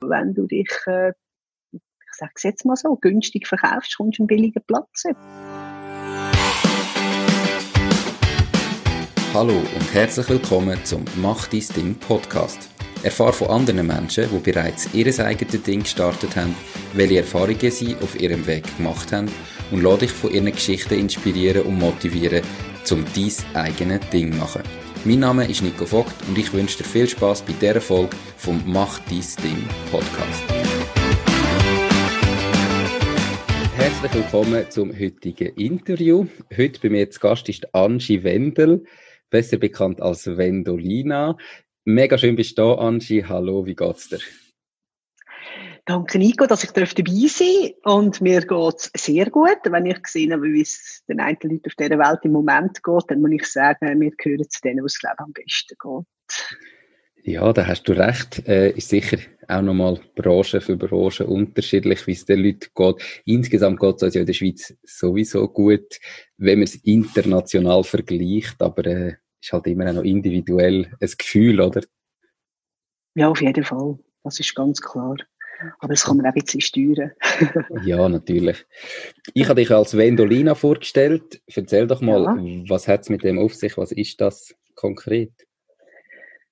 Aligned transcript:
wenn 0.00 0.34
du 0.34 0.46
dich, 0.46 0.68
äh, 0.86 1.12
ich 1.72 1.80
sage 2.12 2.32
es 2.34 2.42
jetzt 2.42 2.64
mal 2.64 2.76
so, 2.76 2.96
günstig 2.96 3.46
verkaufst, 3.46 3.96
kommst 3.96 4.18
du 4.18 4.22
einen 4.22 4.26
billigen 4.28 4.62
Platz. 4.66 5.04
Hallo 9.34 9.58
und 9.58 9.94
herzlich 9.94 10.28
willkommen 10.28 10.82
zum 10.84 11.04
Mach 11.16 11.46
dein 11.48 11.64
Ding 11.76 11.94
Podcast. 11.94 12.70
Erfahre 13.02 13.32
von 13.32 13.48
anderen 13.48 13.86
Menschen, 13.86 14.28
die 14.30 14.38
bereits 14.38 14.92
ihr 14.94 15.06
eigenes 15.24 15.62
Ding 15.62 15.80
gestartet 15.82 16.34
haben, 16.36 16.54
welche 16.94 17.18
Erfahrungen 17.18 17.70
sie 17.70 17.94
auf 17.96 18.18
ihrem 18.18 18.46
Weg 18.46 18.64
gemacht 18.78 19.12
haben 19.12 19.30
und 19.70 19.82
lade 19.82 20.00
dich 20.00 20.12
von 20.12 20.32
ihren 20.32 20.50
Geschichten 20.50 20.94
inspirieren 20.94 21.62
und 21.62 21.78
motivieren, 21.78 22.42
um 22.90 23.04
dein 23.14 23.56
eigenes 23.62 24.08
Ding 24.10 24.32
zu 24.32 24.38
machen. 24.38 24.85
Mein 25.06 25.20
Name 25.20 25.48
ist 25.48 25.62
Nico 25.62 25.86
Vogt 25.86 26.16
und 26.26 26.36
ich 26.36 26.52
wünsche 26.52 26.78
dir 26.78 26.84
viel 26.84 27.08
Spaß 27.08 27.42
bei 27.42 27.52
dieser 27.52 27.80
Folge 27.80 28.16
vom 28.38 28.60
Mach 28.66 28.98
dein 28.98 29.22
Ding 29.44 29.64
Podcast. 29.88 30.42
Herzlich 33.76 34.14
willkommen 34.14 34.68
zum 34.68 34.92
heutigen 34.92 35.54
Interview. 35.54 36.26
Heute 36.56 36.80
bei 36.80 36.88
mir 36.88 37.08
zu 37.08 37.20
Gast 37.20 37.48
ist 37.48 37.72
Angie 37.72 38.24
Wendel, 38.24 38.84
besser 39.30 39.58
bekannt 39.58 40.02
als 40.02 40.26
Wendolina. 40.26 41.36
Mega 41.84 42.18
schön 42.18 42.34
bist 42.34 42.58
du 42.58 42.62
da, 42.62 42.74
Angie. 42.74 43.24
Hallo, 43.24 43.64
wie 43.64 43.76
geht's 43.76 44.08
dir? 44.08 44.18
Danke, 45.86 46.18
Nico, 46.18 46.46
dass 46.46 46.64
ich 46.64 46.72
dabei 46.72 46.86
sein 46.86 47.04
darf. 47.84 47.96
Und 47.96 48.20
mir 48.20 48.40
geht's 48.40 48.90
sehr 48.96 49.30
gut. 49.30 49.60
Wenn 49.64 49.86
ich 49.86 50.02
gesehen 50.02 50.32
habe, 50.32 50.42
wie 50.42 50.62
es 50.62 51.04
den 51.08 51.20
einen 51.20 51.38
Leuten 51.40 51.62
auf 51.64 51.74
dieser 51.76 51.98
Welt 51.98 52.18
im 52.24 52.32
Moment 52.32 52.82
geht, 52.82 53.04
dann 53.06 53.20
muss 53.20 53.30
ich 53.30 53.46
sagen, 53.46 54.00
wir 54.00 54.10
gehören 54.10 54.50
zu 54.50 54.60
denen, 54.62 54.84
was 54.84 54.98
es 55.00 55.10
am 55.16 55.32
besten 55.32 55.76
geht. 55.80 56.58
Ja, 57.22 57.52
da 57.52 57.64
hast 57.64 57.84
du 57.84 57.92
recht. 57.92 58.48
Äh, 58.48 58.70
ist 58.70 58.88
sicher 58.88 59.18
auch 59.46 59.62
nochmal 59.62 60.00
Branche 60.16 60.60
für 60.60 60.76
Branche 60.76 61.24
unterschiedlich, 61.24 62.04
wie 62.08 62.12
es 62.12 62.24
den 62.24 62.40
Leuten 62.40 62.68
geht. 62.74 63.22
Insgesamt 63.24 63.78
geht 63.78 63.96
es 63.96 64.02
uns 64.02 64.14
ja 64.14 64.20
in 64.22 64.26
der 64.26 64.32
Schweiz 64.32 64.76
sowieso 64.82 65.46
gut, 65.48 66.00
wenn 66.36 66.58
man 66.58 66.64
es 66.64 66.74
international 66.76 67.84
vergleicht, 67.84 68.60
aber 68.60 68.86
äh, 68.86 69.14
ist 69.40 69.52
halt 69.52 69.68
immer 69.68 69.92
noch 69.92 70.02
individuell 70.02 70.92
ein 71.00 71.10
Gefühl, 71.16 71.60
oder? 71.60 71.82
Ja, 73.14 73.28
auf 73.28 73.40
jeden 73.40 73.64
Fall. 73.64 74.00
Das 74.24 74.40
ist 74.40 74.56
ganz 74.56 74.80
klar. 74.80 75.16
Aber 75.78 75.92
das 75.92 76.04
kann 76.04 76.16
man 76.16 76.26
auch 76.26 76.34
ein 76.34 76.42
bisschen 76.42 76.60
steuern. 76.60 77.12
ja, 77.84 78.08
natürlich. 78.08 78.66
Ich 79.34 79.48
habe 79.48 79.60
dich 79.60 79.70
als 79.70 79.96
Wendolina 79.96 80.54
vorgestellt. 80.54 81.40
Erzähl 81.46 81.86
doch 81.86 82.00
mal, 82.00 82.22
ja. 82.22 82.62
was 82.68 82.88
hat 82.88 83.02
es 83.02 83.08
mit 83.08 83.22
dem 83.24 83.38
auf 83.38 83.54
sich? 83.54 83.76
Was 83.76 83.92
ist 83.92 84.20
das 84.20 84.54
konkret? 84.74 85.32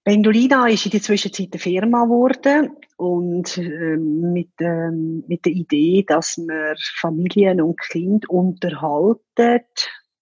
Wendolina 0.04 0.68
ist 0.68 0.84
in 0.84 0.90
der 0.90 1.00
Zwischenzeit 1.00 1.48
eine 1.52 1.60
Firma 1.60 2.04
geworden 2.04 2.76
und 2.96 3.56
äh, 3.56 3.96
mit, 3.96 4.50
ähm, 4.60 5.24
mit 5.26 5.46
der 5.46 5.52
Idee, 5.52 6.04
dass 6.06 6.36
man 6.36 6.74
Familien 7.00 7.62
und 7.62 7.80
Kinder 7.80 8.28
unterhalten, 8.28 9.62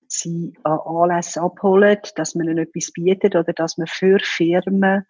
sie 0.06 0.52
an 0.62 0.78
Anlässen 0.78 1.42
abholen, 1.42 1.98
dass 2.14 2.34
man 2.34 2.48
ihnen 2.48 2.58
etwas 2.58 2.92
bietet 2.92 3.34
oder 3.34 3.52
dass 3.52 3.76
man 3.76 3.88
für 3.88 4.20
Firmen 4.20 5.04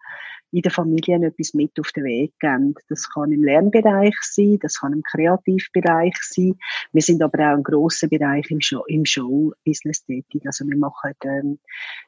in 0.53 0.61
den 0.61 0.71
Familien 0.71 1.23
etwas 1.23 1.53
mit 1.53 1.77
auf 1.79 1.91
den 1.91 2.03
Weg 2.05 2.33
geben. 2.39 2.75
Das 2.87 3.09
kann 3.11 3.31
im 3.31 3.43
Lernbereich 3.43 4.15
sein, 4.21 4.59
das 4.61 4.79
kann 4.79 4.93
im 4.93 5.01
Kreativbereich 5.01 6.15
sein. 6.21 6.57
Wir 6.91 7.01
sind 7.01 7.23
aber 7.23 7.51
auch 7.51 7.57
im 7.57 7.63
grossen 7.63 8.09
Bereich 8.09 8.49
im, 8.51 8.61
Show, 8.61 8.83
im 8.87 9.03
Show-Business 9.03 10.05
tätig. 10.05 10.43
Also 10.45 10.65
wir 10.65 10.77
machen 10.77 11.13
ähm, 11.25 11.59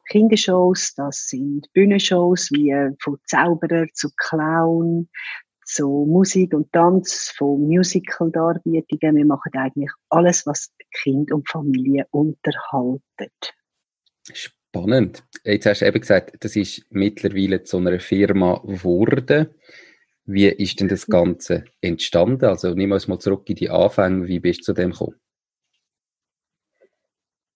Kindershows, 0.10 0.94
das 0.96 1.28
sind 1.28 1.68
Bühnenshows 1.74 2.52
wie 2.52 2.70
äh, 2.70 2.92
von 3.02 3.18
Zauberer 3.26 3.88
zu 3.94 4.10
Clown, 4.16 5.10
zu 5.66 6.06
Musik 6.08 6.54
und 6.54 6.72
Tanz, 6.72 7.34
von 7.36 7.60
Musical-Darbietungen. 7.62 9.16
Wir 9.16 9.26
machen 9.26 9.52
eigentlich 9.56 9.92
alles, 10.10 10.46
was 10.46 10.72
Kind 11.02 11.32
und 11.32 11.50
Familie 11.50 12.06
unterhaltet. 12.12 13.56
Spannend. 14.76 15.24
Jetzt 15.46 15.68
hast 15.68 15.80
du 15.80 15.86
eben 15.86 16.02
gesagt, 16.02 16.44
das 16.44 16.58
ist 16.58 16.86
mittlerweile 16.90 17.64
zu 17.64 17.78
einer 17.78 17.98
Firma 18.02 18.62
geworden. 18.62 19.56
Wie 20.26 20.48
ist 20.48 20.82
denn 20.82 20.90
das 20.90 21.08
Ganze 21.08 21.64
entstanden? 21.80 22.44
Also 22.44 22.74
nimm 22.74 22.92
uns 22.92 23.08
mal 23.08 23.18
zurück 23.18 23.50
in 23.50 23.56
die 23.56 23.70
Anfänge. 23.70 24.28
Wie 24.28 24.42
bist 24.42 24.60
du 24.60 24.64
zu 24.64 24.74
dem 24.74 24.92
gekommen? 24.92 25.16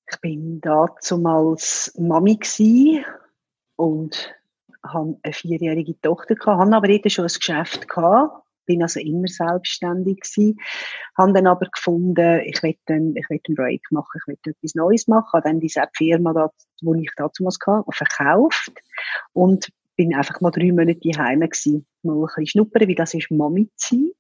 Ich 0.09 0.21
bin 0.21 0.61
damals 0.61 1.93
Mami 1.99 3.03
und 3.75 4.33
hatte 4.81 5.19
eine 5.21 5.33
vierjährige 5.33 5.99
Tochter 5.99 6.35
gehabt, 6.35 6.61
hatte 6.61 6.73
aber 6.73 6.87
dort 6.87 7.11
schon 7.11 7.25
ein 7.25 7.33
Geschäft 7.33 7.89
gehabt 7.89 8.38
bin 8.69 8.83
also 8.83 8.99
immer 8.99 9.27
selbstständig 9.27 10.19
gewesen, 10.21 10.59
habe 11.17 11.33
dann 11.33 11.47
aber 11.47 11.65
gefunden, 11.65 12.41
ich 12.45 12.61
will 12.61 12.69
ich 12.69 13.29
will 13.29 13.41
einen 13.47 13.55
Break 13.55 13.81
machen, 13.89 14.21
ich 14.21 14.27
will 14.27 14.37
etwas 14.45 14.75
Neues 14.75 15.07
machen, 15.07 15.27
habe 15.33 15.49
dann 15.49 15.59
diese 15.59 15.81
Firma, 15.97 16.33
da, 16.33 16.51
wo 16.83 16.93
ich 16.93 17.09
damals 17.17 17.57
hatte, 17.65 17.83
verkauft 17.91 18.71
und 19.33 19.69
bin 19.95 20.13
einfach 20.13 20.39
mal 20.39 20.51
drei 20.51 20.71
Monate 20.71 20.99
daheim 21.03 21.39
gewesen, 21.39 21.85
mal 22.03 22.13
ein 22.13 22.25
bisschen 22.25 22.47
schnuppern, 22.47 22.87
wie 22.87 22.95
das 22.95 23.15
ist 23.15 23.31
Mami 23.31 23.69
zu 23.75 23.95
sein 23.95 24.11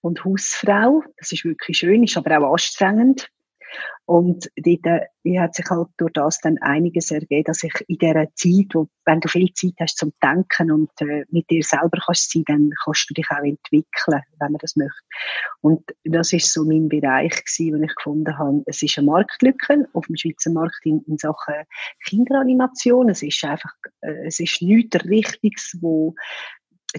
und 0.00 0.24
Hausfrau, 0.24 1.02
das 1.16 1.30
ist 1.30 1.44
wirklich 1.44 1.78
schön, 1.78 2.02
ist 2.02 2.16
aber 2.16 2.38
auch 2.38 2.52
anstrengend, 2.52 3.28
und 4.06 4.50
dort 4.56 5.02
wie 5.24 5.40
hat 5.40 5.56
sich 5.56 5.66
halt 5.68 5.88
durch 5.96 6.12
das 6.12 6.38
dann 6.40 6.58
einiges 6.58 7.10
ergeben, 7.10 7.42
dass 7.44 7.64
ich 7.64 7.72
in 7.88 7.98
dieser 7.98 8.32
Zeit, 8.34 8.66
wo, 8.72 8.88
wenn 9.04 9.20
du 9.20 9.28
viel 9.28 9.52
Zeit 9.52 9.74
hast 9.80 9.98
zum 9.98 10.12
Denken 10.22 10.70
und 10.70 10.90
äh, 11.00 11.24
mit 11.30 11.50
dir 11.50 11.64
selber 11.64 11.98
kannst 12.06 12.30
sein, 12.30 12.44
dann 12.46 12.70
kannst 12.84 13.10
du 13.10 13.14
dich 13.14 13.26
auch 13.30 13.42
entwickeln, 13.42 14.22
wenn 14.38 14.52
man 14.52 14.58
das 14.60 14.76
möchte. 14.76 15.00
Und 15.60 15.82
das 16.04 16.32
ist 16.32 16.52
so 16.52 16.64
mein 16.64 16.88
Bereich 16.88 17.32
gewesen, 17.44 17.76
wo 17.76 17.84
ich 17.84 17.94
gefunden 17.96 18.38
habe, 18.38 18.62
es 18.66 18.80
ist 18.82 18.96
eine 18.96 19.06
Marktlücke 19.06 19.88
auf 19.92 20.06
dem 20.06 20.16
Schweizer 20.16 20.52
Markt 20.52 20.78
in, 20.84 21.02
in 21.08 21.18
Sachen 21.18 21.54
Kinderanimation. 22.04 23.08
Es 23.08 23.22
ist 23.22 23.42
einfach, 23.44 23.74
äh, 24.02 24.26
es 24.26 24.38
ist 24.38 24.62
nichts 24.62 25.04
Richtiges, 25.04 25.76
wo 25.80 26.14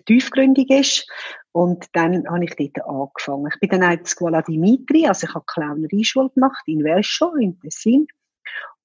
tiefgründig 0.06 0.70
ist. 0.70 1.10
Und 1.52 1.86
dann 1.94 2.28
habe 2.30 2.46
ich 2.46 2.56
dort 2.56 2.88
angefangen. 2.88 3.50
Ich 3.52 3.60
bin 3.60 3.70
dann 3.70 3.84
auch 3.84 4.00
in 4.00 4.06
Scuola 4.06 4.42
Dimitri, 4.42 5.08
also 5.08 5.28
ich 5.28 5.34
habe 5.34 5.46
Clownerie-Schule 5.48 6.30
gemacht 6.30 6.64
in 6.68 6.84
Vescio, 6.84 7.34
in 7.36 7.60
Tessin. 7.60 8.08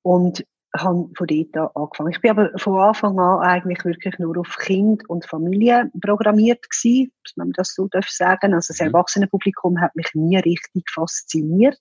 Und 0.02 0.44
habe 0.76 1.10
von 1.14 1.26
dort 1.26 1.56
an 1.56 1.68
angefangen. 1.74 2.12
Ich 2.12 2.20
bin 2.20 2.30
aber 2.30 2.50
von 2.58 2.78
Anfang 2.78 3.18
an 3.18 3.40
eigentlich 3.40 3.84
wirklich 3.84 4.18
nur 4.18 4.38
auf 4.38 4.56
Kind 4.58 5.08
und 5.08 5.26
Familie 5.26 5.90
programmiert 6.00 6.68
gewesen, 6.70 7.12
wenn 7.36 7.48
man 7.48 7.52
das 7.52 7.74
so 7.74 7.88
darf 7.88 8.08
sagen. 8.08 8.54
Also 8.54 8.72
das 8.72 8.80
mhm. 8.80 8.86
Erwachsenenpublikum 8.86 9.80
hat 9.80 9.94
mich 9.96 10.10
nie 10.14 10.38
richtig 10.38 10.88
fasziniert. 10.90 11.78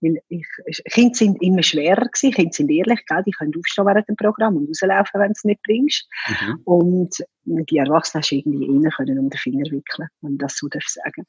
Weil 0.00 0.18
ich, 0.28 0.46
Kinder 0.90 1.14
sind 1.14 1.42
immer 1.42 1.62
schwerer 1.62 2.06
gewesen. 2.06 2.32
Kinder 2.32 2.52
sind 2.52 2.70
ehrlich, 2.70 3.04
gell? 3.06 3.22
die 3.26 3.32
können 3.32 3.52
aufstehen 3.56 3.86
während 3.86 4.08
dem 4.08 4.16
Programm 4.16 4.56
und 4.56 4.68
rauslaufen, 4.68 5.20
wenn 5.20 5.28
du 5.28 5.32
es 5.36 5.44
nicht 5.44 5.62
bringst. 5.62 6.08
Mhm. 6.28 6.60
Und 6.64 7.24
die 7.44 7.76
Erwachsenen 7.76 8.22
hast 8.22 8.32
irgendwie 8.32 8.66
innen 8.66 8.90
können 8.90 9.18
um 9.18 9.30
den 9.30 9.38
Finger 9.38 9.64
wickeln, 9.64 10.08
wenn 10.20 10.32
man 10.32 10.38
das 10.38 10.56
so 10.56 10.68
darf 10.68 10.86
sagen. 10.86 11.26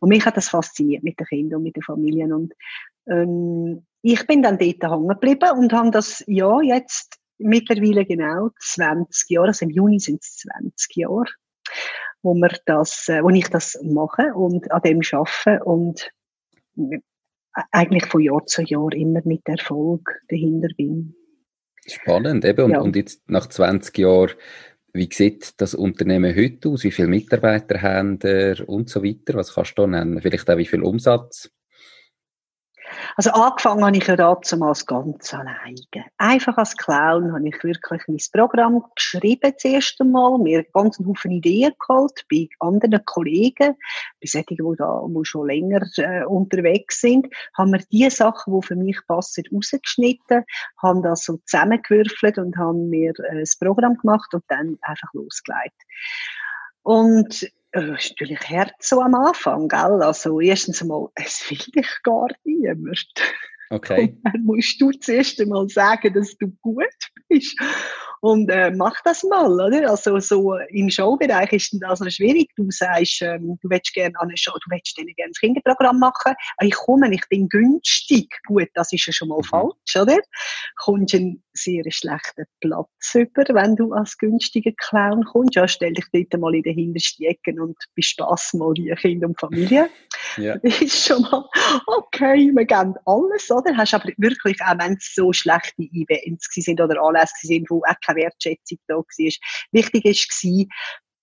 Und 0.00 0.10
mich 0.10 0.24
hat 0.24 0.36
das 0.36 0.50
fasziniert 0.50 1.02
mit 1.02 1.18
den 1.18 1.26
Kindern 1.26 1.58
und 1.58 1.64
mit 1.64 1.76
den 1.76 1.82
Familien 1.82 2.32
und 2.32 2.52
ähm, 3.06 3.86
ich 4.02 4.26
bin 4.26 4.42
dann 4.42 4.58
dort 4.58 4.82
hängen 4.82 5.08
geblieben 5.08 5.50
und 5.58 5.72
habe 5.72 5.90
das 5.90 6.22
ja 6.26 6.60
jetzt 6.60 7.18
mittlerweile 7.38 8.04
genau 8.04 8.50
20 8.60 9.30
Jahre, 9.30 9.48
also 9.48 9.64
im 9.64 9.70
Juni 9.70 9.98
sind 9.98 10.22
es 10.22 10.36
20 10.36 10.96
Jahre, 10.96 11.24
wo, 12.22 12.34
wir 12.34 12.54
das, 12.66 13.08
äh, 13.08 13.22
wo 13.22 13.30
ich 13.30 13.48
das 13.48 13.78
mache 13.82 14.34
und 14.34 14.70
an 14.70 14.82
dem 14.82 15.00
arbeite 15.10 15.64
und 15.64 16.10
eigentlich 17.70 18.06
von 18.06 18.20
Jahr 18.20 18.44
zu 18.46 18.62
Jahr 18.62 18.92
immer 18.92 19.20
mit 19.24 19.42
Erfolg 19.46 20.20
dahinter 20.28 20.68
bin. 20.76 21.14
Spannend, 21.86 22.44
eben. 22.44 22.64
Und, 22.64 22.70
ja. 22.72 22.80
und 22.80 22.96
jetzt 22.96 23.28
nach 23.28 23.48
20 23.48 23.98
Jahren, 23.98 24.32
wie 24.92 25.08
sieht 25.12 25.60
das 25.60 25.74
Unternehmen 25.74 26.34
heute 26.34 26.68
aus? 26.68 26.84
Wie 26.84 26.90
viele 26.90 27.08
Mitarbeiter 27.08 27.82
haben 27.82 28.18
ihr 28.22 28.64
und 28.66 28.88
so 28.88 29.02
weiter? 29.02 29.34
Was 29.34 29.54
kannst 29.54 29.76
du 29.76 29.82
da 29.82 29.88
nennen? 29.88 30.20
Vielleicht 30.20 30.48
auch 30.48 30.56
wie 30.56 30.66
viel 30.66 30.82
Umsatz? 30.82 31.50
Also 33.16 33.30
angefangen 33.30 33.84
habe 33.84 33.96
ich 33.96 34.06
ja 34.06 34.16
damals 34.16 34.86
ganz 34.86 35.32
alleine. 35.32 35.76
Einfach 36.18 36.56
als 36.56 36.76
Clown 36.76 37.32
habe 37.32 37.48
ich 37.48 37.62
wirklich 37.62 38.02
mein 38.08 38.18
Programm 38.32 38.84
geschrieben 38.94 39.52
das 39.54 39.64
erste 39.64 40.04
Mal, 40.04 40.38
mir 40.38 40.64
ganz 40.72 40.98
einen 40.98 41.08
Haufen 41.08 41.30
Ideen 41.30 41.72
geholt 41.78 42.24
bei 42.30 42.48
anderen 42.60 43.04
Kollegen, 43.04 43.76
bei 44.20 44.26
solchen, 44.26 44.56
die, 44.56 44.76
da, 44.76 45.04
die 45.06 45.24
schon 45.24 45.46
länger 45.46 45.82
äh, 45.96 46.24
unterwegs 46.24 47.00
sind, 47.00 47.26
haben 47.56 47.72
wir 47.72 47.82
die 47.90 48.08
Sachen, 48.10 48.60
die 48.60 48.66
für 48.66 48.76
mich 48.76 48.98
passen, 49.06 49.44
rausgeschnitten, 49.52 50.44
haben 50.82 51.02
das 51.02 51.24
so 51.24 51.38
zusammengewürfelt 51.46 52.38
und 52.38 52.56
haben 52.56 52.88
mir 52.88 53.12
äh, 53.30 53.40
das 53.40 53.56
Programm 53.56 53.96
gemacht 53.98 54.32
und 54.34 54.44
dann 54.48 54.78
einfach 54.82 55.12
losgelegt. 55.12 55.80
Und 56.84 57.50
das 57.72 57.84
äh, 57.84 57.94
ist 57.96 58.10
natürlich 58.10 58.40
hart 58.48 58.74
so 58.78 59.00
am 59.00 59.14
Anfang, 59.14 59.68
gell? 59.68 60.02
Also, 60.02 60.40
erstens 60.40 60.80
einmal, 60.80 61.08
es 61.16 61.50
will 61.50 61.58
dich 61.58 61.88
gar 62.04 62.28
niemand. 62.44 63.08
Okay. 63.70 64.02
Und 64.02 64.20
dann 64.24 64.44
musst 64.44 64.80
du 64.80 64.90
zuerst 64.92 65.40
einmal 65.40 65.68
sagen, 65.68 66.12
dass 66.14 66.36
du 66.36 66.48
gut 66.60 66.84
bist. 67.28 67.56
und 68.20 68.48
äh, 68.50 68.70
mach 68.70 68.94
das 69.04 69.24
mal, 69.24 69.50
oder? 69.50 69.90
Also 69.90 70.18
so 70.20 70.56
im 70.68 70.90
Showbereich 70.90 71.52
ist 71.52 71.76
das 71.80 72.00
noch 72.00 72.10
schwierig. 72.10 72.50
Du 72.56 72.70
sagst, 72.70 73.22
ähm, 73.22 73.58
du 73.60 73.70
willst 73.70 73.92
gerne 73.94 74.14
an 74.20 74.28
eine 74.28 74.36
Show, 74.36 74.52
du 74.52 74.70
willst 74.70 74.94
gerne 74.94 75.12
ein 75.18 75.32
Kinderprogramm 75.32 75.98
machen. 75.98 76.34
Ich 76.60 76.74
komme, 76.74 77.12
ich 77.12 77.26
bin 77.28 77.48
günstig. 77.48 78.28
Gut, 78.46 78.68
das 78.74 78.92
ist 78.92 79.06
ja 79.06 79.12
schon 79.12 79.28
mal 79.28 79.38
mhm. 79.38 79.44
falsch, 79.44 79.96
oder? 79.96 80.18
Kommst 80.76 81.14
einen 81.14 81.42
sehr 81.54 81.84
schlechten 81.90 82.44
Platz 82.60 83.14
über, 83.14 83.44
wenn 83.54 83.76
du 83.76 83.92
als 83.92 84.18
günstiger 84.18 84.72
Clown 84.76 85.24
kommst. 85.24 85.54
Ja, 85.54 85.68
stell 85.68 85.92
dich 85.92 86.06
dort 86.12 86.40
mal 86.40 86.54
in 86.54 86.62
den 86.62 86.74
hintersten 86.74 87.26
Ecken 87.26 87.60
und 87.60 87.76
bespass 87.94 88.52
mal 88.54 88.74
die 88.74 88.92
Kinder 88.96 89.28
und 89.28 89.40
Familie. 89.40 89.88
Ja. 90.36 90.56
Das 90.58 90.80
ist 90.82 91.06
schon 91.06 91.22
mal, 91.22 91.48
okay, 91.86 92.50
wir 92.52 92.64
geben 92.64 92.94
alles, 93.04 93.50
oder? 93.50 93.76
Hast 93.76 93.94
aber 93.94 94.10
wirklich, 94.16 94.58
auch 94.62 94.78
wenn 94.78 94.94
es 94.94 95.14
so 95.14 95.32
schlechte 95.32 95.82
Events 95.82 96.48
sind 96.50 96.80
oder 96.80 97.00
Anlässe 97.00 97.34
sind, 97.42 97.70
wo 97.70 97.82
auch 97.86 97.94
keine 98.04 98.22
Wertschätzung 98.22 98.78
da 98.88 98.96
war, 98.96 99.04
wichtig 99.06 100.04
war, 100.04 100.66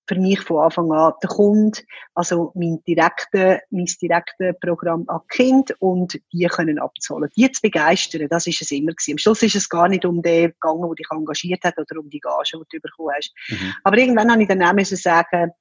für 0.07 0.19
mich 0.19 0.41
von 0.41 0.63
Anfang 0.63 0.91
an 0.91 1.13
der 1.21 1.29
Kunde, 1.29 1.79
also 2.15 2.51
mein 2.55 2.81
direktes 2.87 3.59
mein 3.69 3.85
direkte 4.01 4.53
Programm 4.59 5.05
an 5.07 5.21
Kind 5.29 5.73
und 5.79 6.19
die 6.33 6.45
können 6.47 6.79
abzahlen. 6.79 7.29
Die 7.35 7.51
zu 7.51 7.61
begeistern, 7.61 8.27
das 8.29 8.47
ist 8.47 8.61
es 8.61 8.71
immer 8.71 8.91
gewesen. 8.91 9.13
Am 9.13 9.17
Schluss 9.17 9.43
ist 9.43 9.55
es 9.55 9.69
gar 9.69 9.87
nicht 9.87 10.05
um 10.05 10.21
den 10.21 10.51
gegangen, 10.51 10.81
der 10.81 10.95
dich 10.95 11.07
engagiert 11.11 11.63
hat 11.63 11.77
oder 11.77 11.99
um 11.99 12.09
die 12.09 12.19
Gage, 12.19 12.51
die 12.53 12.77
du 12.77 12.81
bekommen 12.81 13.15
hast. 13.15 13.33
Mhm. 13.49 13.73
Aber 13.83 13.97
irgendwann 13.97 14.31
habe 14.31 14.41
ich 14.41 14.47
dann 14.47 14.63
auch 14.63 14.73
müssen 14.73 14.97
sagen, 14.97 15.51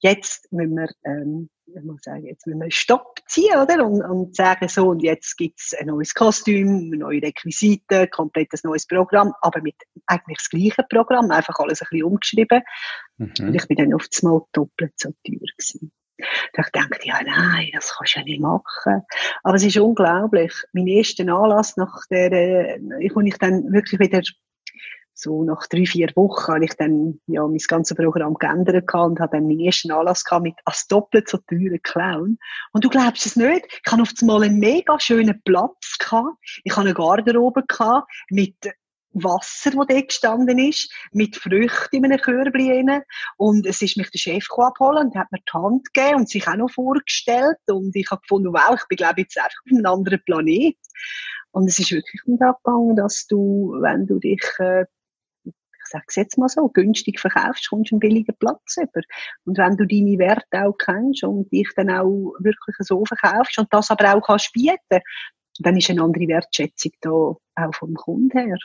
jetzt 0.00 0.52
müssen 0.52 0.76
wir, 0.76 0.88
ähm, 1.04 1.48
ich 1.66 1.82
muss 1.82 2.02
sagen, 2.02 2.24
jetzt 2.24 2.46
müssen 2.46 2.60
wir 2.60 2.70
Stopp 2.70 3.20
ziehen, 3.26 3.56
oder? 3.56 3.84
Und, 3.84 4.02
und 4.02 4.36
sagen 4.36 4.68
so, 4.68 4.88
und 4.88 5.02
jetzt 5.02 5.36
gibt's 5.36 5.74
ein 5.74 5.86
neues 5.86 6.14
Kostüm, 6.14 6.90
neue 6.90 7.22
Requisiten, 7.22 8.08
komplettes 8.10 8.64
neues 8.64 8.86
Programm, 8.86 9.32
aber 9.40 9.60
mit 9.60 9.76
eigentlich 10.06 10.38
das 10.38 10.48
gleiche 10.48 10.84
Programm, 10.88 11.30
einfach 11.30 11.58
alles 11.58 11.82
ein 11.82 11.88
bisschen 11.90 12.06
umgeschrieben. 12.06 12.62
Mhm. 13.18 13.32
Und 13.40 13.54
ich 13.54 13.66
bin 13.66 13.76
dann 13.76 13.94
auf 13.94 14.06
das 14.08 14.22
Mal 14.22 14.40
doppelt 14.52 14.92
so 14.96 15.10
teuer 15.26 15.38
gewesen. 15.56 15.92
Da 16.54 16.62
ich 16.62 16.70
dachte, 16.70 17.06
ja, 17.06 17.20
nein, 17.22 17.68
das 17.74 17.94
kannst 17.94 18.14
du 18.14 18.20
ja 18.20 18.24
nicht 18.24 18.40
machen. 18.40 19.02
Aber 19.42 19.56
es 19.56 19.64
ist 19.64 19.76
unglaublich. 19.76 20.52
Mein 20.72 20.86
erster 20.86 21.24
Anlass 21.24 21.76
nach 21.76 22.06
der, 22.10 22.32
äh, 22.32 22.80
ich, 23.00 23.14
wo 23.14 23.20
ich 23.20 23.36
dann 23.36 23.70
wirklich 23.72 24.00
wieder 24.00 24.22
so 25.18 25.44
nach 25.44 25.66
drei, 25.66 25.86
vier 25.86 26.10
Wochen 26.14 26.52
habe 26.52 26.64
ich 26.66 26.74
dann 26.74 27.20
ja 27.26 27.46
mein 27.46 27.56
ganzes 27.56 27.96
Programm 27.96 28.34
geändert 28.34 28.84
und 28.92 29.18
habe 29.18 29.36
dann 29.36 29.48
meinen 29.48 29.60
ersten 29.60 29.90
Anlass 29.90 30.24
gehabt 30.24 30.42
mit 30.42 30.54
als 30.66 30.86
doppelt 30.88 31.28
so 31.28 31.38
teuren 31.38 31.80
Clown. 31.82 32.38
Und 32.72 32.84
du 32.84 32.90
glaubst 32.90 33.24
es 33.24 33.34
nicht, 33.34 33.66
ich 33.66 33.92
hatte 33.92 34.02
auf 34.02 34.12
einmal 34.20 34.42
einen 34.44 34.58
mega 34.58 35.00
schönen 35.00 35.40
Platz 35.42 35.96
gehabt. 35.98 36.36
Ich 36.64 36.72
hatte 36.72 36.88
eine 36.88 36.94
Garderobe 36.94 37.64
gehabt 37.66 38.06
mit 38.28 38.56
Wasser, 39.12 39.72
wo 39.72 39.84
dort 39.84 40.08
gestanden 40.08 40.58
ist, 40.58 40.92
mit 41.12 41.36
Früchten 41.36 41.96
in 41.96 42.04
einem 42.04 42.20
Körbchen 42.20 43.02
Und 43.38 43.64
es 43.64 43.80
ist 43.80 43.96
mich 43.96 44.10
der 44.10 44.18
Chef 44.18 44.46
abholen 44.50 45.06
und 45.06 45.16
hat 45.16 45.32
mir 45.32 45.38
die 45.38 45.52
Hand 45.52 45.94
gegeben 45.94 46.16
und 46.16 46.28
sich 46.28 46.46
auch 46.46 46.56
noch 46.56 46.70
vorgestellt. 46.70 47.56
Und 47.68 47.96
ich 47.96 48.10
habe 48.10 48.20
gefunden, 48.20 48.52
wow, 48.52 48.76
ich 48.78 48.86
bin, 48.88 48.96
glaube 48.96 49.14
ich, 49.16 49.24
jetzt 49.24 49.38
einfach 49.38 49.56
auf 49.64 49.72
einem 49.72 49.86
anderen 49.86 50.22
Planet. 50.26 50.76
Und 51.52 51.68
es 51.68 51.78
ist 51.78 51.90
wirklich 51.90 52.20
nicht 52.26 52.42
abgegangen, 52.42 52.96
dass 52.96 53.26
du, 53.26 53.78
wenn 53.80 54.06
du 54.06 54.18
dich 54.18 54.42
äh, 54.58 54.84
ich 55.86 55.92
sage 55.92 56.04
es 56.08 56.16
jetzt 56.16 56.38
mal 56.38 56.48
so, 56.48 56.68
günstig 56.68 57.20
verkaufst, 57.20 57.68
kommst 57.68 57.90
du 57.90 57.94
einen 57.94 58.00
billigen 58.00 58.34
Platz 58.38 58.76
über. 58.76 59.00
Und 59.44 59.58
wenn 59.58 59.76
du 59.76 59.86
deine 59.86 60.18
Werte 60.18 60.66
auch 60.66 60.76
kennst 60.76 61.24
und 61.24 61.50
dich 61.52 61.68
dann 61.76 61.90
auch 61.90 62.34
wirklich 62.40 62.76
so 62.80 63.04
verkaufst 63.04 63.58
und 63.58 63.72
das 63.72 63.90
aber 63.90 64.14
auch 64.14 64.20
kannst 64.20 64.52
bieten, 64.52 65.00
dann 65.60 65.76
ist 65.76 65.88
eine 65.90 66.02
andere 66.02 66.28
Wertschätzung 66.28 66.92
da 67.00 67.10
auch 67.10 67.74
vom 67.74 67.94
Kunden 67.94 68.36
her. 68.36 68.56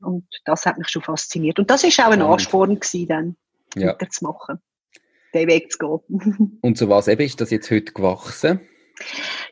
Und 0.00 0.24
das 0.44 0.66
hat 0.66 0.78
mich 0.78 0.88
schon 0.88 1.02
fasziniert. 1.02 1.58
Und 1.58 1.70
das 1.70 1.84
ist 1.84 2.00
auch 2.00 2.10
ein 2.10 2.22
Ansporn 2.22 2.80
gewesen, 2.80 3.06
dann 3.08 3.36
ja. 3.76 3.88
weiterzumachen, 3.88 4.58
den 5.34 5.48
Weg 5.48 5.70
zu 5.70 5.78
gehen. 5.78 6.58
und 6.62 6.78
so 6.78 6.88
was 6.88 7.08
eben 7.08 7.22
ist 7.22 7.40
das 7.40 7.50
jetzt 7.50 7.70
heute 7.70 7.92
gewachsen? 7.92 8.60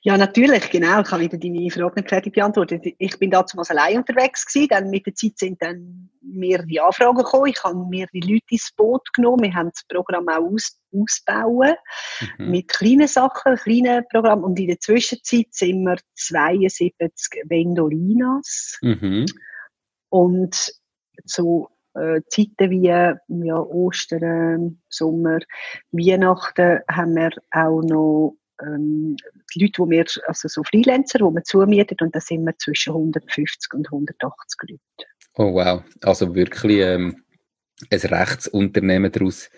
Ja, 0.03 0.17
natürlich, 0.17 0.71
genau. 0.71 1.01
Ich 1.01 1.11
habe 1.11 1.23
wieder 1.23 1.39
deine 1.39 1.71
Frage 1.71 1.95
nicht 1.97 2.09
fertig 2.09 2.35
beantwortet. 2.35 2.83
Ich 2.99 3.19
bin 3.19 3.31
damals 3.31 3.71
allein 3.71 3.99
unterwegs 3.99 4.47
gewesen. 4.47 4.69
Dann 4.69 4.91
mit 4.91 5.07
der 5.07 5.15
Zeit 5.15 5.39
sind 5.39 5.61
dann 5.63 6.11
mehrere 6.23 6.85
Anfragen 6.85 7.17
gekommen. 7.17 7.47
Ich 7.47 7.63
habe 7.65 7.85
mehrere 7.89 8.19
Leute 8.19 8.45
ins 8.51 8.73
Boot 8.77 9.13
genommen. 9.13 9.45
Wir 9.45 9.55
haben 9.55 9.71
das 9.71 9.85
Programm 9.89 10.29
auch 10.29 10.53
aus, 10.53 10.79
ausbauen. 10.93 11.75
Mhm. 12.39 12.51
Mit 12.51 12.69
kleinen 12.69 13.09
Sachen, 13.09 13.57
kleinen 13.57 14.05
Programmen. 14.11 14.45
Und 14.45 14.59
in 14.59 14.69
der 14.69 14.81
Zwischenzeit 14.81 15.49
sind 15.51 15.83
wir 15.83 15.97
72 16.15 17.43
Vendolinas. 17.49 18.79
Mhm. 18.83 19.27
Und 20.11 20.73
so 21.25 21.69
äh, 21.95 22.21
Zeiten 22.29 22.71
wie 22.71 22.87
ja, 22.87 23.19
Ostern, 23.29 24.81
Sommer, 24.89 25.41
Weihnachten 25.91 26.81
haben 26.91 27.17
wir 27.17 27.31
auch 27.51 27.83
noch 27.83 28.37
ähm, 28.63 29.17
die 29.55 29.61
Leute, 29.61 29.83
die 29.83 29.91
wir, 29.91 30.05
also 30.27 30.49
so 30.49 30.63
Freelancer, 30.65 31.19
die 31.19 31.25
man 31.25 31.45
zumietet, 31.45 32.03
und 32.03 32.15
da 32.15 32.21
sind 32.21 32.45
wir 32.45 32.57
zwischen 32.59 32.93
150 32.93 33.75
und 33.75 33.87
180 33.87 34.61
Leute. 34.69 35.11
Oh 35.37 35.55
wow, 35.55 35.83
also 36.03 36.35
wirklich 36.35 36.79
ähm, 36.81 37.25
ein 37.91 37.99
Rechtsunternehmen 37.99 39.13
daraus 39.13 39.51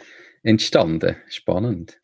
entstanden. 0.43 1.17
Spannend. 1.29 1.99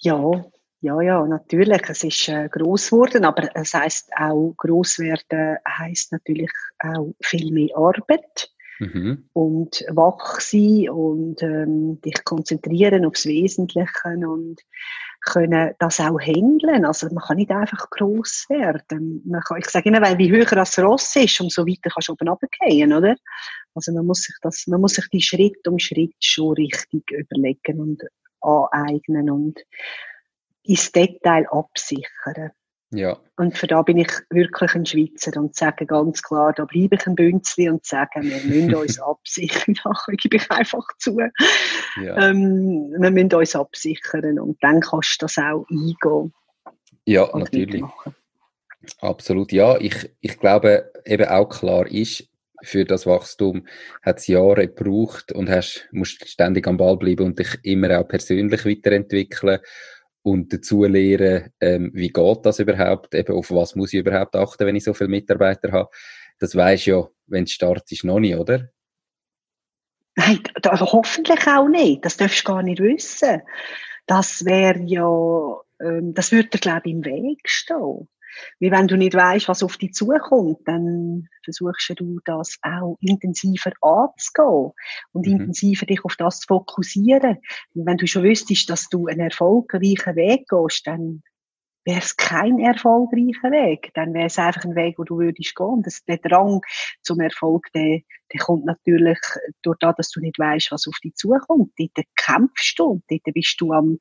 Ja, 0.00 0.44
ja, 0.80 1.00
ja, 1.00 1.26
natürlich. 1.26 1.82
Es 1.88 2.04
ist 2.04 2.28
äh, 2.28 2.48
gross 2.48 2.90
geworden, 2.90 3.24
aber 3.24 3.48
es 3.54 3.74
heißt 3.74 4.10
auch, 4.16 4.54
gross 4.56 4.98
werden 4.98 5.58
heißt 5.66 6.12
natürlich 6.12 6.50
auch 6.78 7.14
viel 7.20 7.50
mehr 7.52 7.76
Arbeit. 7.76 8.50
Mhm. 8.78 9.28
Und 9.32 9.84
wach 9.88 10.40
sein 10.40 10.90
und 10.90 11.42
ähm, 11.42 12.00
dich 12.02 12.24
konzentrieren 12.24 13.06
aufs 13.06 13.24
Wesentliche 13.24 13.88
und 14.04 14.60
können 15.26 15.74
das 15.78 16.00
auch 16.00 16.20
handeln. 16.20 16.84
Also 16.84 17.08
man 17.08 17.22
kann 17.24 17.36
nicht 17.36 17.50
einfach 17.50 17.90
gross 17.90 18.46
werden. 18.48 19.22
Man 19.26 19.42
kann, 19.42 19.58
ich 19.58 19.68
sage 19.68 19.88
immer, 19.88 20.00
weil 20.00 20.16
wie 20.18 20.30
höher 20.30 20.46
das 20.46 20.78
Ross 20.78 21.14
ist, 21.16 21.40
umso 21.40 21.66
weiter 21.66 21.90
kannst 21.90 22.08
du 22.08 22.12
oben 22.12 22.28
runtergehen, 22.28 22.92
oder? 22.92 23.16
Also 23.74 23.92
man 23.92 24.06
muss 24.06 24.22
sich 24.22 24.34
das, 24.40 24.66
man 24.68 24.80
muss 24.80 24.94
sich 24.94 25.08
die 25.08 25.20
Schritt 25.20 25.66
um 25.68 25.78
Schritt 25.78 26.14
schon 26.20 26.54
richtig 26.54 27.10
überlegen 27.10 27.80
und 27.80 28.02
aneignen 28.40 29.28
und 29.30 29.60
ins 30.62 30.92
Detail 30.92 31.46
absichern. 31.50 32.52
Ja. 32.90 33.18
Und 33.36 33.58
für 33.58 33.66
da 33.66 33.82
bin 33.82 33.98
ich 33.98 34.10
wirklich 34.30 34.74
ein 34.74 34.86
Schweizer 34.86 35.38
und 35.40 35.56
sage 35.56 35.86
ganz 35.86 36.22
klar, 36.22 36.52
da 36.52 36.64
bleibe 36.64 36.94
ich 36.94 37.06
ein 37.06 37.16
Bünzli 37.16 37.68
und 37.68 37.84
sage, 37.84 38.22
wir 38.22 38.40
müssen 38.44 38.74
uns 38.76 39.00
absichern. 39.00 39.74
Da 39.84 39.92
gebe 40.16 40.36
ich 40.36 40.50
einfach 40.50 40.86
zu. 40.98 41.18
Ja. 42.00 42.30
Ähm, 42.30 42.94
wir 42.98 43.10
müssen 43.10 43.34
uns 43.34 43.56
absichern 43.56 44.38
und 44.38 44.62
dann 44.62 44.80
kannst 44.80 45.20
du 45.20 45.24
das 45.26 45.38
auch 45.38 45.66
eingehen. 45.68 46.32
Ja, 47.04 47.28
natürlich. 47.36 47.84
Absolut, 49.00 49.52
ja. 49.52 49.78
Ich, 49.78 50.10
ich 50.20 50.38
glaube, 50.38 50.92
eben 51.04 51.28
auch 51.28 51.48
klar 51.48 51.86
ist, 51.86 52.28
für 52.62 52.84
das 52.84 53.06
Wachstum 53.06 53.66
hat 54.02 54.18
es 54.18 54.28
Jahre 54.28 54.68
gebraucht 54.68 55.32
und 55.32 55.50
hast, 55.50 55.88
musst 55.92 56.28
ständig 56.28 56.66
am 56.66 56.76
Ball 56.76 56.96
bleiben 56.96 57.26
und 57.26 57.38
dich 57.38 57.58
immer 57.62 57.98
auch 57.98 58.08
persönlich 58.08 58.64
weiterentwickeln 58.64 59.60
und 60.26 60.52
dazu 60.52 60.82
lernen, 60.82 61.52
ähm, 61.60 61.92
wie 61.94 62.08
geht 62.08 62.44
das 62.44 62.58
überhaupt, 62.58 63.14
eben 63.14 63.32
auf 63.32 63.52
was 63.52 63.76
muss 63.76 63.92
ich 63.92 64.00
überhaupt 64.00 64.34
achten, 64.34 64.66
wenn 64.66 64.74
ich 64.74 64.82
so 64.82 64.92
viele 64.92 65.08
Mitarbeiter 65.08 65.70
habe. 65.70 65.88
Das 66.40 66.56
weisst 66.56 66.86
ja, 66.86 67.06
wenn 67.28 67.44
du 67.44 67.50
startest, 67.50 68.02
noch 68.02 68.18
nicht, 68.18 68.34
oder? 68.34 68.68
Nein, 70.16 70.40
da, 70.60 70.80
hoffentlich 70.80 71.46
auch 71.46 71.68
nicht. 71.68 72.04
Das 72.04 72.16
darfst 72.16 72.40
du 72.40 72.52
gar 72.52 72.64
nicht 72.64 72.82
wissen. 72.82 73.42
Das 74.06 74.44
wäre 74.44 74.80
ja, 74.82 75.60
ähm, 75.80 76.12
das 76.12 76.32
würde 76.32 76.48
dir, 76.48 76.58
glaube 76.58 76.82
ich, 76.86 76.92
im 76.92 77.04
Weg 77.04 77.48
stehen. 77.48 78.08
Wie 78.58 78.70
wenn 78.70 78.88
du 78.88 78.96
nicht 78.96 79.14
weißt, 79.14 79.48
was 79.48 79.62
auf 79.62 79.76
dich 79.76 79.92
zukommt, 79.92 80.58
dann 80.64 81.28
versuchst 81.44 81.94
du 81.96 82.18
das 82.24 82.58
auch 82.62 82.96
intensiver 83.00 83.72
anzugehen 83.80 84.72
und 85.12 85.26
mhm. 85.26 85.32
intensiver 85.32 85.86
dich 85.86 86.04
auf 86.04 86.16
das 86.16 86.40
zu 86.40 86.46
fokussieren. 86.48 87.38
Und 87.74 87.86
wenn 87.86 87.96
du 87.96 88.06
schon 88.06 88.24
wüsstest, 88.24 88.68
dass 88.70 88.88
du 88.88 89.06
einen 89.06 89.20
erfolgreichen 89.20 90.16
Weg 90.16 90.48
gehst, 90.48 90.86
dann 90.86 91.22
wäre 91.86 92.00
es 92.00 92.16
kein 92.16 92.58
erfolgreicher 92.58 93.50
Weg. 93.52 93.92
Dann 93.94 94.12
wäre 94.12 94.26
es 94.26 94.38
einfach 94.38 94.64
ein 94.64 94.74
Weg, 94.74 94.98
wo 94.98 95.04
du 95.04 95.18
würdest 95.18 95.54
gehen. 95.54 95.82
Das, 95.82 96.04
der 96.04 96.18
Drang 96.18 96.60
zum 97.00 97.20
Erfolg, 97.20 97.68
der, 97.74 98.00
der 98.32 98.40
kommt 98.40 98.64
natürlich 98.64 99.18
durch 99.62 99.76
das, 99.80 99.94
dass 99.96 100.10
du 100.10 100.20
nicht 100.20 100.38
weißt, 100.38 100.72
was 100.72 100.86
auf 100.86 100.96
dich 101.02 101.14
zukommt. 101.14 101.72
Dort 101.78 102.06
kämpfst 102.16 102.78
du, 102.78 103.02
dort 103.08 103.34
bist 103.34 103.56
du 103.60 103.72
am, 103.72 103.98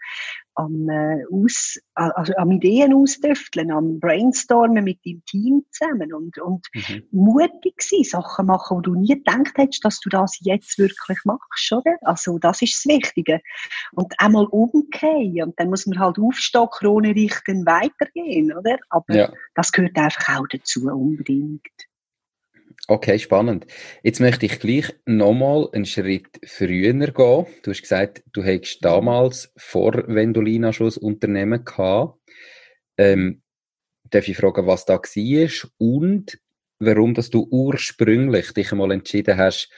am, 0.56 0.90
äh, 0.90 1.24
aus, 1.32 1.78
also 1.94 2.34
am 2.38 2.52
Ideen 2.52 2.94
ausdüfteln, 2.94 3.72
am 3.72 4.00
Brainstormen 4.00 4.84
mit 4.84 5.00
deinem 5.06 5.24
Team 5.26 5.66
zusammen 5.72 6.14
und, 6.14 6.38
und 6.40 6.66
mhm. 6.74 7.04
mutig 7.12 7.76
sein, 7.82 8.04
Sachen 8.04 8.48
machen, 8.48 8.78
wo 8.78 8.82
du 8.82 8.96
nie 8.96 9.16
gedacht 9.16 9.58
hättest, 9.58 9.84
dass 9.86 10.00
du 10.00 10.10
das 10.10 10.38
jetzt 10.42 10.78
wirklich 10.80 11.20
machst, 11.26 11.72
oder? 11.72 11.98
Also, 12.02 12.40
das 12.40 12.62
ist 12.62 12.76
das 12.76 12.94
Wichtige. 12.94 13.42
Und 13.92 14.14
einmal 14.18 14.46
umkehren 14.46 15.44
und 15.44 15.60
dann 15.60 15.70
muss 15.70 15.86
man 15.86 16.00
halt 16.00 16.18
aufstehen, 16.20 16.68
Krone 16.72 17.10
richten, 17.10 17.66
weitergehen, 17.66 18.56
oder? 18.56 18.78
Aber 18.90 19.14
ja. 19.14 19.34
das 19.56 19.72
gehört 19.72 19.98
einfach 19.98 20.40
auch 20.40 20.48
dazu, 20.48 20.88
unbedingt. 20.88 21.62
Okay, 22.88 23.18
spannend. 23.18 23.66
Jetzt 24.04 24.20
möchte 24.20 24.46
ich 24.46 24.60
gleich 24.60 24.94
nochmal 25.06 25.70
einen 25.74 25.86
Schritt 25.86 26.40
früher 26.46 26.94
gehen. 26.94 27.14
Du 27.64 27.72
hast 27.72 27.82
gesagt, 27.82 28.24
du 28.32 28.44
hättest 28.44 28.86
damals 28.86 29.52
vor 29.58 29.94
Vendolina 30.08 30.72
schon 30.72 30.92
ein 30.92 30.98
Unternehmen 30.98 31.66
gehabt. 31.66 32.20
Ähm, 32.98 33.42
darf 34.10 34.28
ich 34.28 34.38
fragen, 34.38 34.68
was 34.68 34.86
da 34.86 34.94
war 34.94 35.70
und 35.78 36.40
warum 36.80 37.14
dass 37.14 37.30
du 37.30 37.48
ursprünglich 37.50 38.54
dich 38.54 38.72
einmal 38.72 38.92
entschieden 38.92 39.38
hast, 39.38 39.72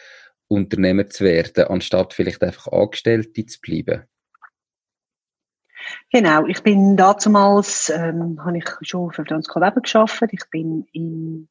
Unternehmer 0.50 1.08
zu 1.08 1.24
werden, 1.24 1.66
anstatt 1.66 2.13
vielleicht 2.13 2.44
einfach 2.44 2.68
Angestellte 2.72 3.46
zu 3.46 3.60
bleiben? 3.62 4.04
Genau, 6.12 6.46
ich 6.48 6.62
bin 6.63 6.98
damals, 6.98 7.89
ähm, 7.89 8.44
habe 8.44 8.58
ich 8.58 8.66
schon 8.82 9.12
für 9.12 9.25
Franz 9.25 9.48
Weber 9.48 9.82
geschafft. 9.82 10.24
Ich 10.32 10.50
bin 10.50 10.86
im 10.92 11.48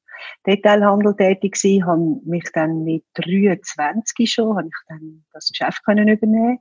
Detailhandel 0.47 1.17
tätig 1.17 1.55
gewesen, 1.55 1.87
habe 1.87 2.21
mich 2.25 2.51
dann 2.53 2.85
mit 2.85 3.05
23 3.15 4.31
schon, 4.31 4.57
habe 4.57 4.69
ich 4.69 4.75
dann 4.89 5.25
das 5.33 5.49
Geschäft 5.49 5.85
können 5.85 6.09
übernehmen 6.09 6.59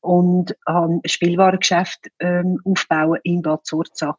und 0.00 0.56
habe 0.66 0.94
ein 0.94 1.00
Spielwarengeschäft 1.04 2.10
ähm, 2.20 2.60
aufbauen 2.64 3.20
in 3.22 3.42
Bad 3.42 3.64
Zurzach. 3.66 4.18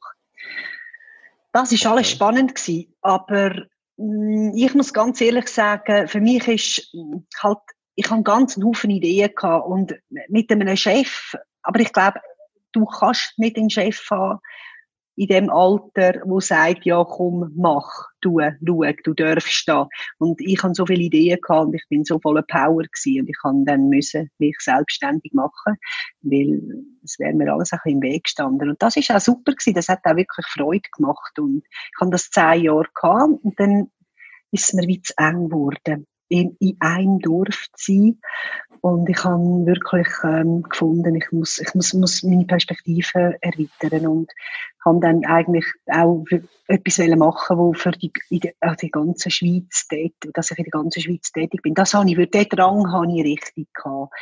Das 1.51 1.71
ist 1.71 1.85
alles 1.85 2.09
spannend 2.09 2.55
gewesen, 2.55 2.93
aber 3.01 3.65
mh, 3.97 4.51
mm, 4.51 4.53
ich 4.55 4.73
muss 4.73 4.93
ganz 4.93 5.21
ehrlich 5.21 5.47
sagen, 5.47 6.07
für 6.07 6.19
mich 6.19 6.47
ist 6.47 6.93
mm, 6.93 7.19
halt, 7.41 7.59
ich 7.95 8.09
habe 8.09 8.23
ganz 8.23 8.57
einen 8.57 8.65
Haufen 8.65 8.89
Ideen 8.89 9.31
gehabt 9.33 9.67
und 9.67 9.95
mit 10.27 10.51
einem 10.51 10.75
Chef, 10.75 11.35
aber 11.61 11.79
ich 11.79 11.93
glaube, 11.93 12.19
du 12.73 12.85
kannst 12.85 13.37
nicht 13.37 13.57
einen 13.57 13.69
Chef 13.69 14.09
haben 14.11 14.39
in 15.15 15.27
dem 15.27 15.49
Alter, 15.49 16.21
wo 16.25 16.39
sagt, 16.39 16.85
ja 16.85 17.03
komm, 17.03 17.51
mach, 17.55 17.89
tu, 18.21 18.39
schau, 18.39 18.91
du 19.03 19.13
darfst 19.13 19.67
da. 19.67 19.87
Und 20.17 20.41
ich 20.41 20.61
habe 20.63 20.73
so 20.73 20.85
viele 20.85 21.03
Ideen 21.03 21.39
gehabt 21.41 21.67
und 21.67 21.73
ich 21.75 21.83
bin 21.89 22.03
so 22.03 22.19
voller 22.19 22.43
Power 22.43 22.83
gewesen 22.83 23.21
und 23.21 23.29
ich 23.29 23.37
habe 23.43 23.63
dann 23.65 23.89
müssen 23.89 24.29
mich 24.39 24.57
selbstständig 24.59 25.33
machen, 25.33 25.75
weil 26.21 26.61
es 27.03 27.17
wäre 27.19 27.33
mir 27.33 27.51
alles 27.53 27.71
ein 27.71 27.79
bisschen 27.83 28.01
im 28.01 28.01
Weg 28.01 28.23
gestanden. 28.25 28.69
Und 28.69 28.81
das 28.81 28.97
ist 28.97 29.11
auch 29.11 29.19
super 29.19 29.53
gewesen, 29.53 29.73
das 29.73 29.87
hat 29.87 29.99
auch 30.03 30.15
wirklich 30.15 30.45
Freude 30.47 30.89
gemacht 30.95 31.39
und 31.39 31.63
ich 31.65 32.01
habe 32.01 32.11
das 32.11 32.29
zehn 32.29 32.63
Jahre 32.63 32.87
gehabt 32.93 33.43
und 33.43 33.59
dann 33.59 33.91
ist 34.51 34.65
es 34.65 34.73
mir 34.73 34.87
wie 34.87 35.01
zu 35.01 35.13
eng 35.17 35.49
geworden 35.49 36.07
in, 36.27 36.55
in 36.59 36.77
einem 36.79 37.19
Dorf 37.19 37.67
zu 37.73 37.93
sein. 37.93 38.19
Und 38.81 39.09
ich 39.09 39.23
habe 39.23 39.65
wirklich 39.65 40.07
ähm, 40.23 40.61
gefunden, 40.63 41.15
ich 41.15 41.31
muss, 41.31 41.59
ich 41.59 41.73
muss, 41.73 41.93
muss 41.93 42.23
meine 42.23 42.45
Perspektive 42.45 43.35
erweitern 43.41 44.07
und 44.07 44.31
habe 44.85 44.99
dann 44.99 45.25
eigentlich 45.25 45.65
auch 45.87 46.23
etwas 46.67 46.99
machen 47.17 47.57
wo 47.57 47.73
für 47.73 47.91
die, 47.91 48.11
in 48.29 48.41
die, 48.41 48.53
also 48.59 48.75
die 48.81 48.91
ganze 48.91 49.31
Schweiz 49.31 49.87
tätig, 49.87 50.31
dass 50.33 50.51
ich 50.51 50.59
in 50.59 50.65
der 50.65 50.71
ganzen 50.71 51.01
Schweiz 51.01 51.31
tätig 51.31 51.63
bin. 51.63 51.73
Das 51.73 51.93
habe 51.95 52.09
ich, 52.09 52.17
weil 52.17 52.27
den 52.27 52.49
Drang 52.49 52.91
habe 52.91 53.11
ich 53.11 53.23
richtig 53.23 53.73
gehabt. 53.73 54.13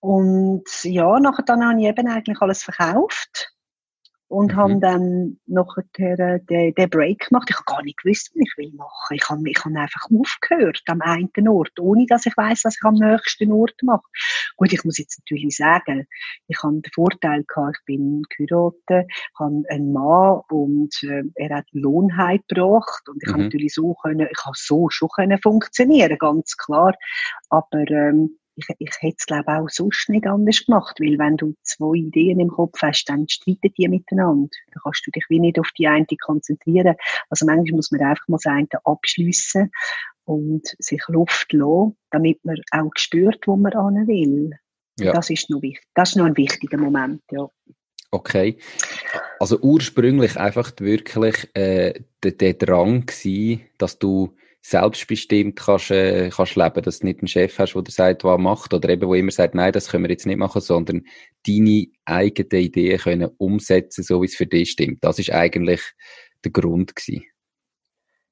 Und 0.00 0.64
ja, 0.84 1.20
nachher 1.20 1.44
dann 1.44 1.64
habe 1.64 1.80
ich 1.80 1.86
eben 1.86 2.08
eigentlich 2.08 2.40
alles 2.40 2.62
verkauft 2.62 3.52
und 4.32 4.52
mhm. 4.52 4.56
haben 4.56 4.80
dann 4.80 5.38
nachher 5.46 6.38
den, 6.38 6.74
den 6.74 6.90
Break 6.90 7.28
gemacht. 7.28 7.48
Ich 7.50 7.56
habe 7.56 7.66
gar 7.66 7.82
nicht 7.82 7.98
gewusst, 7.98 8.30
was 8.34 8.40
ich 8.42 8.54
will 8.56 8.72
machen. 8.74 9.14
Ich 9.14 9.28
habe, 9.28 9.42
ich 9.44 9.62
habe 9.62 9.78
einfach 9.78 10.06
aufgehört 10.10 10.82
am 10.86 11.02
einen 11.02 11.48
Ort, 11.48 11.78
ohne 11.78 12.06
dass 12.06 12.24
ich 12.24 12.34
weiß, 12.34 12.64
was 12.64 12.76
ich 12.76 12.84
am 12.84 12.94
nächsten 12.94 13.52
Ort 13.52 13.74
mache. 13.82 14.06
Gut, 14.56 14.72
ich 14.72 14.84
muss 14.84 14.96
jetzt 14.96 15.20
natürlich 15.20 15.54
sagen, 15.54 16.06
ich 16.48 16.62
habe 16.62 16.80
den 16.80 16.92
Vorteil 16.94 17.44
gehabt, 17.44 17.76
ich 17.80 17.84
bin 17.84 18.22
geheiratet, 18.34 19.12
habe 19.38 19.64
einen 19.68 19.92
Mann 19.92 20.40
und 20.48 20.94
äh, 21.02 21.24
er 21.34 21.56
hat 21.58 21.66
Lohnheit 21.72 22.40
gebracht 22.48 23.06
und 23.10 23.22
ich 23.22 23.28
mhm. 23.28 23.32
habe 23.32 23.42
natürlich 23.44 23.74
so 23.74 23.94
können, 24.02 24.28
ich 24.32 24.44
habe 24.46 24.56
so 24.56 24.88
schon 24.88 25.10
können 25.14 25.38
funktionieren, 25.42 26.16
ganz 26.18 26.56
klar. 26.56 26.94
Aber 27.50 27.84
ähm, 27.90 28.38
ich, 28.54 28.66
ich 28.78 28.90
hätte 29.00 29.16
es, 29.18 29.26
glaube 29.26 29.48
auch 29.48 29.68
sonst 29.68 30.08
nicht 30.08 30.26
anders 30.26 30.64
gemacht, 30.64 30.98
weil 31.00 31.18
wenn 31.18 31.36
du 31.36 31.54
zwei 31.62 31.96
Ideen 31.96 32.40
im 32.40 32.48
Kopf 32.48 32.80
hast, 32.82 33.04
dann 33.06 33.28
streiten 33.28 33.72
die 33.76 33.88
miteinander. 33.88 34.48
Da 34.72 34.80
kannst 34.82 35.06
du 35.06 35.10
dich 35.10 35.24
wie 35.28 35.40
nicht 35.40 35.58
auf 35.58 35.70
die 35.78 35.88
eine 35.88 36.06
konzentrieren. 36.20 36.96
Also 37.30 37.46
manchmal 37.46 37.76
muss 37.76 37.90
man 37.90 38.02
einfach 38.02 38.28
mal 38.28 38.38
das 38.42 38.52
eine 38.52 38.68
abschliessen 38.84 39.70
und 40.24 40.66
sich 40.78 41.02
Luft 41.08 41.52
lassen, 41.52 41.96
damit 42.10 42.44
man 42.44 42.56
auch 42.70 42.90
spürt, 42.96 43.46
wo 43.46 43.56
man 43.56 43.72
hin 43.72 44.06
will. 44.06 44.50
Ja. 44.98 45.12
Das 45.12 45.30
ist 45.30 45.50
noch 45.50 45.62
wichtig. 45.62 45.86
Das 45.94 46.10
ist 46.10 46.16
noch 46.16 46.26
ein 46.26 46.36
wichtiger 46.36 46.78
Moment, 46.78 47.22
ja. 47.30 47.48
Okay. 48.10 48.58
Also 49.40 49.58
ursprünglich 49.60 50.36
einfach 50.36 50.72
wirklich 50.78 51.48
äh, 51.54 51.94
der, 52.22 52.32
der 52.32 52.54
Drang 52.54 53.06
gewesen, 53.06 53.62
dass 53.78 53.98
du 53.98 54.36
selbstbestimmt 54.62 55.56
kannst, 55.56 55.90
äh, 55.90 56.30
kannst 56.30 56.56
leben, 56.56 56.82
dass 56.82 57.00
du 57.00 57.06
nicht 57.06 57.18
einen 57.18 57.28
Chef 57.28 57.58
hast, 57.58 57.74
der 57.74 57.84
sagt, 57.88 58.24
was 58.24 58.38
macht, 58.38 58.72
oder 58.72 58.88
eben, 58.88 59.08
wo 59.08 59.14
immer 59.14 59.32
sagt, 59.32 59.54
nein, 59.54 59.72
das 59.72 59.88
können 59.88 60.04
wir 60.04 60.10
jetzt 60.10 60.26
nicht 60.26 60.38
machen, 60.38 60.60
sondern 60.60 61.04
deine 61.46 61.88
eigenen 62.04 62.64
Ideen 62.64 62.98
können 62.98 63.30
umsetzen, 63.38 64.04
so 64.04 64.22
wie 64.22 64.26
es 64.26 64.36
für 64.36 64.46
dich 64.46 64.70
stimmt. 64.70 65.02
Das 65.02 65.18
ist 65.18 65.32
eigentlich 65.32 65.80
der 66.44 66.52
Grund 66.52 66.94
gewesen. 66.94 67.24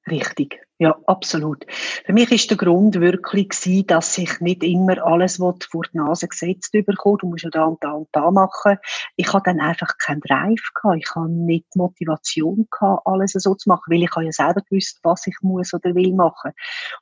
Richtig, 0.09 0.59
ja, 0.79 0.97
absolut. 1.05 1.63
Für 1.69 2.11
mich 2.11 2.31
ist 2.31 2.49
der 2.49 2.57
Grund 2.57 2.99
wirklich 2.99 3.49
gewesen, 3.49 3.85
dass 3.85 4.17
ich 4.17 4.39
nicht 4.39 4.63
immer 4.63 5.05
alles, 5.05 5.39
was 5.39 5.57
vor 5.69 5.83
die 5.83 5.97
Nase 5.97 6.27
gesetzt 6.27 6.71
bekomme, 6.71 7.17
du 7.19 7.27
musst 7.27 7.43
ja 7.43 7.51
da 7.51 7.65
und 7.65 7.83
da 7.83 7.91
und 7.91 8.07
da 8.11 8.31
machen. 8.31 8.77
Ich 9.15 9.31
hatte 9.31 9.51
dann 9.51 9.59
einfach 9.59 9.95
keinen 9.99 10.21
Drive 10.21 10.71
gehabt. 10.73 10.97
Ich 10.97 11.09
hatte 11.11 11.29
nicht 11.29 11.65
die 11.75 11.77
Motivation 11.77 12.67
gehabt, 12.71 13.05
alles 13.05 13.33
so 13.33 13.53
zu 13.53 13.69
machen, 13.69 13.91
weil 13.91 14.01
ich 14.01 14.09
ja 14.15 14.31
selber 14.31 14.61
gewusst, 14.67 14.99
was 15.03 15.27
ich 15.27 15.35
muss 15.41 15.71
oder 15.71 15.93
will 15.93 16.15
machen. 16.15 16.51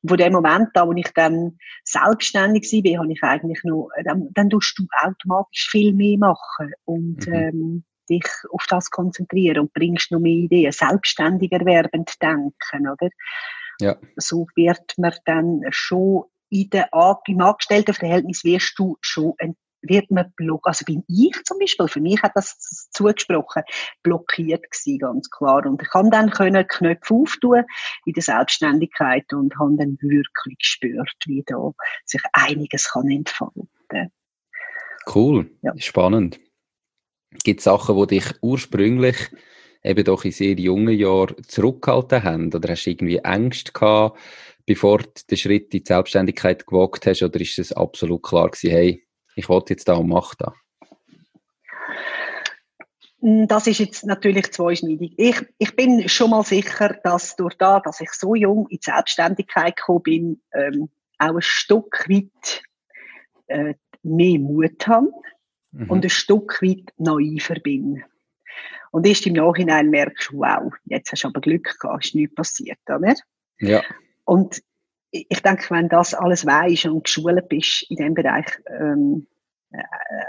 Und 0.01 0.09
von 0.09 0.17
dem 0.17 0.33
Moment 0.33 0.75
an, 0.75 0.87
wo 0.89 0.91
ich 0.91 1.11
dann 1.15 1.57
selbstständig 1.85 2.63
war, 2.63 3.03
habe 3.03 3.13
ich 3.13 3.23
eigentlich 3.23 3.63
noch, 3.63 3.89
dann, 4.03 4.27
dann 4.33 4.49
tust 4.49 4.77
du 4.77 4.85
automatisch 5.01 5.69
viel 5.71 5.93
mehr 5.93 6.17
machen. 6.17 6.73
Und, 6.83 7.25
mhm. 7.27 7.33
ähm, 7.33 7.83
dich 8.09 8.25
auf 8.51 8.65
das 8.67 8.89
konzentrieren 8.89 9.59
und 9.59 9.73
bringst 9.73 10.11
noch 10.11 10.19
mehr 10.19 10.31
Ideen, 10.31 10.71
selbstständig 10.71 11.51
erwerbend 11.51 12.11
denken, 12.21 12.89
oder? 12.89 13.09
Ja. 13.79 13.95
So 14.17 14.47
wird 14.55 14.93
man 14.97 15.13
dann 15.25 15.61
schon 15.69 16.23
in 16.49 16.69
der, 16.69 16.89
im 17.27 17.41
Angestelltenverhältnis 17.41 18.43
wirst 18.43 18.77
du 18.77 18.97
schon 19.01 19.33
wird 19.81 20.11
man 20.11 20.31
blockiert, 20.35 20.67
also 20.67 20.85
bin 20.85 21.03
ich 21.07 21.41
zum 21.45 21.59
Beispiel, 21.59 21.87
für 21.87 22.01
mich 22.01 22.21
hat 22.21 22.33
das 22.35 22.89
zugesprochen, 22.91 23.63
blockiert 24.03 24.69
gewesen, 24.69 24.99
ganz 24.99 25.29
klar. 25.29 25.65
Und 25.65 25.81
ich 25.81 25.89
kann 25.89 26.11
dann 26.11 26.29
können 26.31 26.67
Knöpfe 26.67 27.13
auftun 27.13 27.63
in 28.05 28.13
der 28.13 28.23
Selbstständigkeit 28.23 29.31
und 29.33 29.57
habe 29.57 29.77
dann 29.77 29.97
wirklich 30.01 30.57
gespürt, 30.57 31.15
wie 31.25 31.43
da 31.45 31.71
sich 32.05 32.21
einiges 32.33 32.91
kann 32.91 33.09
entfalten. 33.09 33.69
Cool, 35.13 35.49
ja. 35.61 35.73
spannend. 35.77 36.39
Gibt 37.43 37.59
es 37.59 37.65
Sachen, 37.65 37.97
die 37.97 38.19
dich 38.19 38.25
ursprünglich 38.41 39.17
eben 39.83 40.03
doch 40.03 40.25
in 40.25 40.31
sehr 40.31 40.55
jungen 40.55 40.97
Jahren 40.97 41.35
zurückgehalten 41.47 42.23
haben? 42.23 42.53
Oder 42.53 42.69
hast 42.69 42.85
du 42.85 42.89
irgendwie 42.89 43.17
Ängste 43.17 43.71
gehabt, 43.71 44.19
bevor 44.65 44.99
du 44.99 45.09
den 45.29 45.37
Schritt 45.37 45.73
in 45.73 45.81
die 45.81 45.85
Selbstständigkeit 45.85 46.65
gewagt 46.65 47.05
hast? 47.05 47.21
Oder 47.21 47.39
ist 47.39 47.59
es 47.59 47.71
absolut 47.71 48.23
klar 48.23 48.49
gewesen, 48.49 48.71
hey, 48.71 49.07
ich 49.35 49.47
wollte 49.47 49.73
jetzt 49.73 49.87
da 49.87 49.93
und 49.93 50.09
mach 50.09 50.33
da? 50.35 50.53
Hm, 53.21 53.47
das 53.47 53.67
ist 53.67 53.79
jetzt 53.79 54.05
natürlich 54.05 54.51
zweischneidig. 54.51 55.13
Ich, 55.17 55.41
ich 55.59 55.75
bin 55.75 56.09
schon 56.09 56.31
mal 56.31 56.43
sicher, 56.43 56.97
dass 57.03 57.35
durch 57.35 57.55
da, 57.55 57.79
dass 57.79 58.01
ich 58.01 58.11
so 58.11 58.33
jung 58.33 58.67
in 58.69 58.77
die 58.77 58.91
Selbstständigkeit 58.91 59.75
gekommen 59.75 60.03
bin, 60.03 60.41
ähm, 60.53 60.89
auch 61.19 61.35
ein 61.35 61.41
Stück 61.41 62.07
weit 62.09 62.63
äh, 63.47 63.75
mehr 64.03 64.39
Mut 64.39 64.87
habe 64.87 65.09
mhm. 65.71 65.89
und 65.89 66.03
ein 66.03 66.09
Stück 66.09 66.61
weit 66.61 66.93
naiver 66.97 67.55
bin. 67.55 68.03
Und 68.91 69.05
erst 69.05 69.27
im 69.27 69.33
Nachhinein 69.33 69.89
merkst 69.89 70.31
du, 70.31 70.39
wow, 70.39 70.73
jetzt 70.85 71.11
hast 71.11 71.23
du 71.23 71.27
aber 71.27 71.41
Glück 71.41 71.77
gehabt, 71.79 72.05
ist 72.05 72.15
nichts 72.15 72.35
passiert, 72.35 72.79
oder? 72.87 73.13
Ja. 73.59 73.83
Und 74.25 74.61
ich 75.11 75.41
denke, 75.41 75.69
wenn 75.69 75.89
das 75.89 76.13
alles 76.13 76.45
weisst 76.45 76.85
und 76.85 77.03
geschult 77.03 77.49
bist 77.49 77.85
in 77.89 77.97
diesem 77.97 78.13
Bereich, 78.13 78.45
ähm, 78.67 79.27
äh, 79.71 79.83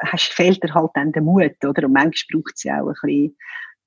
hast, 0.06 0.32
fehlt 0.32 0.62
dir 0.62 0.74
halt 0.74 0.90
dann 0.94 1.12
der 1.12 1.22
Mut, 1.22 1.64
oder? 1.64 1.84
Und 1.84 1.92
manchmal 1.92 2.40
braucht 2.40 2.56
es 2.56 2.64
ja 2.64 2.82
auch 2.82 2.88
ein 2.88 2.94
bisschen, 3.02 3.36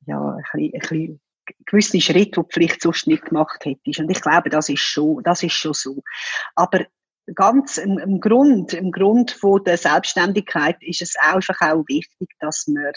ja, 0.05 0.35
ein 0.35 0.43
bisschen, 0.53 0.73
ein 0.73 0.79
bisschen 0.79 1.21
gewisse 1.65 2.01
Schritte, 2.01 2.23
die 2.23 2.31
du 2.31 2.45
vielleicht 2.49 2.81
sonst 2.81 3.07
nicht 3.07 3.25
gemacht 3.25 3.63
hättest. 3.65 3.99
Und 3.99 4.09
ich 4.09 4.21
glaube, 4.21 4.49
das 4.49 4.69
ist 4.69 4.81
schon, 4.81 5.21
das 5.23 5.43
ist 5.43 5.53
schon 5.53 5.73
so. 5.73 6.03
Aber 6.55 6.85
ganz 7.35 7.77
im, 7.77 7.97
im, 7.97 8.19
Grund, 8.19 8.73
im 8.73 8.91
Grund 8.91 9.31
von 9.31 9.63
der 9.63 9.77
Selbstständigkeit 9.77 10.77
ist 10.81 11.01
es 11.01 11.15
einfach 11.17 11.59
auch 11.61 11.83
wichtig, 11.87 12.29
dass 12.39 12.67
man 12.67 12.91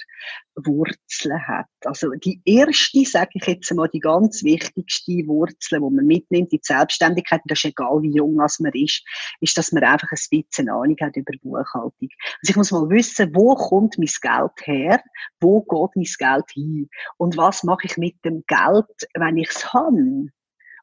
Wurzeln 0.56 1.46
hat. 1.46 1.66
Also 1.84 2.10
die 2.10 2.40
erste, 2.44 3.04
sage 3.04 3.30
ich 3.34 3.46
jetzt 3.46 3.72
mal, 3.74 3.88
die 3.88 4.00
ganz 4.00 4.42
wichtigste 4.42 5.12
Wurzel, 5.26 5.78
die 5.78 5.94
man 5.94 6.06
mitnimmt 6.06 6.52
in 6.52 6.58
die 6.58 6.60
Selbstständigkeit, 6.62 7.42
das 7.44 7.58
ist 7.58 7.66
egal, 7.66 8.02
wie 8.02 8.14
jung 8.14 8.34
man 8.34 8.72
ist, 8.74 9.02
ist, 9.40 9.56
dass 9.56 9.72
man 9.72 9.84
einfach 9.84 10.10
ein 10.10 10.18
bisschen 10.30 10.70
Ahnung 10.70 10.96
hat 11.00 11.16
über 11.16 11.32
Buchhaltung. 11.42 12.08
Also 12.42 12.50
ich 12.50 12.56
muss 12.56 12.72
mal 12.72 12.88
wissen, 12.90 13.34
wo 13.34 13.54
kommt 13.54 13.96
mein 13.98 14.08
Geld 14.20 14.66
her, 14.66 15.02
wo 15.40 15.62
geht 15.62 15.96
mein 15.96 16.32
Geld 16.32 16.50
hin 16.52 16.88
und 17.16 17.36
was 17.36 17.62
mache 17.62 17.86
ich 17.86 17.96
mit 17.96 18.16
dem 18.24 18.42
Geld, 18.46 18.86
wenn 19.14 19.36
ich 19.36 19.50
es 19.50 19.72
habe. 19.72 20.30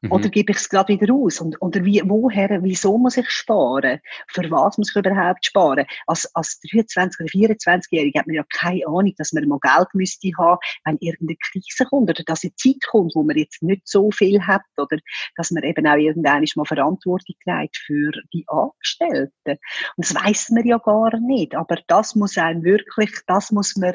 Mhm. 0.04 0.12
Oder 0.12 0.28
gebe 0.28 0.52
ich 0.52 0.58
es 0.58 0.68
gerade 0.68 0.92
wieder 0.92 1.14
aus? 1.14 1.40
Und, 1.40 1.60
oder 1.62 1.82
wie, 1.84 2.02
woher, 2.04 2.62
wieso 2.62 2.98
muss 2.98 3.16
ich 3.16 3.28
sparen? 3.30 4.00
Für 4.28 4.50
was 4.50 4.76
muss 4.76 4.90
ich 4.90 4.96
überhaupt 4.96 5.46
sparen? 5.46 5.86
Als, 6.06 6.28
als 6.34 6.60
23- 6.62 7.20
oder 7.20 7.54
24-Jährige 7.54 8.18
hat 8.18 8.26
man 8.26 8.36
ja 8.36 8.44
keine 8.50 8.86
Ahnung, 8.86 9.14
dass 9.16 9.32
man 9.32 9.48
mal 9.48 9.58
Geld 9.60 9.88
müsste 9.94 10.30
haben, 10.36 10.58
wenn 10.84 10.98
irgendeine 11.00 11.38
Krise 11.38 11.86
kommt 11.86 12.10
oder 12.10 12.22
dass 12.24 12.44
eine 12.44 12.54
Zeit 12.56 12.84
kommt, 12.86 13.14
wo 13.14 13.22
man 13.22 13.36
jetzt 13.36 13.62
nicht 13.62 13.88
so 13.88 14.10
viel 14.10 14.42
hat 14.46 14.62
oder 14.76 14.98
dass 15.36 15.50
man 15.50 15.62
eben 15.62 15.86
auch 15.86 15.96
irgendwann 15.96 16.44
mal 16.54 16.64
Verantwortung 16.66 17.36
trägt 17.42 17.78
für 17.78 18.12
die 18.34 18.44
Angestellten. 18.48 19.58
Und 19.96 20.04
das 20.04 20.14
weiß 20.14 20.50
man 20.50 20.66
ja 20.66 20.76
gar 20.76 21.18
nicht. 21.18 21.54
Aber 21.54 21.78
das 21.86 22.14
muss 22.14 22.36
einem 22.36 22.62
wirklich, 22.62 23.10
das 23.26 23.50
muss 23.50 23.74
man, 23.76 23.94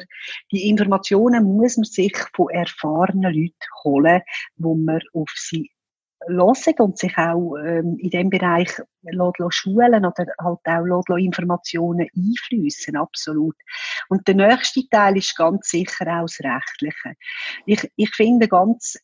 die 0.50 0.68
Informationen 0.68 1.44
muss 1.44 1.76
man 1.76 1.84
sich 1.84 2.16
von 2.34 2.48
erfahrenen 2.50 3.32
Leuten 3.32 3.54
holen, 3.84 4.22
wo 4.56 4.74
man 4.74 5.00
auf 5.14 5.30
sie 5.36 5.70
hören 6.28 6.74
und 6.78 6.98
sich 6.98 7.16
auch 7.16 7.56
ähm, 7.56 7.96
in 7.98 8.10
dem 8.10 8.30
Bereich 8.30 8.70
schulen 9.50 10.04
oder 10.04 10.26
halt 10.38 10.66
auch 10.66 11.16
Informationen 11.16 12.08
einfließen, 12.14 12.96
absolut. 12.96 13.56
Und 14.08 14.28
der 14.28 14.34
nächste 14.34 14.86
Teil 14.88 15.16
ist 15.16 15.36
ganz 15.36 15.70
sicher 15.70 16.06
auch 16.06 16.26
das 16.26 16.40
Rechtliche. 16.40 17.14
Ich, 17.64 17.90
ich 17.96 18.10
finde 18.14 18.48
ganz 18.48 18.98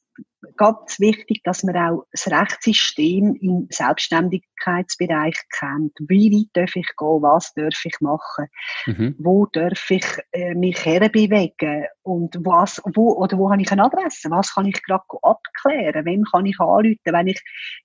ganz 0.56 0.98
wichtig, 1.00 1.42
dass 1.44 1.62
man 1.62 1.76
auch 1.76 2.04
das 2.12 2.26
Rechtssystem 2.28 3.36
im 3.40 3.66
Selbstständigkeitsbereich 3.70 5.36
kennt. 5.58 5.92
Wie 5.98 6.30
weit 6.32 6.48
darf 6.54 6.76
ich 6.76 6.88
gehen? 6.96 7.22
Was 7.22 7.52
darf 7.54 7.84
ich 7.84 8.00
machen? 8.00 8.46
Mhm. 8.86 9.14
Wo 9.18 9.46
darf 9.46 9.90
ich 9.90 10.06
äh, 10.32 10.54
mich 10.54 10.84
herbewegen? 10.84 11.86
Und 12.02 12.36
was, 12.44 12.80
wo, 12.94 13.14
oder 13.14 13.38
wo 13.38 13.50
habe 13.50 13.62
ich 13.62 13.72
eine 13.72 13.84
Adresse? 13.84 14.30
Was 14.30 14.54
kann 14.54 14.66
ich 14.66 14.82
gerade 14.82 15.04
abklären? 15.22 16.04
Wem 16.04 16.24
kann 16.24 16.46
ich 16.46 16.58
anrufen, 16.60 16.98
wenn 17.04 17.26
ich 17.26 17.42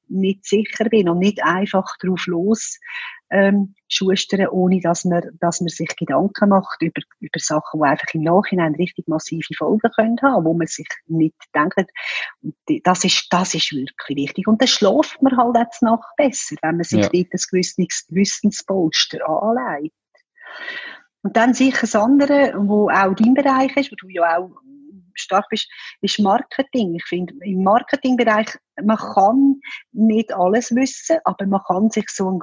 nicht 0.08 0.46
sicher 0.46 0.86
bin 0.90 1.10
und 1.10 1.20
nicht 1.20 1.44
einfach 1.44 1.98
drauf 2.00 2.26
los 2.28 2.80
ähm, 3.32 3.76
schustern, 3.88 4.48
ohne 4.48 4.80
dass 4.82 5.06
man, 5.06 5.24
dass 5.40 5.62
man 5.62 5.70
sich 5.70 5.96
Gedanken 5.96 6.50
macht 6.50 6.82
über, 6.82 7.02
über 7.20 7.40
Sachen, 7.40 7.82
die 7.82 7.88
einfach 7.88 8.14
im 8.14 8.24
Nachhinein 8.24 8.76
richtig 8.76 9.08
massive 9.08 9.54
Folgen 9.58 9.90
können 9.96 10.22
haben, 10.22 10.46
wo 10.46 10.54
man 10.54 10.68
sich 10.68 10.88
nicht 11.08 11.36
denkt. 11.56 11.90
Das 12.84 13.04
ist, 13.04 13.28
das 13.30 13.54
ist 13.54 13.72
wirklich 13.72 14.18
wichtig. 14.18 14.48
Und 14.48 14.62
dann 14.62 14.68
schläft 14.68 15.22
man 15.22 15.38
halt 15.38 15.58
jetzt 15.58 15.82
noch 15.82 16.04
besser, 16.18 16.56
wenn 16.62 16.76
man 16.76 16.84
sich 16.84 17.00
ja. 17.00 17.10
dort 17.10 17.34
ein 17.34 17.40
gewisses 17.50 18.06
Wissenspolster 18.10 19.28
anlegt. 19.28 19.96
Und 21.24 21.38
dann 21.38 21.54
sicher 21.54 21.82
das 21.82 21.96
andere, 21.96 22.54
wo 22.58 22.90
auch 22.90 23.14
dein 23.14 23.34
Bereich 23.34 23.76
ist, 23.78 23.92
wo 23.92 23.96
du 23.96 24.10
ja 24.10 24.38
auch 24.38 24.52
stark 25.14 25.48
bist, 25.50 25.70
ist 26.02 26.20
Marketing. 26.20 26.96
Ich 26.96 27.06
finde, 27.06 27.34
im 27.44 27.64
Marketingbereich, 27.64 28.58
man 28.82 28.98
kann 28.98 29.60
nicht 29.92 30.34
alles 30.34 30.74
wissen, 30.76 31.18
aber 31.24 31.46
man 31.46 31.62
kann 31.68 31.90
sich 31.90 32.10
so 32.10 32.28
einen 32.28 32.40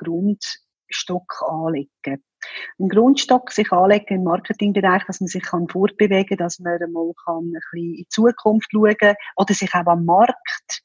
Grundstock 0.89 1.43
anlegen. 1.49 2.23
Ein 2.79 2.89
Grundstock 2.89 3.51
sich 3.51 3.73
anlegen 3.73 4.15
im 4.15 4.25
Marketingbereich, 4.25 5.05
dass 5.07 5.21
man 5.21 5.29
sich 5.29 5.43
kann 5.43 5.69
fortbewegen 5.69 6.37
kann, 6.37 6.39
dass 6.39 6.59
man 6.61 6.79
mal 6.93 7.13
kann 7.25 7.45
ein 7.45 7.53
bisschen 7.53 7.91
in 7.91 7.97
die 7.97 8.09
Zukunft 8.09 8.71
schauen 8.73 8.97
kann 8.97 9.17
oder 9.37 9.55
sich 9.55 9.75
auch 9.75 9.87
am 9.87 10.05
Markt 10.05 10.83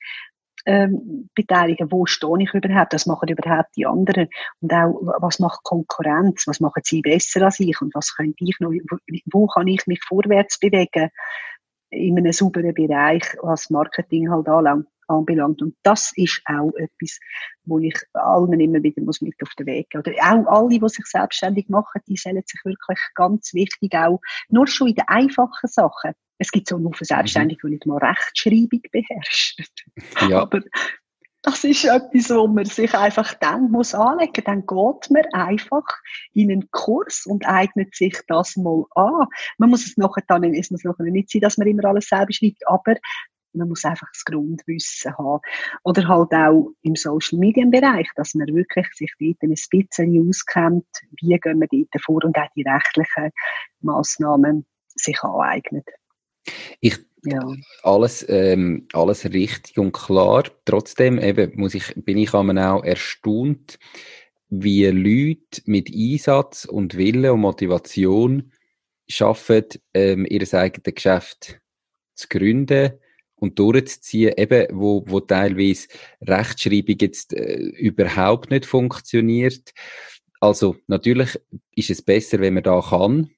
ähm, 0.65 1.29
beteiligen. 1.35 1.91
Wo 1.91 2.05
stehe 2.05 2.41
ich 2.41 2.53
überhaupt? 2.53 2.93
Was 2.93 3.05
machen 3.05 3.29
überhaupt 3.29 3.75
die 3.75 3.85
anderen? 3.85 4.29
Und 4.61 4.73
auch, 4.73 4.99
was 5.19 5.39
macht 5.39 5.63
Konkurrenz? 5.63 6.47
Was 6.47 6.59
machen 6.59 6.81
sie 6.83 7.01
besser 7.01 7.43
als 7.43 7.59
ich? 7.59 7.79
Und 7.81 7.93
was 7.93 8.15
könnte 8.15 8.43
ich 8.43 8.59
noch, 8.59 8.71
wo 9.31 9.47
kann 9.47 9.67
ich 9.67 9.85
mich 9.87 10.01
vorwärts 10.03 10.59
bewegen? 10.59 11.09
In 11.89 12.17
einem 12.17 12.31
sauberen 12.31 12.73
Bereich, 12.73 13.23
was 13.43 13.69
Marketing 13.69 14.31
halt 14.31 14.47
anlangt 14.47 14.87
anbelangt. 15.07 15.61
Und 15.61 15.75
das 15.83 16.11
ist 16.15 16.41
auch 16.45 16.71
etwas, 16.75 17.19
wo 17.65 17.79
ich 17.79 17.95
allen 18.13 18.59
immer 18.59 18.83
wieder 18.83 19.01
muss 19.01 19.21
mit 19.21 19.35
auf 19.41 19.53
den 19.55 19.67
Weg 19.67 19.89
gehen. 19.89 20.01
Oder 20.01 20.13
auch 20.21 20.47
alle, 20.47 20.79
die 20.79 20.89
sich 20.89 21.05
selbstständig 21.05 21.69
machen, 21.69 22.01
die 22.07 22.17
sollen 22.17 22.43
sich 22.45 22.63
wirklich 22.63 22.99
ganz 23.15 23.53
wichtig 23.53 23.93
auch, 23.95 24.19
nur 24.49 24.67
schon 24.67 24.89
in 24.89 24.95
den 24.95 25.07
einfachen 25.07 25.67
Sachen. 25.67 26.13
Es 26.37 26.51
gibt 26.51 26.67
so 26.67 26.75
einen 26.75 26.85
Haufen 26.85 27.05
Selbstständige, 27.05 27.67
die 27.67 27.73
nicht 27.73 27.85
mal 27.85 27.97
Rechtschreibung 27.97 28.81
beherrschen. 28.91 29.65
Ja. 30.29 30.41
Aber 30.41 30.61
das 31.43 31.65
ist 31.65 31.83
etwas, 31.83 32.29
wo 32.29 32.47
man 32.47 32.63
sich 32.63 32.93
einfach 32.95 33.33
dann 33.33 33.69
muss 33.69 33.93
anlegen. 33.93 34.43
Dann 34.45 34.65
geht 34.65 35.11
man 35.11 35.25
einfach 35.33 35.83
in 36.33 36.49
einen 36.49 36.71
Kurs 36.71 37.25
und 37.25 37.45
eignet 37.45 37.93
sich 37.93 38.17
das 38.29 38.55
mal 38.55 38.85
an. 38.95 39.27
Man 39.57 39.69
muss 39.69 39.85
es 39.85 39.97
nachher 39.97 40.23
dann, 40.27 40.45
es 40.53 40.71
muss 40.71 40.85
nachher 40.85 41.03
nicht 41.03 41.29
sein, 41.29 41.41
dass 41.41 41.57
man 41.57 41.67
immer 41.67 41.83
alles 41.83 42.07
selber 42.07 42.31
schreibt, 42.31 42.65
aber 42.65 42.95
man 43.53 43.69
muss 43.69 43.85
einfach 43.85 44.07
das 44.11 44.25
Grundwissen 44.25 45.17
haben. 45.17 45.41
Oder 45.83 46.07
halt 46.07 46.33
auch 46.33 46.71
im 46.81 46.95
Social 46.95 47.39
Media 47.39 47.65
Bereich, 47.65 48.07
dass 48.15 48.35
man 48.35 48.47
wirklich 48.47 48.87
sich 48.93 49.11
dort 49.19 49.37
ein 49.41 49.55
bisschen 49.69 50.27
auskennt, 50.27 50.85
wie 51.21 51.37
gehen 51.37 51.59
wir 51.59 51.67
dort 51.67 52.03
vor 52.03 52.23
und 52.23 52.37
auch 52.37 52.47
die 52.55 52.63
rechtlichen 52.63 53.31
Massnahmen 53.81 54.65
sich 54.87 55.21
aneignet. 55.23 55.87
Ich 56.79 56.99
ja. 57.25 57.39
alles, 57.83 58.25
ähm, 58.27 58.87
alles 58.93 59.25
richtig 59.25 59.77
und 59.77 59.93
klar. 59.93 60.43
Trotzdem 60.65 61.19
eben 61.19 61.53
muss 61.55 61.73
ich, 61.73 61.93
bin 61.95 62.17
ich 62.17 62.33
auch 62.33 62.83
erstaunt, 62.83 63.79
wie 64.49 64.85
Leute 64.87 65.61
mit 65.65 65.89
Einsatz 65.89 66.65
und 66.65 66.97
Wille 66.97 67.33
und 67.33 67.41
Motivation 67.41 68.51
schaffen, 69.07 69.65
ähm, 69.93 70.25
ihr 70.29 70.53
eigenes 70.53 70.95
Geschäft 70.95 71.59
zu 72.15 72.27
gründen 72.27 72.93
und 73.43 73.59
durchzuziehen, 73.59 74.33
eben, 74.37 74.67
wo, 74.71 75.03
wo 75.05 75.19
teilweise 75.19 75.89
Rechtschreibung 76.21 76.95
jetzt 77.01 77.33
äh, 77.33 77.57
überhaupt 77.57 78.49
nicht 78.51 78.65
funktioniert. 78.65 79.73
Also 80.39 80.77
natürlich 80.87 81.37
ist 81.75 81.89
es 81.89 82.01
besser, 82.01 82.39
wenn 82.39 82.53
man 82.53 82.63
da 82.63 82.79
kann, 82.79 83.31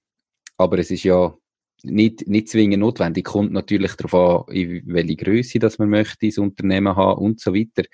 aber 0.57 0.77
es 0.77 0.91
ist 0.91 1.05
ja 1.05 1.35
nicht, 1.81 2.27
nicht 2.27 2.49
zwingend 2.49 2.81
notwendig. 2.81 3.25
Kommt 3.25 3.51
natürlich 3.51 3.93
darauf 3.95 4.47
an, 4.47 4.55
in 4.55 4.83
welche 4.85 5.15
Größe 5.15 5.57
dass 5.57 5.79
man 5.79 5.89
möchte, 5.89 6.27
das 6.27 6.37
Unternehmen 6.37 6.95
haben 6.95 7.23
und 7.23 7.39
so 7.39 7.55
weiter. 7.55 7.87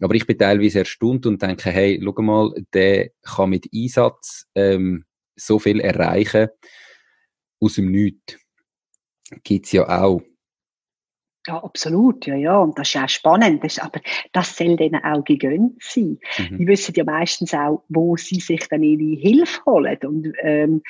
Aber 0.00 0.16
ich 0.16 0.26
bin 0.26 0.36
teilweise 0.36 0.80
erstaunt 0.80 1.24
und 1.24 1.40
denke, 1.40 1.70
hey, 1.70 2.00
schau 2.02 2.20
mal, 2.20 2.52
der 2.72 3.10
kann 3.22 3.50
mit 3.50 3.68
Einsatz 3.72 4.48
ähm, 4.56 5.04
so 5.36 5.60
viel 5.60 5.78
erreichen 5.78 6.48
aus 7.60 7.74
dem 7.74 7.92
Nichts. 7.92 8.38
Gibt's 9.44 9.70
ja 9.70 10.02
auch. 10.02 10.20
Ja, 11.46 11.62
absolut, 11.62 12.26
ja, 12.26 12.36
ja. 12.36 12.58
Und 12.58 12.78
das 12.78 12.88
ist 12.88 12.96
auch 12.96 13.08
spannend. 13.08 13.62
Das 13.62 13.76
ist, 13.76 13.82
aber 13.82 14.00
das 14.32 14.56
soll 14.56 14.76
denen 14.76 15.04
auch 15.04 15.24
gegönnt 15.24 15.82
sein. 15.82 16.18
Mhm. 16.38 16.58
Die 16.58 16.66
wissen 16.66 16.94
ja 16.96 17.04
meistens 17.04 17.52
auch, 17.52 17.84
wo 17.88 18.16
sie 18.16 18.40
sich 18.40 18.66
dann 18.68 18.82
ihre 18.82 19.20
Hilfe 19.20 19.62
holen 19.66 19.98
und 20.04 20.32
ähm, 20.40 20.82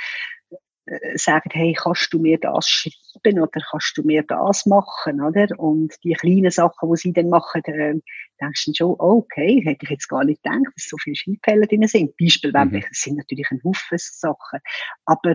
äh, 0.87 1.17
sagen, 1.17 1.51
hey, 1.53 1.73
kannst 1.73 2.13
du 2.13 2.19
mir 2.19 2.39
das 2.39 2.69
schreiben 2.69 3.41
oder 3.41 3.61
kannst 3.71 3.97
du 3.97 4.03
mir 4.03 4.23
das 4.23 4.67
machen, 4.67 5.21
oder? 5.23 5.49
Und 5.59 5.95
die 6.05 6.13
kleinen 6.13 6.51
Sachen, 6.51 6.91
die 6.91 6.97
sie 6.99 7.13
dann 7.13 7.31
machen, 7.31 7.65
äh, 7.65 7.95
denkst 8.41 8.67
du 8.67 8.73
schon, 8.75 8.97
okay, 8.99 9.63
hätte 9.65 9.85
ich 9.85 9.91
jetzt 9.91 10.09
gar 10.09 10.25
nicht 10.25 10.43
gedacht, 10.43 10.61
dass 10.77 10.89
so 10.89 10.97
viele 10.99 11.17
Schreibfehler 11.17 11.67
drin 11.67 11.89
sind. 11.89 12.17
Beispiel, 12.17 12.53
mhm. 12.53 12.85
sind 12.91 13.17
natürlich 13.17 13.51
ein 13.51 13.61
Haufen 13.65 13.99
Sachen. 13.99 14.61
Aber 15.07 15.35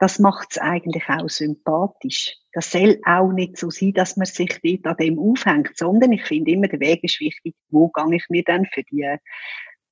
das 0.00 0.18
macht 0.18 0.48
es 0.52 0.58
eigentlich 0.58 1.04
auch 1.08 1.28
sympathisch. 1.28 2.36
Das 2.52 2.72
soll 2.72 2.98
auch 3.04 3.32
nicht 3.32 3.58
so 3.58 3.70
sein, 3.70 3.92
dass 3.92 4.16
man 4.16 4.26
sich 4.26 4.58
dort 4.62 4.86
an 4.86 4.96
dem 4.96 5.18
aufhängt, 5.18 5.76
sondern 5.76 6.10
ich 6.12 6.24
finde 6.24 6.50
immer, 6.52 6.68
der 6.68 6.80
Weg 6.80 7.04
ist 7.04 7.20
wichtig. 7.20 7.54
Wo 7.68 7.88
gehe 7.90 8.16
ich 8.16 8.24
mir 8.30 8.42
dann 8.42 8.66
für 8.72 8.82
die 8.82 9.02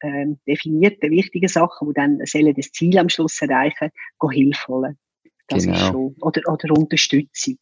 äh, 0.01 0.27
definierten, 0.47 1.11
wichtigen 1.11 1.49
Sachen, 1.49 1.89
die 1.89 1.95
dann 1.95 2.21
sollen 2.25 2.55
das 2.55 2.73
Ziel 2.73 2.99
am 2.99 3.11
Schluss 3.11 3.41
erreichen, 3.43 3.91
Hilfe 4.33 4.67
holen. 4.69 4.99
Das 5.47 5.65
genau. 5.65 5.77
ist 5.77 5.87
schon, 5.87 6.17
oder, 6.21 6.41
oder 6.51 6.77
Unterstützung. 6.77 7.59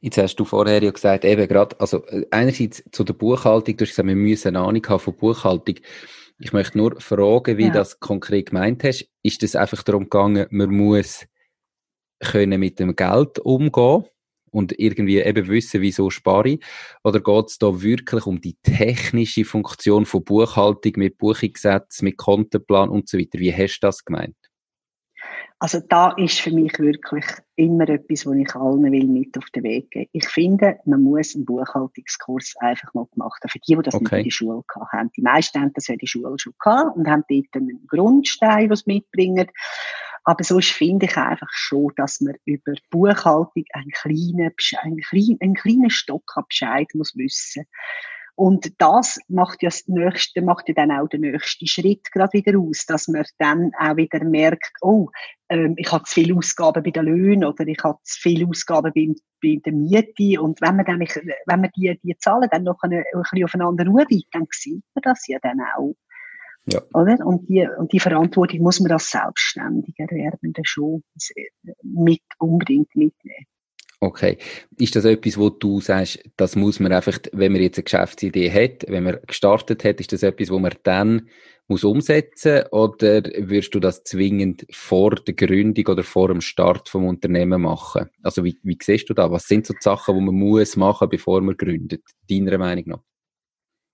Jetzt 0.00 0.18
hast 0.18 0.36
du 0.36 0.44
vorher 0.44 0.82
ja 0.82 0.90
gesagt, 0.90 1.24
eben 1.24 1.48
gerade, 1.48 1.80
also 1.80 2.04
äh, 2.06 2.26
einerseits 2.30 2.84
zu 2.92 3.02
der 3.02 3.14
Buchhaltung, 3.14 3.78
du 3.78 3.84
hast 3.84 3.90
gesagt, 3.90 4.08
wir 4.08 4.14
müssen 4.14 4.48
eine 4.48 4.60
Ahnung 4.60 4.86
haben 4.86 5.00
von 5.00 5.16
Buchhaltung. 5.16 5.76
Ich 6.38 6.52
möchte 6.52 6.76
nur 6.76 7.00
fragen, 7.00 7.56
wie 7.56 7.66
ja. 7.66 7.72
das 7.72 7.98
konkret 7.98 8.50
gemeint 8.50 8.84
hast. 8.84 9.08
Ist 9.22 9.42
das 9.42 9.56
einfach 9.56 9.82
darum 9.82 10.04
gegangen, 10.04 10.46
man 10.50 10.70
muss 10.70 11.26
können 12.20 12.60
mit 12.60 12.78
dem 12.78 12.96
Geld 12.96 13.38
umgehen 13.38 14.04
und 14.50 14.78
irgendwie 14.78 15.18
eben 15.18 15.48
wissen, 15.48 15.80
wieso 15.80 16.10
spare 16.10 16.50
ich? 16.50 16.64
Oder 17.04 17.20
geht 17.20 17.46
es 17.46 17.58
da 17.58 17.82
wirklich 17.82 18.26
um 18.26 18.40
die 18.40 18.56
technische 18.62 19.44
Funktion 19.44 20.06
von 20.06 20.24
Buchhaltung 20.24 20.92
mit 20.96 21.18
Buchungsgesetz, 21.18 22.02
mit 22.02 22.16
Kontenplan 22.16 22.88
und 22.88 23.08
so 23.08 23.18
weiter? 23.18 23.38
Wie 23.38 23.52
hast 23.52 23.80
du 23.80 23.86
das 23.86 24.04
gemeint? 24.04 24.36
Also 25.60 25.80
da 25.88 26.12
ist 26.12 26.38
für 26.38 26.52
mich 26.52 26.78
wirklich 26.78 27.24
immer 27.56 27.88
etwas, 27.88 28.24
was 28.26 28.36
ich 28.36 28.54
allen 28.54 28.92
will 28.92 29.08
mit 29.08 29.36
auf 29.36 29.46
den 29.50 29.64
Weg 29.64 29.90
geben. 29.90 30.08
Ich 30.12 30.28
finde, 30.28 30.78
man 30.84 31.02
muss 31.02 31.34
einen 31.34 31.46
Buchhaltungskurs 31.46 32.54
einfach 32.60 32.94
mal 32.94 33.06
gemacht 33.12 33.42
haben. 33.42 33.50
Für 33.50 33.58
die, 33.58 33.74
die 33.74 33.82
das 33.82 33.94
okay. 33.94 34.04
nicht 34.04 34.12
in 34.12 34.24
der 34.24 34.30
Schule 34.30 34.62
haben. 34.92 35.10
Die 35.16 35.22
meisten 35.22 35.60
haben 35.60 35.72
das 35.74 35.88
in 35.88 35.98
der 35.98 36.06
Schule 36.06 36.32
schon 36.36 36.54
gehabt 36.62 36.96
und 36.96 37.08
haben 37.08 37.24
dort 37.28 37.46
einen 37.54 37.84
Grundstein, 37.88 38.70
was 38.70 38.86
mitbringen. 38.86 39.48
Aber 40.28 40.44
sonst 40.44 40.72
finde 40.72 41.06
ich 41.06 41.16
einfach 41.16 41.48
schon, 41.50 41.90
dass 41.96 42.20
man 42.20 42.34
über 42.44 42.74
Buchhaltung 42.90 43.64
einen 43.72 43.90
kleinen, 43.92 44.52
einen 44.82 45.00
kleinen, 45.00 45.38
einen 45.40 45.54
kleinen 45.54 45.88
Stock 45.88 46.30
an 46.36 46.44
Bescheid 46.46 46.86
muss 46.92 47.16
wissen. 47.16 47.64
Und 48.34 48.78
das 48.78 49.18
macht 49.28 49.62
ja 49.62 49.70
das 49.70 49.88
nächste, 49.88 50.42
macht 50.42 50.68
ja 50.68 50.74
dann 50.74 50.90
auch 50.90 51.08
den 51.08 51.22
nächsten 51.22 51.66
Schritt 51.66 52.12
gerade 52.12 52.34
wieder 52.34 52.58
aus, 52.58 52.84
dass 52.84 53.08
man 53.08 53.24
dann 53.38 53.72
auch 53.78 53.96
wieder 53.96 54.22
merkt, 54.22 54.70
oh, 54.82 55.08
ähm, 55.48 55.72
ich 55.78 55.90
habe 55.90 56.04
zu 56.04 56.20
viele 56.20 56.36
Ausgaben 56.36 56.82
bei 56.82 56.90
den 56.90 57.06
Löhnen 57.06 57.46
oder 57.46 57.66
ich 57.66 57.82
habe 57.82 57.98
zu 58.02 58.20
viele 58.20 58.46
Ausgaben 58.46 58.92
bei, 58.94 59.08
bei 59.42 59.58
der 59.64 59.72
Miete. 59.72 60.42
Und 60.42 60.60
wenn 60.60 60.76
man 60.76 60.84
dann, 60.84 61.00
wenn 61.00 61.60
man 61.60 61.70
die, 61.74 61.98
die 62.02 62.18
Zahlen 62.18 62.50
dann 62.50 62.64
noch 62.64 62.82
ein, 62.82 62.92
ein 62.92 63.04
bisschen 63.14 63.44
aufeinander 63.44 63.86
ruht, 63.86 64.08
dann 64.32 64.46
sieht 64.50 64.84
man 64.94 65.02
das 65.04 65.26
ja 65.26 65.38
dann 65.40 65.62
auch. 65.78 65.94
Ja. 66.70 66.82
Oder? 66.92 67.24
Und, 67.24 67.48
die, 67.48 67.66
und 67.78 67.92
die 67.92 68.00
Verantwortung 68.00 68.60
muss 68.60 68.80
man 68.80 68.92
als 68.92 69.10
selbstständiger 69.10 70.04
Erwerbender 70.04 70.62
schon 70.64 71.02
mit 71.82 72.22
unbedingt 72.38 72.94
mitnehmen. 72.94 73.46
Okay. 74.00 74.38
Ist 74.78 74.94
das 74.94 75.04
etwas, 75.04 75.38
wo 75.38 75.50
du 75.50 75.80
sagst, 75.80 76.20
das 76.36 76.54
muss 76.54 76.78
man 76.78 76.92
einfach, 76.92 77.18
wenn 77.32 77.52
man 77.52 77.62
jetzt 77.62 77.78
eine 77.78 77.84
Geschäftsidee 77.84 78.50
hat, 78.50 78.84
wenn 78.88 79.02
man 79.02 79.18
gestartet 79.26 79.82
hat, 79.82 79.98
ist 79.98 80.12
das 80.12 80.22
etwas, 80.22 80.50
wo 80.50 80.58
man 80.60 80.74
dann 80.84 81.28
muss 81.66 81.84
umsetzen 81.84 82.62
oder 82.70 83.22
würdest 83.24 83.74
du 83.74 83.80
das 83.80 84.04
zwingend 84.04 84.66
vor 84.70 85.16
der 85.16 85.34
Gründung 85.34 85.86
oder 85.88 86.02
vor 86.02 86.28
dem 86.28 86.40
Start 86.40 86.88
vom 86.88 87.06
Unternehmen 87.06 87.62
machen? 87.62 88.08
Also 88.22 88.44
wie, 88.44 88.58
wie 88.62 88.78
siehst 88.80 89.10
du 89.10 89.14
da? 89.14 89.30
Was 89.30 89.48
sind 89.48 89.66
so 89.66 89.74
die 89.74 89.82
Sachen, 89.82 90.14
die 90.14 90.24
man 90.24 90.34
muss 90.34 90.76
machen, 90.76 91.08
bevor 91.08 91.40
man 91.42 91.56
gründet, 91.56 92.02
deiner 92.30 92.56
Meinung 92.56 92.84
nach? 92.86 93.02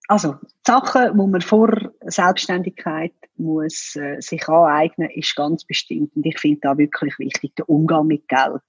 Also, 0.06 0.34
die 0.42 0.70
Sachen, 0.70 1.18
die 1.18 1.26
man 1.26 1.40
vor 1.40 1.93
Selbstständigkeit 2.06 3.14
muss, 3.36 3.96
äh, 3.96 4.20
sich 4.20 4.48
aneignen, 4.48 5.10
ist 5.10 5.34
ganz 5.36 5.64
bestimmt. 5.64 6.14
Und 6.16 6.26
ich 6.26 6.38
finde 6.38 6.60
da 6.60 6.78
wirklich 6.78 7.18
wichtig, 7.18 7.54
der 7.56 7.68
Umgang 7.68 8.06
mit 8.06 8.28
Geld. 8.28 8.62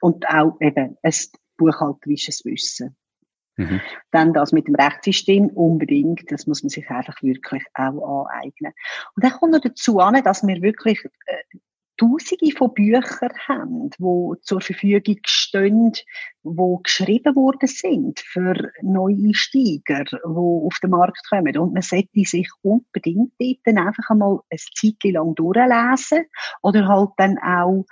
Und 0.00 0.28
auch 0.28 0.56
eben 0.60 0.96
ein 1.02 1.14
buchhalterisches 1.56 2.44
Wissen. 2.44 2.96
Mhm. 3.56 3.80
Dann 4.10 4.32
das 4.32 4.52
mit 4.52 4.66
dem 4.66 4.74
Rechtssystem 4.74 5.46
unbedingt, 5.48 6.30
das 6.30 6.46
muss 6.46 6.62
man 6.62 6.70
sich 6.70 6.88
einfach 6.90 7.22
wirklich 7.22 7.62
auch 7.74 8.26
aneignen. 8.28 8.72
Und 9.14 9.24
dann 9.24 9.32
kommt 9.32 9.52
noch 9.52 9.60
dazu 9.60 10.00
an, 10.00 10.22
dass 10.22 10.46
wir 10.46 10.60
wirklich 10.60 11.04
äh, 11.26 11.58
Tausende 11.96 12.50
von 12.56 12.74
Büchern 12.74 13.32
haben, 13.46 13.90
die 13.90 14.40
zur 14.42 14.60
Verfügung 14.60 15.16
stehen, 15.26 15.92
die 16.42 16.78
geschrieben 16.82 17.36
worden 17.36 17.68
sind 17.68 18.18
für 18.20 18.54
Neueinsteiger, 18.82 20.04
die 20.04 20.18
auf 20.24 20.78
den 20.82 20.90
Markt 20.90 21.20
kommen. 21.28 21.56
Und 21.56 21.72
man 21.72 21.82
sollte 21.82 22.24
sich 22.24 22.48
unbedingt 22.62 23.32
dort 23.38 23.78
einfach 23.78 24.10
einmal 24.10 24.40
ein 24.50 24.58
Zeit 24.58 25.12
lang 25.12 25.34
durchlesen 25.34 26.26
oder 26.62 26.88
halt 26.88 27.10
dann 27.16 27.38
auch 27.38 27.84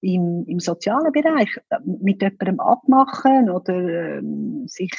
im, 0.00 0.44
im 0.46 0.60
sozialen 0.60 1.12
Bereich 1.12 1.50
mit 1.84 2.22
jemandem 2.22 2.60
abmachen 2.60 3.50
oder 3.50 4.18
ähm, 4.18 4.64
sich 4.66 4.90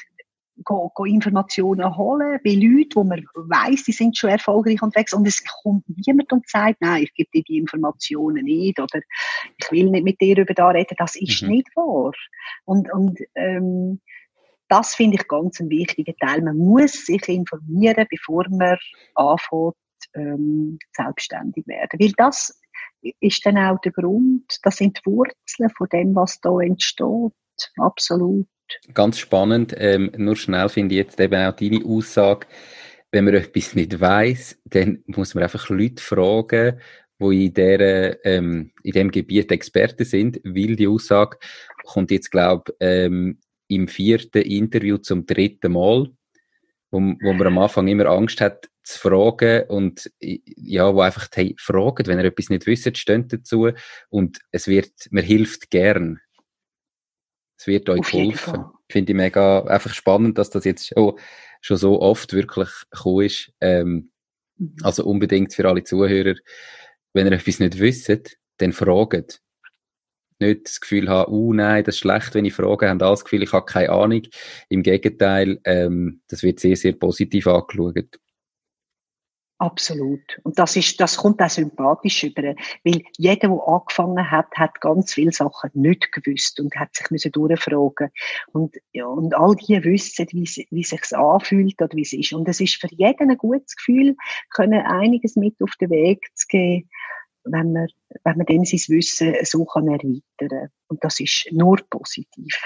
go, 0.63 0.91
go 0.93 1.05
Informationen 1.05 1.95
holen 1.95 2.39
bei 2.43 2.51
Leuten, 2.51 2.95
wo 2.95 3.03
man 3.03 3.25
weiß, 3.35 3.83
die 3.83 3.91
sind 3.91 4.17
schon 4.17 4.29
erfolgreich 4.29 4.81
unterwegs 4.81 5.13
und 5.13 5.27
es 5.27 5.43
kommt 5.43 5.83
niemand 5.87 6.31
und 6.31 6.47
sagt, 6.47 6.81
nein, 6.81 7.03
ich 7.03 7.13
gebe 7.13 7.29
dir 7.33 7.43
die 7.43 7.57
Informationen 7.57 8.45
nicht 8.45 8.79
oder 8.79 8.99
ich 9.57 9.71
will 9.71 9.89
nicht 9.89 10.03
mit 10.03 10.21
dir 10.21 10.37
über 10.37 10.53
da 10.53 10.69
reden, 10.69 10.95
das 10.97 11.15
ist 11.15 11.41
mhm. 11.43 11.49
nicht 11.49 11.75
wahr. 11.75 12.13
Und, 12.65 12.91
und 12.93 13.19
ähm, 13.35 14.01
das 14.67 14.95
finde 14.95 15.17
ich 15.17 15.27
ganz 15.27 15.59
ein 15.59 15.69
wichtiger 15.69 16.15
Teil. 16.15 16.41
Man 16.41 16.57
muss 16.57 17.05
sich 17.05 17.27
informieren, 17.27 18.07
bevor 18.09 18.45
man 18.49 18.77
anfängt, 19.13 19.75
ähm, 20.15 20.79
selbstständig 20.93 21.67
werden. 21.67 21.99
Weil 21.99 22.13
das 22.17 22.59
ist 23.19 23.45
dann 23.45 23.57
auch 23.57 23.79
der 23.81 23.91
Grund, 23.91 24.57
das 24.63 24.77
sind 24.77 24.97
die 24.97 25.11
Wurzeln 25.11 25.69
von 25.77 25.87
dem, 25.91 26.15
was 26.15 26.39
da 26.41 26.57
entsteht. 26.59 27.31
Absolut. 27.77 28.47
Ganz 28.93 29.19
spannend. 29.19 29.73
Ähm, 29.77 30.11
nur 30.17 30.35
schnell 30.35 30.69
finde 30.69 30.95
ich 30.95 30.99
jetzt 30.99 31.19
eben 31.19 31.35
auch 31.35 31.55
deine 31.55 31.83
Aussage. 31.85 32.47
Wenn 33.11 33.25
man 33.25 33.35
etwas 33.35 33.75
nicht 33.75 33.99
weiß, 33.99 34.59
dann 34.65 35.03
muss 35.05 35.35
man 35.35 35.43
einfach 35.43 35.69
Leute 35.69 36.03
fragen, 36.03 36.79
die 37.19 37.45
in, 37.45 37.53
der, 37.53 38.25
ähm, 38.25 38.71
in 38.83 38.91
dem 38.91 39.11
Gebiet 39.11 39.51
Experten 39.51 40.03
sind, 40.03 40.41
weil 40.43 40.75
die 40.75 40.87
Aussage 40.87 41.37
kommt 41.85 42.11
jetzt, 42.11 42.31
glaube 42.31 42.71
ich, 42.71 42.75
ähm, 42.81 43.39
im 43.67 43.87
vierten 43.87 44.41
Interview 44.41 44.97
zum 44.97 45.25
dritten 45.25 45.71
Mal, 45.71 46.09
wo, 46.91 46.99
wo 46.99 47.33
man 47.33 47.47
am 47.47 47.57
Anfang 47.59 47.87
immer 47.87 48.07
Angst 48.07 48.41
hat, 48.41 48.69
zu 48.85 48.99
fragen 48.99 49.63
und 49.67 50.11
ja, 50.19 50.93
wo 50.93 51.01
einfach 51.01 51.27
hey, 51.33 51.55
fragt, 51.57 52.07
wenn 52.07 52.19
ihr 52.19 52.25
etwas 52.25 52.49
nicht 52.49 52.67
wisst, 52.67 52.97
steht 52.97 53.33
dazu 53.33 53.71
und 54.09 54.39
es 54.51 54.67
wird, 54.67 54.91
man 55.09 55.23
hilft 55.23 55.71
gern. 55.71 56.19
Es 57.57 57.67
wird 57.67 57.89
euch 57.89 58.01
geholfen. 58.01 58.65
Finde 58.89 59.11
ich 59.11 59.17
mega 59.17 59.61
einfach 59.63 59.93
spannend, 59.93 60.37
dass 60.37 60.49
das 60.49 60.65
jetzt 60.65 60.87
schon, 60.87 61.17
schon 61.61 61.77
so 61.77 62.01
oft 62.01 62.33
wirklich 62.33 62.69
gekommen 62.91 63.25
ist. 63.25 63.51
Ähm, 63.61 64.11
mhm. 64.57 64.75
Also 64.83 65.05
unbedingt 65.05 65.53
für 65.53 65.67
alle 65.67 65.83
Zuhörer, 65.83 66.35
wenn 67.13 67.27
ihr 67.27 67.33
etwas 67.33 67.59
nicht 67.59 67.79
wisst, 67.79 68.37
dann 68.57 68.73
fragt. 68.73 69.41
Nicht 70.39 70.65
das 70.65 70.81
Gefühl 70.81 71.07
haben, 71.07 71.31
uh, 71.31 71.53
nein, 71.53 71.85
das 71.85 71.95
ist 71.95 71.99
schlecht, 71.99 72.35
wenn 72.35 72.43
ich 72.43 72.53
frage, 72.53 72.89
haben 72.89 72.99
das 72.99 73.23
Gefühl, 73.23 73.43
ich 73.43 73.53
habe 73.53 73.65
keine 73.65 73.91
Ahnung. 73.91 74.23
Im 74.67 74.83
Gegenteil, 74.83 75.61
ähm, 75.63 76.21
das 76.27 76.43
wird 76.43 76.59
sehr, 76.59 76.75
sehr 76.75 76.91
positiv 76.91 77.47
angeschaut. 77.47 78.19
Absolut. 79.57 80.39
Und 80.43 80.59
das 80.59 80.75
ist, 80.75 80.99
das 80.99 81.15
kommt 81.15 81.41
auch 81.41 81.49
sympathisch 81.49 82.23
über, 82.25 82.55
weil 82.83 83.03
jeder, 83.17 83.47
der 83.47 83.67
angefangen 83.67 84.29
hat, 84.29 84.51
hat 84.55 84.81
ganz 84.81 85.13
viele 85.13 85.31
Sachen 85.31 85.69
nicht 85.73 86.11
gewusst 86.11 86.59
und 86.59 86.75
hat 86.75 86.93
sich 86.93 87.09
müssen 87.09 87.31
durchfragen. 87.31 88.09
Und, 88.51 88.75
ja, 88.91 89.05
und 89.05 89.33
all 89.33 89.55
die 89.55 89.81
wissen, 89.85 90.27
wie, 90.31 90.67
wie 90.71 90.83
sich's 90.83 91.13
anfühlt 91.13 91.81
oder 91.81 91.95
wie 91.95 92.01
es 92.01 92.11
ist. 92.11 92.33
Und 92.33 92.49
es 92.49 92.59
ist 92.59 92.75
für 92.75 92.89
jeden 92.91 93.31
ein 93.31 93.37
gutes 93.37 93.77
Gefühl, 93.77 94.17
können 94.53 94.85
einiges 94.85 95.37
mit 95.37 95.55
auf 95.61 95.71
den 95.79 95.89
Weg 95.89 96.27
zu 96.33 96.47
gehen, 96.47 96.89
wenn 97.45 97.71
man, 97.71 97.87
wenn 98.25 98.37
man 98.37 98.45
dann 98.45 98.65
sein 98.65 98.81
Wissen 98.89 99.35
so 99.43 99.63
kann 99.63 99.87
erweitern. 99.87 100.69
Und 100.89 101.01
das 101.01 101.21
ist 101.21 101.47
nur 101.51 101.77
positiv. 101.89 102.59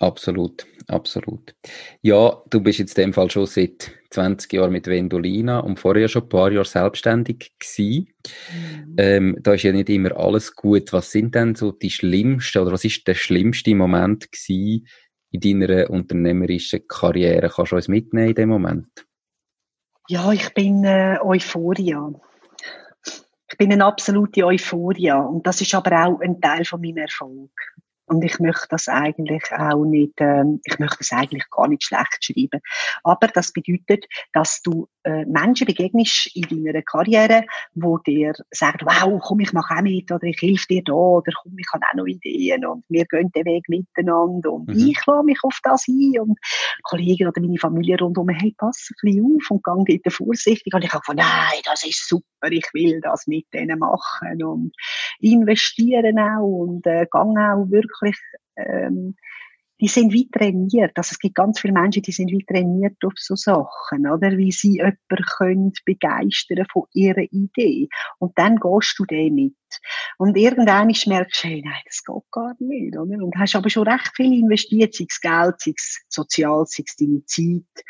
Absolut, 0.00 0.64
absolut. 0.86 1.56
Ja, 2.02 2.40
du 2.50 2.60
bist 2.60 2.78
jetzt 2.78 2.96
in 2.98 3.06
dem 3.06 3.12
Fall 3.12 3.30
schon 3.30 3.46
seit 3.46 3.90
20 4.10 4.52
Jahren 4.52 4.72
mit 4.72 4.86
Vendolina 4.86 5.58
und 5.58 5.80
vorher 5.80 6.08
schon 6.08 6.22
ein 6.22 6.28
paar 6.28 6.52
Jahre 6.52 6.64
selbstständig 6.64 7.52
gewesen. 7.58 8.08
Mhm. 8.52 8.94
Ähm, 8.96 9.36
da 9.40 9.54
ist 9.54 9.64
ja 9.64 9.72
nicht 9.72 9.88
immer 9.88 10.16
alles 10.16 10.54
gut. 10.54 10.92
Was 10.92 11.10
sind 11.10 11.34
denn 11.34 11.56
so 11.56 11.72
die 11.72 11.90
schlimmsten 11.90 12.58
oder 12.58 12.72
was 12.72 12.84
ist 12.84 13.08
der 13.08 13.14
schlimmste 13.14 13.74
Moment 13.74 14.30
gewesen 14.30 14.86
in 15.32 15.60
deiner 15.60 15.90
unternehmerischen 15.90 16.86
Karriere? 16.86 17.50
Kannst 17.50 17.72
du 17.72 17.76
uns 17.76 17.88
mitnehmen 17.88 18.28
in 18.28 18.34
dem 18.34 18.48
Moment? 18.50 19.06
Ja, 20.08 20.32
ich 20.32 20.54
bin 20.54 20.84
äh, 20.84 21.18
Euphoria. 21.20 22.12
Ich 23.50 23.58
bin 23.58 23.72
eine 23.72 23.84
absolute 23.84 24.44
Euphoria 24.46 25.18
und 25.18 25.46
das 25.46 25.60
ist 25.60 25.74
aber 25.74 26.06
auch 26.06 26.20
ein 26.20 26.40
Teil 26.40 26.64
von 26.64 26.80
meinem 26.80 26.98
Erfolg. 26.98 27.50
Und 28.08 28.24
ich 28.24 28.38
möchte 28.40 28.66
das 28.70 28.88
eigentlich 28.88 29.44
auch 29.52 29.84
nicht, 29.84 30.14
ähm, 30.18 30.60
ich 30.64 30.78
möchte 30.78 30.98
das 30.98 31.12
eigentlich 31.12 31.48
gar 31.50 31.68
nicht 31.68 31.84
schlecht 31.84 32.24
schreiben. 32.24 32.60
Aber 33.04 33.28
das 33.28 33.52
bedeutet, 33.52 34.06
dass 34.32 34.62
du 34.62 34.88
Menschen 35.26 35.66
begegnest 35.66 36.30
in 36.36 36.64
deiner 36.64 36.82
Karriere, 36.82 37.44
wo 37.74 37.98
dir 37.98 38.32
sagen, 38.50 38.78
wow, 38.82 39.20
komm, 39.22 39.40
ich 39.40 39.52
mache 39.52 39.74
auch 39.74 39.82
mit, 39.82 40.10
oder 40.12 40.24
ich 40.24 40.40
helfe 40.40 40.66
dir 40.68 40.82
da, 40.84 40.92
oder 40.92 41.32
komm, 41.42 41.56
ich 41.58 41.66
habe 41.72 41.84
auch 41.90 41.96
noch 41.96 42.06
Ideen, 42.06 42.64
und 42.66 42.84
wir 42.88 43.04
gehen 43.06 43.30
den 43.34 43.44
Weg 43.44 43.68
miteinander, 43.68 44.52
und 44.52 44.68
mhm. 44.68 44.88
ich 44.88 45.06
lasse 45.06 45.24
mich 45.24 45.38
auf 45.42 45.58
das 45.62 45.86
ein, 45.88 46.20
und 46.20 46.38
Kollegen 46.84 47.28
oder 47.28 47.40
meine 47.40 47.58
Familie 47.58 47.98
rundherum, 47.98 48.28
hey, 48.28 48.54
pass 48.56 48.90
ein 48.90 49.10
bisschen 49.10 49.24
auf, 49.24 49.50
und 49.50 49.86
geh 49.86 50.00
dort 50.02 50.14
vorsichtig, 50.14 50.72
und 50.72 50.84
ich 50.84 50.92
habe 50.92 51.00
gesagt, 51.00 51.18
nein, 51.18 51.60
das 51.64 51.84
ist 51.84 52.08
super, 52.08 52.50
ich 52.50 52.68
will 52.72 53.00
das 53.00 53.26
mit 53.26 53.46
denen 53.52 53.78
machen, 53.78 54.42
und 54.44 54.72
investieren 55.20 56.18
auch, 56.18 56.44
und 56.44 56.86
äh, 56.86 57.06
gang 57.10 57.36
auch 57.38 57.70
wirklich 57.70 57.88
wirklich, 57.88 58.16
ähm, 58.56 59.16
die 59.80 59.88
sind 59.88 60.12
wie 60.12 60.28
trainiert. 60.28 60.92
Also 60.96 61.12
es 61.12 61.18
gibt 61.18 61.36
ganz 61.36 61.60
viele 61.60 61.72
Menschen, 61.72 62.02
die 62.02 62.12
sind 62.12 62.30
wie 62.30 62.44
trainiert 62.44 62.96
auf 63.04 63.12
so 63.16 63.36
Sachen, 63.36 64.10
oder? 64.10 64.36
Wie 64.36 64.52
sie 64.52 64.76
jemanden 64.76 65.24
können 65.36 65.72
begeistern 65.84 66.66
von 66.72 66.84
ihrer 66.92 67.26
Idee. 67.30 67.88
Und 68.18 68.36
dann 68.38 68.56
gehst 68.56 68.98
du 68.98 69.04
dem 69.04 69.34
mit. 69.34 69.54
Und 70.16 70.36
irgendwann 70.36 70.88
merkst 71.06 71.44
du, 71.44 71.48
hey, 71.48 71.62
nein, 71.64 71.82
das 71.84 72.02
geht 72.04 72.30
gar 72.32 72.54
nicht, 72.58 72.96
oder? 72.96 73.22
Und 73.22 73.36
hast 73.36 73.54
aber 73.54 73.70
schon 73.70 73.86
recht 73.86 74.10
viel 74.16 74.32
investiert, 74.32 74.94
sei 74.94 75.06
es 75.08 75.20
Geld, 75.20 75.60
sei 75.60 75.72
es 75.76 76.00
sozial, 76.08 76.64
sei 76.66 76.84
es 76.86 76.96
deine 76.96 77.24
Zeit. 77.26 77.84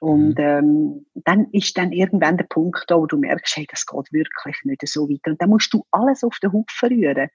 Und 0.00 0.38
mhm. 0.38 0.44
ähm, 0.44 1.06
dann 1.14 1.46
ist 1.52 1.76
dann 1.78 1.92
irgendwann 1.92 2.36
der 2.36 2.44
Punkt 2.44 2.84
da, 2.88 2.96
wo 2.96 3.06
du 3.06 3.16
merkst, 3.16 3.56
hey, 3.56 3.66
das 3.70 3.86
geht 3.86 4.12
wirklich 4.12 4.56
nicht 4.64 4.86
so 4.86 5.08
weiter. 5.08 5.30
Und 5.30 5.40
dann 5.40 5.50
musst 5.50 5.72
du 5.72 5.84
alles 5.90 6.22
auf 6.22 6.38
den 6.42 6.52
Haufen 6.52 6.88
rühren 6.88 7.28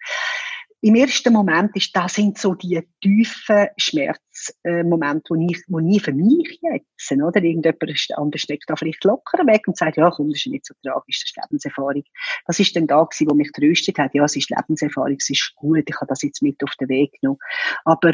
im 0.86 0.94
ersten 0.94 1.34
Moment 1.34 1.76
ist, 1.76 1.96
das 1.96 2.14
sind 2.14 2.38
so 2.38 2.54
die 2.54 2.80
tiefen 3.02 3.70
Schmerzmomente, 3.76 5.34
äh, 5.34 5.36
wo 5.36 5.50
ich, 5.50 5.64
wo 5.68 5.80
ich 5.80 6.04
für 6.04 6.14
mich 6.14 6.60
jetzt, 6.62 7.12
oder? 7.12 7.42
Irgendjemand 7.42 8.08
anders 8.16 8.42
steckt 8.42 8.70
da 8.70 8.76
vielleicht 8.76 9.04
locker 9.04 9.48
weg 9.48 9.68
und 9.68 9.76
sagt, 9.76 9.98
ja, 9.98 10.12
komm, 10.12 10.30
das 10.30 10.42
ist 10.42 10.48
nicht 10.52 10.64
so 10.64 10.76
tragisch, 10.84 11.22
das 11.22 11.32
ist 11.32 11.38
Lebenserfahrung. 11.38 12.04
Das 12.46 12.60
ist 12.60 12.76
dann 12.76 12.86
da 12.86 13.04
gewesen, 13.04 13.32
wo 13.32 13.34
mich 13.34 13.52
tröstet 13.52 13.98
hat, 13.98 14.14
ja, 14.14 14.26
es 14.26 14.36
ist 14.36 14.52
Lebenserfahrung, 14.52 15.18
es 15.18 15.32
ist 15.32 15.54
gut, 15.56 15.86
ich 15.90 15.96
habe 15.96 16.06
das 16.08 16.22
jetzt 16.22 16.44
mit 16.44 16.64
auf 16.64 16.76
den 16.80 16.90
Weg 16.90 17.14
genommen. 17.20 17.40
Aber 17.84 18.12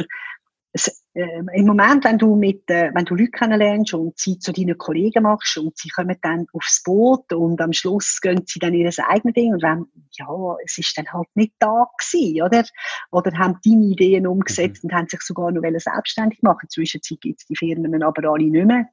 es, 0.74 1.04
äh, 1.14 1.40
im 1.54 1.66
Moment, 1.66 2.06
wenn 2.06 2.18
du 2.18 2.36
mit, 2.36 2.70
äh, 2.70 2.92
wenn 2.94 3.04
du 3.06 3.16
Leute 3.16 3.32
kennenlernst 3.32 3.94
und 3.94 4.18
sie 4.18 4.40
zu 4.40 4.54
deinen 4.54 4.78
Kollegen 4.78 5.24
machst 5.24 5.58
und 5.58 5.78
sie 5.78 5.90
kommen 5.90 6.16
dann 6.22 6.46
aufs 6.54 6.82
Boot 6.84 7.32
und 7.34 7.60
am 7.60 7.74
Schluss 7.74 8.20
gehen 8.22 8.44
sie 8.46 8.60
dann 8.60 8.74
ihr 8.74 8.90
eigenes 9.10 9.34
Ding 9.34 9.54
und 9.54 9.62
wenn, 9.62 9.86
ja, 10.12 10.56
es 10.64 10.78
ist 10.78 10.98
dann 10.98 11.12
halt 11.12 11.28
nicht 11.36 11.54
da 11.60 11.88
gewesen, 11.98 12.42
oder? 12.42 12.64
Oder 13.12 13.38
haben 13.38 13.60
deine 13.66 13.86
Ideen 13.86 14.28
umgesetzt 14.28 14.84
mhm. 14.84 14.90
und 14.90 14.96
haben 14.96 15.08
sich 15.10 15.22
sogar 15.22 15.52
noch 15.52 15.62
selbstständig 15.62 16.42
machen. 16.42 16.70
Zwischenzeit 16.70 17.20
gibt 17.20 17.42
es 17.42 17.48
die 17.48 17.56
Firmen 17.58 18.02
aber 18.02 18.30
alle 18.30 18.46
nicht 18.46 18.66
mehr. 18.66 18.88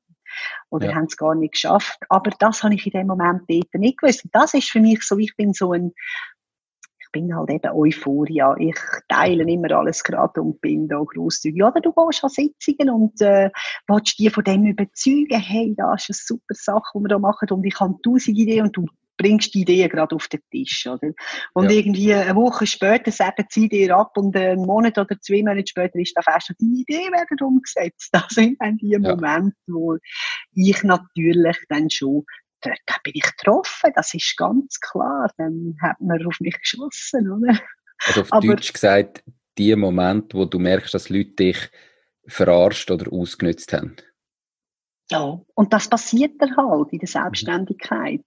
Oder 0.71 0.91
ja. 0.91 0.95
haben 0.97 1.07
es 1.07 1.17
gar 1.17 1.35
nicht 1.35 1.55
geschafft. 1.55 1.99
Aber 2.09 2.31
das 2.39 2.63
habe 2.63 2.75
ich 2.75 2.85
in 2.87 2.93
dem 2.93 3.07
Moment 3.07 3.43
dort 3.49 3.75
nicht 3.75 3.99
gewusst. 3.99 4.25
Und 4.25 4.35
das 4.35 4.53
ist 4.53 4.71
für 4.71 4.81
mich 4.81 5.03
so, 5.03 5.17
ich 5.17 5.35
bin 5.37 5.55
so 5.55 5.73
ein 5.73 5.93
ich 7.09 7.13
bin 7.13 7.35
halt 7.35 7.51
eben 7.51 7.73
Euphoria. 7.73 8.55
Ich 8.59 8.77
teile 9.09 9.51
immer 9.51 9.71
alles 9.73 10.05
gerade 10.05 10.43
und 10.43 10.61
bin 10.61 10.89
da 10.89 11.03
grosszügig. 11.03 11.63
Oder 11.63 11.81
du 11.81 11.93
gehst 11.93 12.23
an 12.23 12.31
Sitzungen 12.31 12.91
und 12.91 13.21
äh, 13.21 13.51
willst 13.87 14.19
die 14.19 14.31
von 14.31 14.45
dem 14.45 14.67
überzeugen, 14.67 15.41
hey, 15.41 15.75
das 15.77 16.09
ist 16.09 16.31
eine 16.31 16.39
super 16.39 16.55
Sache, 16.55 16.91
die 16.95 17.01
wir 17.01 17.09
da 17.09 17.19
machen 17.19 17.49
und 17.51 17.65
ich 17.65 17.79
habe 17.81 17.95
tausend 18.03 18.37
Ideen 18.37 18.67
und 18.67 18.77
du 18.77 18.87
bringst 19.17 19.53
die 19.55 19.63
Ideen 19.63 19.89
gerade 19.89 20.15
auf 20.15 20.29
den 20.29 20.41
Tisch, 20.53 20.87
oder? 20.87 21.11
Und 21.53 21.71
ja. 21.71 21.79
irgendwie 21.79 22.15
eine 22.15 22.37
Woche 22.37 22.67
später 22.67 23.11
sagen 23.11 23.47
sie 23.49 23.69
dir 23.69 23.97
ab 23.97 24.17
und 24.17 24.37
einen 24.37 24.65
Monat 24.65 24.97
oder 24.97 25.21
zwei 25.21 25.43
Monate 25.43 25.67
später 25.67 25.99
ist 25.99 26.15
da 26.17 26.23
fest 26.23 26.51
und 26.51 26.61
die 26.61 26.83
Ideen 26.83 27.13
werden 27.13 27.39
umgesetzt. 27.41 28.11
Das 28.13 28.29
sind 28.29 28.57
dann 28.61 28.77
die 28.77 28.91
ja. 28.91 28.99
Momente, 29.01 29.57
wo 29.67 29.97
ich 30.55 30.83
natürlich 30.85 31.57
dann 31.69 31.91
schon 31.91 32.25
dort 32.61 33.03
bin 33.03 33.13
ich 33.15 33.23
getroffen, 33.23 33.93
das 33.95 34.15
ist 34.15 34.37
ganz 34.37 34.81
klar. 34.81 35.31
Dann 35.37 35.77
hat 35.81 36.01
man 36.01 36.25
auf 36.27 36.41
mich 36.41 36.59
geschossen, 36.59 37.31
oder? 37.31 37.59
Also 38.07 38.23
auf 38.23 38.33
Aber, 38.33 38.47
Deutsch 38.47 38.73
gesagt, 38.73 39.25
die 39.57 39.75
Momente, 39.75 40.37
wo 40.37 40.45
du 40.45 40.59
merkst, 40.59 40.95
dass 40.95 41.09
Leute 41.09 41.33
dich 41.33 41.71
verarscht 42.27 42.91
oder 42.91 43.13
ausgenutzt 43.13 43.73
haben. 43.73 43.97
Ja, 45.11 45.41
und 45.55 45.73
das 45.73 45.89
passiert 45.89 46.35
dann 46.39 46.57
halt 46.57 46.93
in 46.93 46.99
der 46.99 47.09
mhm. 47.09 48.25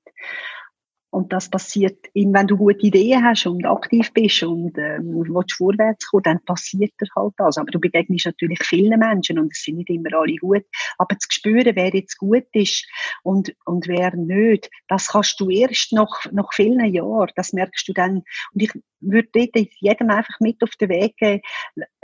Und 1.12 1.34
das 1.34 1.50
passiert, 1.50 2.08
wenn 2.13 2.47
du 2.47 2.56
gute 2.56 2.88
Ideen 2.88 3.24
hast 3.26 3.45
und 3.45 3.65
aktiv 3.65 4.13
bist 4.13 4.43
und 4.43 4.78
ähm, 4.78 5.13
willst 5.13 5.56
vorwärts 5.56 6.10
kommen, 6.10 6.24
dann 6.24 6.45
passiert 6.45 6.93
das 7.00 7.10
halt 7.13 7.34
das. 7.36 7.58
Aber 7.58 7.69
du 7.69 7.82
begegnest 7.82 8.28
natürlich 8.28 8.60
vielen 8.63 8.97
Menschen 8.97 9.38
und 9.38 9.52
es 9.52 9.62
sind 9.62 9.78
nicht 9.78 9.89
immer 9.89 10.17
alle 10.17 10.38
gut. 10.38 10.63
Aber 10.97 11.19
zu 11.19 11.28
spüren, 11.30 11.76
wer 11.76 11.93
jetzt 11.93 12.17
gut 12.17 12.47
ist 12.54 12.88
und, 13.24 13.54
und 13.65 13.89
wer 13.89 14.15
nicht, 14.15 14.69
das 14.88 15.10
kannst 15.10 15.38
du 15.41 15.50
erst 15.50 15.91
nach, 15.91 16.32
nach 16.32 16.54
vielen 16.54 16.93
Jahren. 16.93 17.32
Das 17.36 17.52
merkst 17.52 17.89
du 17.89 17.93
dann. 17.93 18.24
Und 18.54 18.62
ich 18.63 18.71
würde 19.02 19.60
jedem 19.80 20.10
einfach 20.12 20.39
mit 20.39 20.63
auf 20.63 20.78
den 20.80 20.89
Weg 20.89 21.17
geben, 21.17 21.41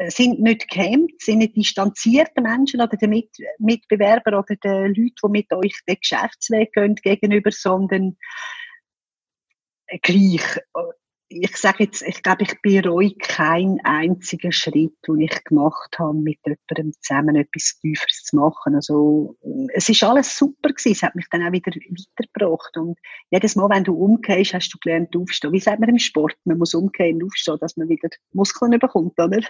sind 0.07 0.41
nicht 0.41 0.69
gehemmt, 0.69 1.21
sind 1.21 1.37
nicht 1.37 1.55
distanzierte 1.55 2.41
Menschen 2.41 2.81
oder 2.81 2.97
die 2.97 3.07
mit 3.07 3.29
Mitbewerber 3.57 4.39
oder 4.39 4.55
die 4.61 4.67
Leute, 4.67 5.13
die 5.23 5.29
mit 5.29 5.53
euch 5.53 5.79
den 5.87 5.95
Geschäftsweg 6.01 6.73
gehen 6.73 6.95
gegenüber, 6.95 7.51
sondern 7.51 8.17
gleich. 10.01 10.41
Ich 11.29 11.57
sage 11.57 11.83
jetzt, 11.83 12.03
ich 12.03 12.23
glaube, 12.23 12.43
ich 12.43 12.61
bereue 12.61 13.13
keinen 13.15 13.81
einzigen 13.83 14.53
Schritt, 14.53 14.95
den 15.05 15.19
ich 15.19 15.43
gemacht 15.43 15.99
habe, 15.99 16.17
mit 16.17 16.39
jemandem 16.45 16.93
zusammen 17.01 17.35
etwas 17.35 17.77
Tieferes 17.81 18.23
zu 18.23 18.37
machen. 18.37 18.75
Also, 18.75 19.35
es 19.73 19.89
ist 19.89 20.03
alles 20.03 20.37
super 20.37 20.69
gewesen. 20.69 20.93
Es 20.93 21.03
hat 21.03 21.15
mich 21.15 21.25
dann 21.29 21.45
auch 21.45 21.51
wieder 21.51 21.71
weitergebracht. 21.71 22.77
Und 22.77 22.97
jedes 23.29 23.57
Mal, 23.57 23.69
wenn 23.69 23.83
du 23.83 23.93
umgehst, 23.93 24.53
hast 24.53 24.69
du 24.73 24.77
gelernt 24.79 25.17
aufstehen. 25.17 25.51
Wie 25.51 25.59
sagt 25.59 25.81
man 25.81 25.89
im 25.89 25.99
Sport? 25.99 26.37
Man 26.45 26.59
muss 26.59 26.73
umgehen 26.73 27.21
und 27.21 27.29
aufstehen, 27.29 27.57
dass 27.59 27.75
man 27.75 27.89
wieder 27.89 28.07
Muskeln 28.31 28.79
bekommt, 28.79 29.19
oder? 29.19 29.41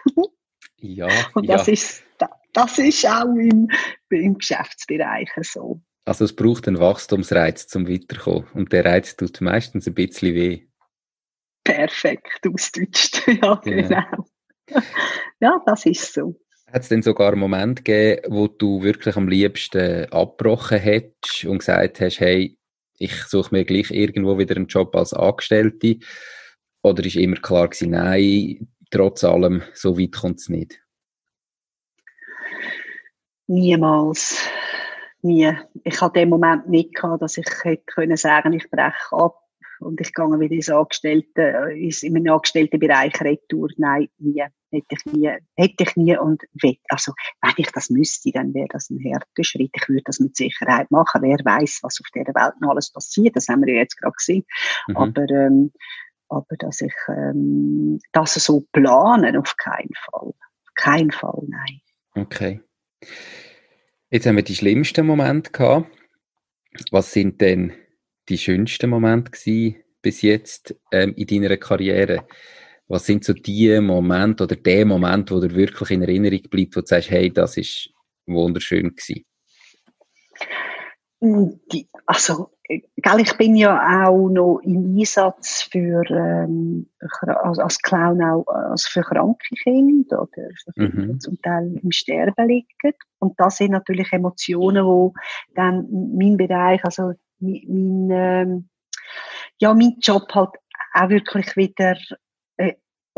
Ja. 0.77 1.07
Und 1.35 1.47
das 1.47 1.67
ja. 1.67 1.73
ist, 1.73 2.03
das 2.53 2.79
ist 2.79 3.05
auch 3.05 3.25
im, 3.25 3.69
im 4.09 4.37
Geschäftsbereich 4.37 5.29
so. 5.41 5.81
Also 6.07 6.23
es 6.23 6.33
braucht 6.33 6.69
einen 6.69 6.79
Wachstumsreiz 6.79 7.67
zum 7.67 7.89
Weiterkommen. 7.89 8.47
Und 8.53 8.71
der 8.71 8.85
Reiz 8.85 9.17
tut 9.17 9.41
meistens 9.41 9.87
ein 9.87 9.93
bisschen 9.93 10.35
weh. 10.35 10.65
Perfekt 11.65 12.47
ausgedeutscht. 12.47 13.27
ja, 13.43 13.55
genau. 13.55 14.25
ja, 15.41 15.61
das 15.65 15.85
ist 15.85 16.13
so. 16.13 16.39
Hat 16.71 16.83
es 16.83 16.87
denn 16.87 17.01
sogar 17.01 17.33
einen 17.33 17.41
Moment 17.41 17.83
gegeben, 17.83 18.21
wo 18.29 18.47
du 18.47 18.81
wirklich 18.83 19.17
am 19.17 19.27
liebsten 19.27 20.05
abgebrochen 20.05 20.79
hättest 20.79 21.43
und 21.43 21.57
gesagt 21.57 21.99
hast, 21.99 22.21
hey, 22.21 22.57
ich 22.99 23.13
suche 23.23 23.53
mir 23.53 23.65
gleich 23.65 23.91
irgendwo 23.91 24.37
wieder 24.37 24.55
einen 24.55 24.67
Job 24.67 24.95
als 24.95 25.13
Angestellte? 25.13 25.97
Oder 26.83 27.03
ist 27.05 27.17
immer 27.17 27.35
klar 27.35 27.67
gewesen, 27.67 27.91
nein, 27.91 28.69
trotz 28.91 29.25
allem, 29.25 29.61
so 29.73 29.99
weit 29.99 30.13
kommt 30.13 30.39
es 30.39 30.47
nicht? 30.47 30.81
Niemals 33.47 34.41
nie. 35.27 35.53
Ich 35.83 36.01
hatte 36.01 36.19
den 36.19 36.29
Moment 36.29 36.69
nicht 36.69 36.95
gehabt, 36.95 37.21
dass 37.21 37.37
ich 37.37 37.47
hätte 37.63 37.83
können 37.85 38.17
sagen, 38.17 38.53
ich 38.53 38.69
breche 38.69 39.11
ab 39.11 39.35
und 39.79 40.01
ich 40.01 40.13
gehe 40.13 40.25
wieder 40.25 40.55
ins 40.55 40.69
Angestellte, 40.69 41.69
äh, 41.71 41.89
in 42.01 42.13
meinen 42.13 42.29
Angestelltenbereich 42.29 43.19
retour. 43.21 43.69
Nein, 43.77 44.07
nie. 44.17 44.43
Hätte 44.69 44.87
ich 44.89 45.05
nie, 45.13 45.31
hätte 45.55 45.83
ich 45.83 45.95
nie 45.95 46.17
und 46.17 46.43
will. 46.61 46.77
Also, 46.89 47.13
wenn 47.41 47.53
ich 47.55 47.71
das 47.71 47.89
müsste, 47.89 48.31
dann 48.31 48.53
wäre 48.53 48.67
das 48.69 48.89
ein 48.89 48.99
härter 48.99 49.43
Schritt. 49.43 49.71
Ich 49.73 49.87
würde 49.87 50.03
das 50.05 50.19
mit 50.19 50.35
Sicherheit 50.35 50.91
machen. 50.91 51.21
Wer 51.21 51.37
weiß, 51.37 51.79
was 51.83 52.01
auf 52.01 52.07
dieser 52.13 52.35
Welt 52.35 52.55
noch 52.59 52.71
alles 52.71 52.91
passiert. 52.91 53.35
Das 53.35 53.47
haben 53.47 53.65
wir 53.65 53.73
ja 53.73 53.81
jetzt 53.81 53.97
gerade 53.97 54.15
gesehen. 54.17 54.45
Mhm. 54.87 54.97
Aber, 54.97 55.29
ähm, 55.29 55.71
aber 56.27 56.57
dass 56.59 56.81
ich 56.81 56.93
ähm, 57.07 57.99
das 58.11 58.33
so 58.33 58.65
planen, 58.73 59.37
auf 59.37 59.55
keinen 59.55 59.93
Fall. 60.11 60.29
Auf 60.29 60.73
keinen 60.75 61.11
Fall, 61.11 61.43
nein. 61.47 61.81
Okay. 62.15 62.61
Jetzt 64.09 64.25
haben 64.25 64.37
wir 64.37 64.43
die 64.43 64.55
schlimmsten 64.55 65.05
Momente 65.05 65.51
gehabt. 65.51 65.91
Was 66.91 67.11
sind 67.11 67.41
denn 67.41 67.73
die 68.29 68.37
schönsten 68.37 68.89
Momente 68.89 69.31
bis 70.01 70.21
jetzt 70.21 70.75
ähm, 70.93 71.13
in 71.17 71.27
deiner 71.27 71.57
Karriere? 71.57 72.25
Was 72.87 73.05
sind 73.05 73.25
so 73.25 73.33
die 73.33 73.81
Momente 73.81 74.45
oder 74.45 74.55
der 74.55 74.85
Moment, 74.85 75.29
wo 75.29 75.41
dir 75.41 75.53
wirklich 75.53 75.91
in 75.91 76.03
Erinnerung 76.03 76.41
bleibt, 76.49 76.77
wo 76.77 76.79
du 76.79 76.87
sagst, 76.87 77.09
hey, 77.09 77.33
das 77.33 77.57
ist 77.57 77.89
wunderschön 78.25 78.95
gewesen? 78.95 79.25
Die, 81.19 81.89
also, 82.05 82.51
gell, 82.63 83.19
ich 83.19 83.35
bin 83.37 83.55
ja 83.55 84.07
auch 84.07 84.29
noch 84.29 84.59
im 84.59 84.95
Einsatz 84.97 85.63
für, 85.63 86.03
ähm, 86.11 86.89
als, 87.21 87.57
als 87.57 87.81
Clown 87.81 88.21
auch 88.21 88.45
also 88.47 88.87
für 88.91 89.01
kranke 89.01 89.55
Kinder 89.63 90.21
oder 90.21 90.49
für 90.63 90.73
Kinder, 90.73 91.13
mhm. 91.13 91.19
zum 91.19 91.41
Teil 91.41 91.79
im 91.81 91.91
Sterben 91.91 92.47
liegen. 92.47 92.93
Und 93.19 93.33
das 93.39 93.57
sind 93.57 93.71
natürlich 93.71 94.13
Emotionen, 94.13 94.85
wo 94.85 95.13
dann 95.55 95.87
mein 96.15 96.37
Bereich, 96.37 96.83
also 96.85 97.13
mein, 97.39 97.61
mein 97.67 98.09
ähm, 98.11 98.69
ja, 99.59 99.73
mein 99.73 99.95
Job 100.01 100.31
halt 100.33 100.51
auch 100.93 101.09
wirklich 101.09 101.55
wieder 101.55 101.95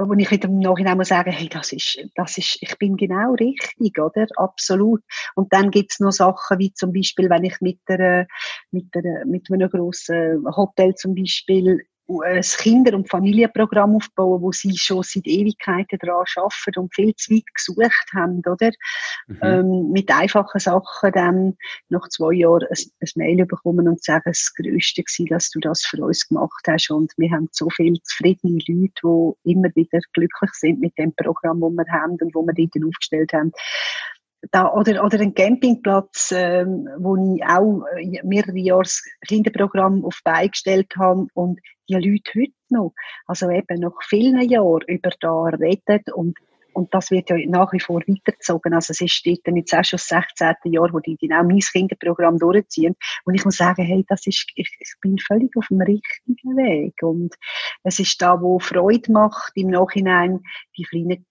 wo 0.08 0.14
ich 0.14 0.32
wieder 0.32 0.48
im 0.48 0.60
Nachhinein 0.60 0.98
muss 0.98 1.10
sagen, 1.10 1.32
hey, 1.32 1.50
das 1.50 1.74
ist, 1.74 2.00
das 2.16 2.38
ist, 2.38 2.58
ich 2.62 2.78
bin 2.78 2.96
genau 2.96 3.34
richtig, 3.34 4.00
oder? 4.00 4.28
Absolut. 4.36 5.02
Und 5.36 5.52
dann 5.52 5.72
gibt's 5.72 6.00
noch 6.00 6.12
Sachen, 6.12 6.60
wie 6.60 6.74
zum 6.74 6.94
Beispiel, 6.94 7.30
wenn 7.30 7.44
ich 7.44 7.60
mit 7.60 7.80
der, 7.88 8.28
mit 8.72 8.94
der, 8.96 9.26
mit 9.26 9.52
einem 9.52 9.70
grossen 9.70 10.46
Hotel 10.56 10.96
zum 10.96 11.16
Beispiel 11.16 11.86
ein 12.24 12.42
Kinder- 12.42 12.96
und 12.96 13.10
Familienprogramm 13.10 13.96
aufbauen, 13.96 14.42
wo 14.42 14.52
sie 14.52 14.76
schon 14.78 15.04
seit 15.04 15.28
Ewigkeiten 15.28 16.00
daran 16.00 16.26
arbeiten 16.36 16.80
und 16.80 16.94
viel 16.94 17.16
zu 17.16 17.34
weit 17.34 17.46
gesucht 17.54 18.10
haben, 18.14 18.42
oder? 18.46 18.72
Mhm. 19.28 19.38
Ähm, 19.42 19.92
mit 19.92 20.12
einfachen 20.12 20.60
Sachen 20.60 21.12
dann 21.12 21.58
nach 21.90 22.08
zwei 22.10 22.34
Jahren 22.34 22.68
ein, 22.70 22.78
ein 23.02 23.10
Mail 23.16 23.46
bekommen 23.46 23.88
und 23.88 24.04
sagen, 24.04 24.24
das 24.26 24.54
Größte 24.56 25.04
war, 25.04 25.38
dass 25.38 25.50
du 25.50 25.60
das 25.60 25.86
für 25.86 26.04
uns 26.04 26.28
gemacht 26.28 26.66
hast 26.68 26.90
und 26.90 27.14
wir 27.18 27.32
haben 27.32 27.50
so 27.52 27.70
viele 27.70 28.02
zufriedene 28.02 28.60
Leute, 28.68 29.36
die 29.46 29.52
immer 29.52 29.70
wieder 29.76 30.00
glücklich 30.14 30.52
sind 30.54 30.80
mit 30.80 30.98
dem 30.98 31.14
Programm, 31.14 31.62
das 31.62 31.72
wir 31.72 31.94
haben 31.94 32.18
und 32.22 32.34
wo 32.34 32.44
wir 32.44 32.54
dort 32.54 32.86
aufgestellt 32.86 33.34
haben 33.34 33.52
da, 34.52 34.72
oder, 34.72 35.04
oder 35.04 35.20
ein 35.20 35.34
Campingplatz, 35.34 36.32
ähm, 36.36 36.88
wo 36.98 37.16
ich 37.36 37.44
auch 37.46 37.84
äh, 37.98 38.22
mehrere 38.24 38.58
Jahre 38.58 38.84
das 38.84 39.04
Kinderprogramm 39.28 40.06
auf 40.06 40.22
beigestellt 40.24 40.94
habe 40.98 41.28
und 41.34 41.60
die 41.90 41.94
Leute 41.94 42.32
heute 42.40 42.54
noch, 42.70 42.94
also 43.26 43.50
eben 43.50 43.80
nach 43.80 44.02
vielen 44.04 44.48
Jahren 44.48 44.84
über 44.88 45.10
da 45.20 45.44
reden 45.46 46.02
und 46.14 46.38
und 46.74 46.94
das 46.94 47.12
wird 47.12 47.30
ja 47.30 47.38
nach 47.48 47.72
wie 47.74 47.80
vor 47.80 48.02
weitergezogen. 48.02 48.74
Also 48.74 48.92
es 48.92 49.02
ist 49.02 49.26
dort 49.26 49.56
jetzt 49.56 49.74
auch 49.74 49.84
schon 49.84 49.98
das 49.98 50.08
16. 50.08 50.74
Jahr, 50.74 50.90
wo 50.92 51.00
die 51.00 51.18
genau 51.18 51.44
mein 51.44 51.60
Kinderprogramm 51.60 52.38
durchziehen. 52.38 52.96
Und 53.26 53.36
ich 53.36 53.46
muss 53.46 53.58
sagen, 53.58 53.84
hey, 53.84 54.06
das 54.08 54.26
ist, 54.28 54.46
ich, 54.56 54.76
ich 54.80 54.94
bin 55.02 55.18
völlig 55.18 55.56
auf 55.58 55.68
dem 55.68 55.82
richtigen 55.82 56.58
Weg. 56.58 56.96
Und 57.02 57.36
es 57.84 58.00
ist 58.00 58.22
da, 58.22 58.42
wo 58.42 58.60
Freude 58.60 59.12
macht, 59.12 59.52
im 59.56 59.70
Nachhinein 59.70 60.42
die 60.78 60.84
kleinen, 60.84 61.26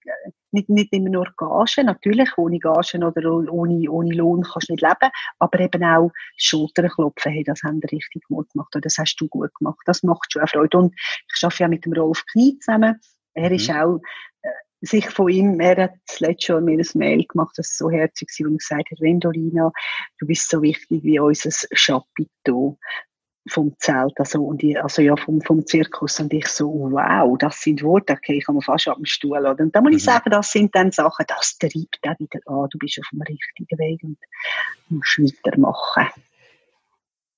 nicht, 0.51 0.69
nicht 0.69 0.93
immer 0.93 1.11
nur 1.11 1.33
Gagen, 1.37 1.87
natürlich, 1.87 2.37
ohne 2.39 2.59
Gagen 2.59 3.05
oder 3.05 3.31
ohne, 3.31 3.91
ohne 3.91 4.15
Lohn 4.15 4.43
kannst 4.43 4.69
du 4.69 4.73
nicht 4.73 4.83
leben, 4.83 5.13
aber 5.39 5.61
eben 5.61 5.85
auch 5.85 6.11
Schultern 6.37 6.89
klopfen, 6.89 7.33
hey, 7.33 7.45
das 7.45 7.63
haben 7.63 7.83
wir 7.83 7.93
richtig 7.93 8.25
gut 8.25 8.51
gemacht, 8.53 8.75
oder 8.75 8.83
das 8.83 8.97
hast 8.99 9.17
du 9.17 9.29
gut 9.29 9.55
gemacht. 9.55 9.81
Das 9.85 10.03
macht 10.03 10.33
schon 10.33 10.43
auch 10.43 10.49
Freude. 10.49 10.79
Und 10.79 10.95
ich 10.99 11.45
arbeite 11.45 11.63
ja 11.63 11.69
mit 11.69 11.85
dem 11.85 11.93
Rolf 11.93 12.25
Knie 12.33 12.59
zusammen. 12.59 12.99
Er 13.35 13.51
mhm. 13.51 13.57
ist 13.57 13.71
auch 13.71 14.01
sich 14.81 15.09
von 15.11 15.29
ihm, 15.29 15.61
er 15.61 15.85
hat 15.85 16.21
letztes 16.21 16.49
Jahr 16.49 16.61
mir 16.61 16.79
ein 16.79 16.87
Mail 16.95 17.25
gemacht, 17.25 17.55
das 17.57 17.77
so 17.77 17.91
herzig 17.91 18.29
war, 18.39 18.51
er 18.51 18.57
gesagt 18.57 18.91
hat, 18.91 19.01
Vendolina, 19.01 19.73
du 20.19 20.27
bist 20.27 20.49
so 20.49 20.63
wichtig 20.63 21.03
wie 21.03 21.19
unser 21.19 21.51
Chapiteau 21.75 22.79
vom 23.49 23.75
Zelt, 23.79 24.13
also, 24.17 24.45
und 24.45 24.63
ich, 24.63 24.81
also 24.81 25.03
ja, 25.03 25.17
vom, 25.17 25.41
vom 25.41 25.67
Zirkus. 25.67 26.21
Und 26.21 26.33
ich 26.33 26.47
so, 26.49 26.69
wow, 26.69 27.37
das 27.39 27.61
sind 27.61 27.83
Worte, 27.83 28.13
okay, 28.13 28.39
ich 28.39 28.45
komme 28.45 28.63
fast 28.63 28.89
ab 28.89 28.97
dem 28.97 29.05
Stuhl. 29.05 29.39
Oder? 29.39 29.61
Und 29.61 29.75
da 29.75 29.81
muss 29.81 29.93
mhm. 29.93 29.97
ich 29.97 30.05
sagen, 30.05 30.31
das 30.31 30.53
sind 30.53 30.75
dann 30.75 30.93
Sachen, 30.93 31.25
das 31.27 31.57
treibt 31.59 31.99
auch 32.03 32.19
wieder 32.19 32.41
an, 32.47 32.69
du 32.71 32.79
bist 32.79 32.99
auf 33.01 33.09
dem 33.11 33.23
richtigen 33.23 33.79
Weg 33.79 34.03
und 34.03 34.19
musst 34.89 35.19
weitermachen. 35.19 36.09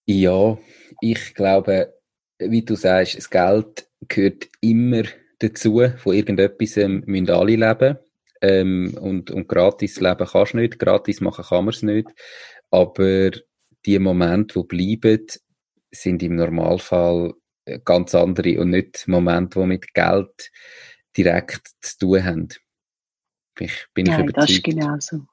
Ja, 0.07 0.59
ich 1.01 1.35
glaube, 1.35 1.95
wie 2.39 2.65
du 2.65 2.75
sagst, 2.75 3.17
das 3.17 3.31
Geld 3.31 3.89
gehört 4.09 4.49
immer 4.61 5.03
dazu. 5.41 5.83
Von 5.97 6.15
irgendetwas 6.15 6.77
ähm, 6.77 7.03
müssen 7.07 7.31
alle 7.31 7.57
leben. 7.57 7.99
Ähm, 8.43 8.97
und, 9.01 9.31
und 9.31 9.49
gratis 9.49 10.01
leben 10.01 10.27
kannst 10.27 10.55
du 10.55 10.59
nicht, 10.59 10.79
gratis 10.79 11.21
machen 11.21 11.45
kann 11.45 11.65
man 11.65 11.75
es 11.75 11.83
nicht. 11.83 12.09
Aber 12.71 13.31
die 13.85 13.99
Momente, 13.99 14.61
die 14.61 14.97
bleiben, 14.97 15.27
sind 15.91 16.23
im 16.23 16.37
Normalfall 16.37 17.35
äh, 17.65 17.81
ganz 17.85 18.15
andere 18.15 18.61
und 18.61 18.71
nicht 18.71 19.07
Momente, 19.09 19.61
die 19.61 19.67
mit 19.67 19.93
Geld 19.93 20.51
direkt 21.17 21.69
zu 21.81 21.99
tun 21.99 22.25
haben. 22.25 22.49
Ich 23.59 23.87
bin 23.93 24.07
ich 24.07 24.15
überzeugt. 24.15 24.37
das 24.37 24.51
ist 24.51 24.63
genau 24.65 24.97
so. 24.99 25.27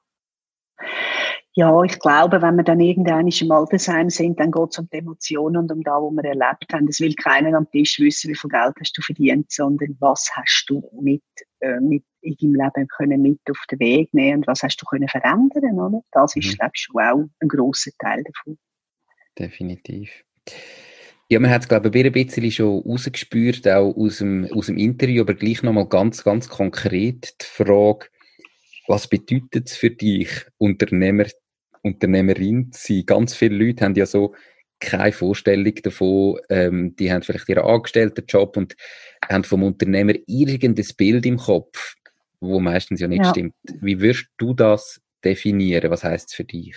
Ja, 1.58 1.82
ich 1.82 1.98
glaube, 1.98 2.40
wenn 2.40 2.54
wir 2.54 2.62
dann 2.62 2.78
irgendwann 2.78 3.26
im 3.26 3.50
Altersheim 3.50 4.10
sind, 4.10 4.38
dann 4.38 4.52
geht 4.52 4.68
es 4.70 4.78
um 4.78 4.88
die 4.92 4.98
Emotionen 4.98 5.56
und 5.56 5.72
um 5.72 5.82
das, 5.82 5.92
was 5.92 6.12
wir 6.12 6.24
erlebt 6.24 6.72
haben. 6.72 6.86
Es 6.86 7.00
will 7.00 7.14
keiner 7.14 7.58
am 7.58 7.68
Tisch 7.72 7.98
wissen, 7.98 8.30
wie 8.30 8.36
viel 8.36 8.48
Geld 8.48 8.74
hast 8.78 8.96
du 8.96 9.02
verdient, 9.02 9.50
sondern 9.50 9.96
was 9.98 10.30
hast 10.36 10.66
du 10.68 10.88
mit, 11.02 11.24
äh, 11.58 11.80
mit 11.80 12.04
in 12.20 12.36
deinem 12.36 12.54
Leben 12.54 12.86
können 12.86 13.22
mit 13.22 13.40
auf 13.50 13.60
den 13.72 13.80
Weg 13.80 14.14
nehmen 14.14 14.36
und 14.36 14.46
was 14.46 14.62
hast 14.62 14.80
du 14.80 14.86
können 14.86 15.08
verändern, 15.08 15.80
oder? 15.80 16.00
Das 16.12 16.36
ist, 16.36 16.46
mhm. 16.46 16.54
glaube 16.58 16.72
ich, 16.76 16.80
schon 16.80 17.02
auch 17.02 17.28
ein 17.40 17.48
grosser 17.48 17.90
Teil 17.98 18.22
davon. 18.22 18.56
Definitiv. 19.36 20.10
Ja, 21.28 21.40
man 21.40 21.50
hat 21.50 21.62
es, 21.62 21.68
glaube 21.68 21.90
ich, 21.92 22.06
ein 22.06 22.12
bisschen 22.12 22.52
schon 22.52 22.82
rausgespürt, 22.82 23.66
auch 23.66 23.96
aus 23.96 24.18
dem, 24.18 24.48
aus 24.54 24.66
dem 24.66 24.78
Interview, 24.78 25.22
aber 25.22 25.34
gleich 25.34 25.64
nochmal 25.64 25.88
ganz, 25.88 26.22
ganz 26.22 26.48
konkret 26.48 27.34
die 27.42 27.64
Frage, 27.64 28.06
was 28.86 29.08
bedeutet 29.08 29.66
es 29.66 29.76
für 29.76 29.90
dich, 29.90 30.30
Unternehmer 30.56 31.24
Unternehmerin 31.82 32.72
zu 32.72 32.94
sein. 32.94 33.06
Ganz 33.06 33.34
viele 33.34 33.64
Leute 33.64 33.84
haben 33.84 33.94
ja 33.94 34.06
so 34.06 34.34
keine 34.80 35.12
Vorstellung 35.12 35.74
davon. 35.82 36.38
Ähm, 36.48 36.94
die 36.96 37.12
haben 37.12 37.22
vielleicht 37.22 37.48
ihren 37.48 37.64
Angestelltenjob 37.64 38.56
und 38.56 38.76
haben 39.28 39.44
vom 39.44 39.62
Unternehmer 39.62 40.14
irgendein 40.26 40.86
Bild 40.96 41.26
im 41.26 41.36
Kopf, 41.36 41.94
wo 42.40 42.60
meistens 42.60 43.00
ja 43.00 43.08
nicht 43.08 43.24
ja. 43.24 43.30
stimmt. 43.30 43.54
Wie 43.80 44.00
würdest 44.00 44.28
du 44.38 44.54
das 44.54 45.00
definieren? 45.24 45.90
Was 45.90 46.04
heißt 46.04 46.28
es 46.28 46.34
für 46.34 46.44
dich? 46.44 46.76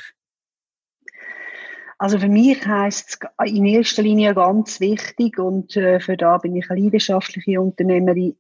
Also 2.00 2.18
für 2.18 2.30
mich 2.30 2.66
heißt 2.66 3.20
es 3.38 3.54
in 3.54 3.66
erster 3.68 4.02
Linie 4.02 4.34
ganz 4.34 4.80
wichtig 4.80 5.38
und 5.38 5.78
äh, 5.78 6.00
für 6.00 6.18
da 6.18 6.40
bin 6.40 6.56
ich 6.56 6.68
eine 6.72 6.82
leidenschaftliche 6.82 7.62
Unternehmerin, 7.62 8.36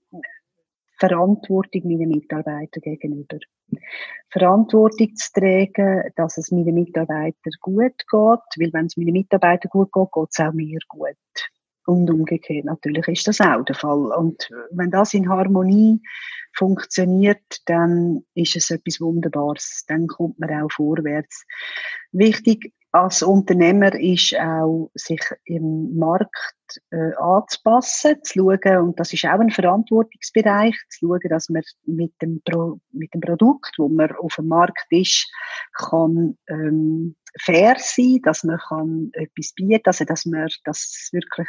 Verantwortung 0.97 1.83
meinen 1.83 2.09
Mitarbeitern 2.09 2.81
gegenüber. 2.81 3.37
Verantwortung 4.29 5.15
zu 5.15 5.31
tragen, 5.33 6.03
dass 6.15 6.37
es 6.37 6.51
meinen 6.51 6.73
Mitarbeitern 6.73 7.53
gut 7.59 7.97
geht, 7.97 8.09
weil 8.11 8.73
wenn 8.73 8.85
es 8.85 8.97
meinen 8.97 9.13
Mitarbeitern 9.13 9.69
gut 9.69 9.91
geht, 9.91 10.11
geht 10.11 10.27
es 10.29 10.39
auch 10.39 10.53
mir 10.53 10.79
gut. 10.87 11.17
Und 11.85 12.09
umgekehrt 12.09 12.65
natürlich 12.65 13.07
ist 13.07 13.27
das 13.27 13.41
auch 13.41 13.65
der 13.65 13.75
Fall. 13.75 14.11
Und 14.13 14.49
wenn 14.71 14.91
das 14.91 15.13
in 15.13 15.27
Harmonie 15.27 15.99
funktioniert, 16.53 17.61
dann 17.65 18.23
ist 18.35 18.55
es 18.55 18.69
etwas 18.69 19.01
Wunderbares. 19.01 19.83
Dann 19.87 20.07
kommt 20.07 20.39
man 20.39 20.63
auch 20.63 20.71
vorwärts. 20.71 21.45
Wichtig 22.11 22.71
als 22.91 23.23
Unternehmer 23.23 23.93
ist 23.93 24.35
auch, 24.37 24.91
sich 24.95 25.21
im 25.45 25.97
Markt 25.97 26.81
äh, 26.91 27.13
anzupassen, 27.15 28.21
zu 28.23 28.33
schauen, 28.33 28.77
und 28.77 28.99
das 28.99 29.13
ist 29.13 29.25
auch 29.25 29.39
ein 29.39 29.49
Verantwortungsbereich, 29.49 30.75
zu 30.89 31.07
schauen, 31.07 31.29
dass 31.29 31.49
man 31.49 31.63
mit 31.85 32.13
dem, 32.21 32.41
Pro, 32.43 32.79
mit 32.91 33.13
dem 33.13 33.21
Produkt, 33.21 33.75
wo 33.77 33.87
man 33.87 34.11
auf 34.17 34.35
dem 34.35 34.47
Markt 34.47 34.87
ist, 34.89 35.31
kann 35.73 36.37
ähm, 36.47 37.15
fair 37.39 37.75
sein, 37.77 38.19
dass 38.23 38.43
man 38.43 38.59
kann 38.59 39.11
etwas 39.13 39.53
bieten, 39.53 39.83
also 39.85 40.03
dass 40.03 40.25
man 40.25 40.49
das 40.65 41.09
wirklich 41.13 41.47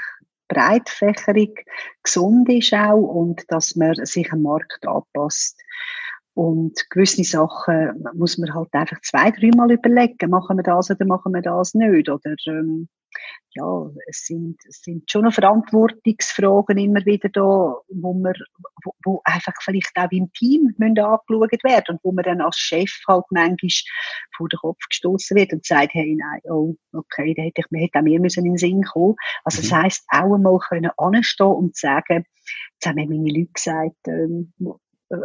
breitfächerig 0.49 1.67
gesund 2.03 2.49
ist 2.51 2.75
auch 2.75 3.01
und 3.01 3.51
dass 3.51 3.75
man 3.75 3.95
sich 4.05 4.31
am 4.33 4.43
Markt 4.43 4.87
anpasst. 4.87 5.59
Und 6.35 6.89
gewisse 6.89 7.25
Sachen 7.25 8.05
muss 8.15 8.39
man 8.39 8.55
halt 8.55 8.73
einfach 8.73 9.01
zwei, 9.03 9.31
dreimal 9.31 9.71
überlegen, 9.71 10.31
machen 10.31 10.57
wir 10.57 10.63
das 10.63 10.91
oder 10.91 11.05
machen 11.05 11.33
wir 11.35 11.43
das 11.43 11.75
nicht. 11.75 12.09
Oder 12.09 12.35
ähm, 12.47 12.89
ja, 13.55 13.91
es 14.07 14.25
sind, 14.25 14.57
es 14.67 14.81
sind 14.81 15.11
schon 15.11 15.25
noch 15.25 15.35
Verantwortungsfragen 15.35 16.79
immer 16.79 17.05
wieder 17.05 17.29
da, 17.29 17.77
wo, 17.89 18.15
man, 18.15 18.33
wo, 18.83 18.95
wo 19.05 19.21
einfach 19.25 19.53
vielleicht 19.61 19.93
auch 19.97 20.11
im 20.11 20.33
Team 20.33 20.75
müssen 20.79 20.99
angeschaut 20.99 21.65
werden 21.65 21.97
und 21.97 22.01
wo 22.03 22.13
man 22.13 22.25
dann 22.25 22.41
als 22.41 22.57
Chef 22.57 22.91
halt 23.07 23.25
manchmal 23.31 23.71
vor 24.35 24.49
den 24.49 24.59
Kopf 24.59 24.79
gestoßen 24.89 25.37
wird 25.37 25.53
und 25.53 25.67
sagt, 25.67 25.93
hey, 25.93 26.17
nein, 26.19 26.41
oh, 26.45 26.75
okay, 26.93 27.35
da 27.35 27.43
hätte 27.43 27.61
ich, 27.61 27.71
man 27.71 27.83
hätte 27.83 27.99
auch 27.99 28.03
mehr 28.03 28.21
müssen 28.21 28.47
in 28.47 28.53
den 28.53 28.59
Sinn 28.59 28.85
kommen. 28.85 29.17
Also 29.45 29.59
mhm. 29.59 29.69
das 29.69 29.73
heisst, 29.73 30.05
auch 30.09 30.35
einmal 30.35 30.59
können 30.59 30.91
anstehen 30.97 31.47
und 31.47 31.77
sagen, 31.77 32.25
jetzt 32.75 32.87
haben 32.87 32.95
mir 32.97 33.07
meine 33.07 33.39
Leute 33.39 33.53
gesagt, 33.53 34.09
ähm, 34.09 34.53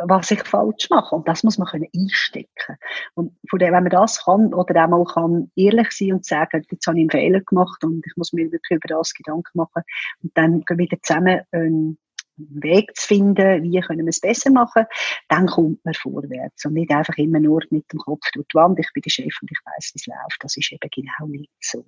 was 0.08 0.32
ich 0.32 0.44
falsch 0.44 0.90
mache. 0.90 1.16
Und 1.16 1.28
das 1.28 1.44
muss 1.44 1.58
man 1.58 1.68
können 1.68 1.88
einstecken. 1.96 2.78
Und 3.16 3.38
von 3.50 3.60
dem, 3.60 3.74
wenn 3.74 3.84
man 3.84 3.90
das 3.90 4.24
kann, 4.24 4.54
oder 4.54 4.84
auch 4.84 4.90
mal 4.90 5.06
kann 5.06 5.52
ehrlich 5.56 5.92
sein 5.92 6.14
und 6.14 6.26
sagen, 6.26 6.66
jetzt 6.70 6.88
habe 6.88 6.98
ich 6.98 7.04
einen 7.04 7.10
Fehler 7.10 7.42
gemacht 7.42 7.84
und 7.84 8.06
ich 8.06 8.14
muss 8.18 8.34
mir 8.34 8.52
wirklich 8.52 8.78
über 8.78 8.88
das 8.88 9.14
Gedanken 9.14 9.58
machen. 9.58 9.84
Und 10.24 10.38
dann 10.38 10.64
wieder 10.78 10.98
zusammen 11.02 11.42
einen 11.52 11.98
Weg 12.38 12.96
zu 12.96 13.08
finden, 13.08 13.64
wie 13.64 13.80
können 13.82 14.06
wir 14.06 14.10
es 14.10 14.20
besser 14.20 14.52
machen, 14.52 14.86
dann 15.28 15.48
kommt 15.48 15.84
man 15.84 15.94
vorwärts. 15.94 16.66
Und 16.66 16.74
nicht 16.74 16.92
einfach 16.92 17.18
immer 17.18 17.40
nur 17.40 17.64
mit 17.72 17.92
dem 17.92 18.00
Kopf 18.00 18.30
durch 18.34 18.48
die 18.48 18.56
Wand, 18.56 18.80
ich 18.80 18.90
bin 18.94 19.02
der 19.02 19.10
Chef 19.10 19.36
und 19.42 19.52
ich 19.52 19.60
weiß, 19.66 19.92
wie 19.94 20.00
es 20.00 20.06
läuft. 20.06 20.38
Das 20.42 20.56
ist 20.56 20.72
eben 20.72 20.90
genau 20.94 21.28
nicht 21.28 21.50
so. 21.60 21.84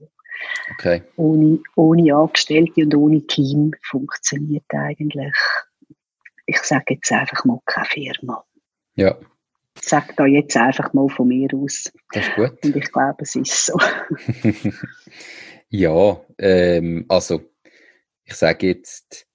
Okay. 0.72 1.04
Ohne, 1.18 1.60
ohne 1.76 2.16
Angestellte 2.16 2.82
und 2.82 2.96
ohne 2.96 3.28
Team 3.28 3.74
funktioniert 3.84 4.66
eigentlich 4.70 5.34
ich 6.50 6.62
sage 6.64 6.96
jetzt 6.96 7.12
einfach 7.12 7.46
mal 7.46 7.60
keine 7.66 7.86
Firma. 7.86 8.44
Ja. 8.96 9.18
Ich 9.76 9.88
sage 9.88 10.14
da 10.18 10.26
jetzt 10.26 10.58
einfach 10.58 10.92
mal 10.94 11.08
von 11.10 11.28
mir 11.28 11.48
aus. 11.54 11.92
Das 12.12 12.28
ist 12.28 12.36
gut. 12.36 12.66
Und 12.66 12.76
ich 12.76 12.92
glaube, 12.92 13.18
es 13.20 13.36
ist 13.36 13.66
so. 13.66 13.78
ja, 15.70 16.20
ähm, 16.38 17.06
also 17.08 17.42
ich 18.26 18.34
sage 18.34 18.68
jetzt, 18.68 19.28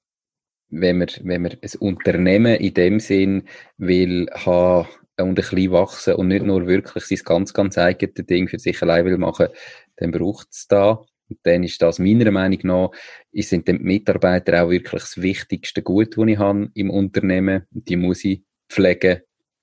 wenn 0.68 0.98
man, 0.98 1.08
wenn 1.22 1.42
man 1.42 1.52
ein 1.52 1.78
Unternehmen 1.78 2.56
in 2.56 2.74
dem 2.74 3.00
Sinn 3.00 3.48
will 3.78 4.28
haben 4.32 4.88
und 5.18 5.28
ein 5.28 5.34
bisschen 5.34 5.70
wachsen 5.70 6.14
und 6.14 6.28
nicht 6.28 6.44
nur 6.44 6.66
wirklich 6.66 7.04
sein 7.04 7.24
ganz, 7.24 7.54
ganz 7.54 7.78
eigenes 7.78 8.26
Ding 8.26 8.48
für 8.48 8.58
sich 8.58 8.82
allein 8.82 9.04
will 9.04 9.18
machen, 9.18 9.48
dann 9.96 10.10
braucht 10.10 10.48
es 10.50 10.66
da 10.66 11.04
und 11.28 11.38
dann 11.42 11.62
ist 11.62 11.80
das 11.80 11.98
meiner 11.98 12.30
Meinung 12.30 12.60
nach, 12.62 12.90
sind 13.32 13.68
die 13.68 13.72
Mitarbeiter 13.72 14.64
auch 14.64 14.70
wirklich 14.70 15.02
das 15.02 15.20
wichtigste 15.20 15.82
Gut, 15.82 16.16
das 16.16 16.26
ich 16.26 16.38
habe 16.38 16.70
im 16.74 16.90
Unternehmen. 16.90 17.66
Und 17.72 17.88
die 17.88 17.96
muss 17.96 18.24
ich 18.24 18.42
pflegen, 18.68 19.22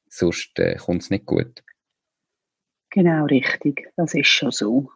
sonst 0.09 0.57
äh, 0.59 0.75
kommt 0.75 1.03
es 1.03 1.09
nicht 1.09 1.25
gut. 1.25 1.63
Genau, 2.89 3.25
richtig. 3.25 3.89
Das 3.95 4.13
ist 4.13 4.27
schon 4.27 4.51
so. 4.51 4.91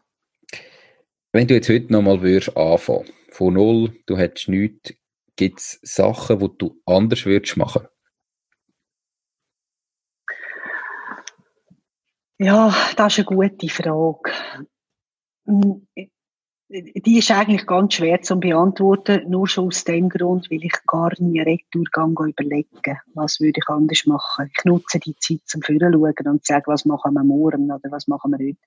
Wenn 1.32 1.48
du 1.48 1.54
jetzt 1.54 1.70
heute 1.70 1.92
nochmal 1.92 2.22
würdest 2.22 2.56
anfangen, 2.58 3.10
von 3.30 3.54
null, 3.54 3.94
du 4.06 4.18
hättest 4.18 4.50
nichts, 4.50 4.94
gibt 5.36 5.60
es 5.60 5.80
Sachen, 5.82 6.40
die 6.40 6.58
du 6.58 6.82
anders 6.86 7.26
würdest 7.26 7.58
machen? 7.58 7.88
Ja, 12.38 12.76
das 12.98 13.18
ist 13.18 13.28
eine 13.28 13.38
gute 13.38 13.70
Frage. 13.70 14.32
Die 16.68 17.20
ist 17.20 17.30
eigentlich 17.30 17.68
ganz 17.68 17.94
schwer 17.94 18.22
zu 18.24 18.40
beantworten, 18.40 19.30
nur 19.30 19.48
schon 19.48 19.68
aus 19.68 19.84
dem 19.84 20.10
Grund, 20.10 20.50
weil 20.50 20.64
ich 20.64 20.74
gar 20.88 21.12
nie 21.20 21.40
Retourgang 21.40 22.18
überlege, 22.18 23.00
was 23.14 23.40
würde 23.40 23.60
ich 23.60 23.70
anders 23.70 24.08
machen. 24.08 24.50
Ich 24.52 24.66
nutze 24.66 25.00
die 25.00 25.16
Zeit 25.18 25.42
zum 25.46 25.62
Führen 25.62 25.94
und 25.94 26.46
sage, 26.46 26.64
was 26.66 26.86
machen 26.86 27.14
wir 27.14 27.24
morgen 27.24 27.72
oder 27.72 27.92
was 27.92 28.08
machen 28.08 28.32
wir 28.32 28.48
heute. 28.48 28.58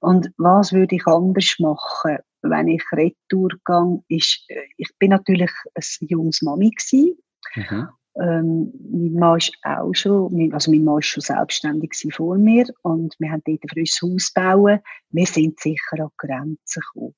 Und 0.00 0.32
was 0.36 0.74
würde 0.74 0.96
ich 0.96 1.06
anders 1.06 1.56
machen, 1.58 2.18
wenn 2.42 2.68
ich 2.68 2.84
Retourgang 2.92 4.04
ist, 4.08 4.44
äh, 4.48 4.60
ich 4.76 4.90
bin 4.98 5.10
natürlich 5.10 5.50
ein 5.74 6.08
junges 6.08 6.42
Mami 6.42 6.70
gewesen. 6.70 7.16
Mhm. 7.54 7.88
Ähm, 8.20 8.72
mein 8.90 9.12
Mann 9.14 9.38
ist 9.38 9.56
auch 9.62 9.92
schon, 9.92 10.52
also 10.52 10.70
mein 10.70 10.84
Mann 10.84 10.98
ist 10.98 11.06
schon 11.06 11.20
selbstständig 11.20 11.92
vor 12.12 12.36
mir 12.36 12.66
und 12.82 13.14
wir 13.18 13.30
haben 13.30 13.42
dort 13.44 13.62
ein 13.64 13.68
frisches 13.68 14.02
Haus 14.02 14.32
bauen. 14.32 14.80
Wir 15.10 15.26
sind 15.26 15.58
sicher 15.60 16.00
an 16.00 16.10
Grenzen 16.16 16.82
gekommen. 16.94 17.14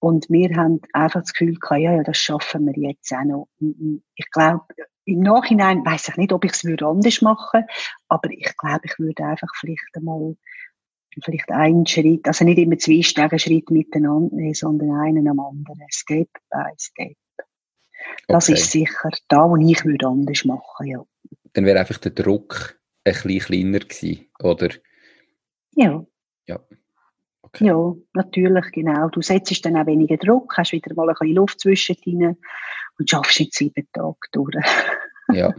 Und 0.00 0.28
wir 0.28 0.54
haben 0.56 0.80
einfach 0.92 1.20
das 1.20 1.32
Gefühl 1.32 1.54
gehabt, 1.54 1.80
ja, 1.80 1.94
ja, 1.94 2.02
das 2.02 2.18
schaffen 2.18 2.66
wir 2.66 2.74
jetzt 2.76 3.10
auch 3.12 3.24
noch. 3.24 3.48
Ich 4.16 4.30
glaube, 4.30 4.64
im 5.06 5.20
Nachhinein 5.20 5.84
weiß 5.84 6.08
ich 6.08 6.16
nicht, 6.16 6.32
ob 6.32 6.44
ich 6.44 6.52
es 6.52 6.64
würde 6.64 6.86
anders 6.86 7.22
machen, 7.22 7.64
aber 8.08 8.30
ich 8.30 8.54
glaube, 8.56 8.82
ich 8.84 8.98
würde 8.98 9.24
einfach 9.24 9.48
vielleicht 9.58 9.94
einmal 9.94 10.36
vielleicht 11.22 11.50
einen 11.50 11.86
Schritt, 11.86 12.26
also 12.26 12.44
nicht 12.44 12.58
immer 12.58 12.76
zwei 12.76 13.02
Schritt 13.02 13.70
miteinander 13.70 14.34
nehmen, 14.34 14.54
sondern 14.54 14.90
einen 15.00 15.28
am 15.28 15.40
anderen, 15.40 15.86
Step 15.90 16.28
by 16.50 16.72
Step. 16.76 17.16
Das 18.28 18.48
okay. 18.48 18.58
ist 18.58 18.70
sicher 18.70 19.10
da, 19.28 19.48
wo 19.48 19.56
ich 19.56 19.84
würde 19.84 20.06
anders 20.06 20.44
machen, 20.44 20.86
ja. 20.86 21.04
Dann 21.52 21.64
wäre 21.64 21.78
einfach 21.78 21.98
der 21.98 22.12
Druck 22.12 22.78
ein 23.04 23.12
bisschen 23.12 23.40
kleiner 23.40 23.78
gewesen, 23.80 24.26
oder? 24.42 24.70
Ja. 25.76 26.04
Ja. 26.46 26.60
Okay. 27.42 27.66
Ja, 27.66 27.94
natürlich, 28.14 28.72
genau. 28.72 29.08
Du 29.10 29.22
setzt 29.22 29.64
dann 29.64 29.76
auch 29.76 29.86
weniger 29.86 30.16
Druck, 30.16 30.56
hast 30.56 30.72
wieder 30.72 30.94
mal 30.94 31.08
ein 31.08 31.14
bisschen 31.18 31.36
Luft 31.36 31.60
zwischen 31.60 31.96
rein 32.04 32.36
und 32.98 33.10
schaffst 33.10 33.40
in 33.40 33.48
sieben 33.50 33.86
Tagen 33.92 34.16
durch. 34.32 34.56
ja, 35.32 35.54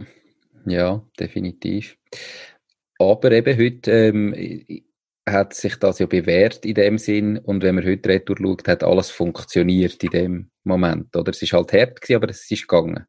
ja, 0.66 1.02
definitiv. 1.18 1.96
Aber 2.98 3.30
eben 3.32 3.58
heute 3.58 3.90
ähm, 3.90 4.34
hat 5.28 5.54
sich 5.54 5.76
das 5.76 5.98
ja 5.98 6.06
bewährt 6.06 6.64
in 6.64 6.74
dem 6.74 6.98
Sinn 6.98 7.38
und 7.38 7.62
wenn 7.62 7.74
man 7.74 7.84
heute 7.84 8.08
retour 8.08 8.36
schaut, 8.38 8.68
hat 8.68 8.84
alles 8.84 9.10
funktioniert 9.10 10.02
in 10.04 10.10
dem 10.10 10.50
Moment, 10.62 11.14
oder? 11.16 11.30
Es 11.30 11.42
ist 11.42 11.52
halt 11.52 11.72
hart 11.72 12.00
gewesen, 12.00 12.16
aber 12.16 12.30
es 12.30 12.50
ist 12.50 12.68
gegangen. 12.68 13.06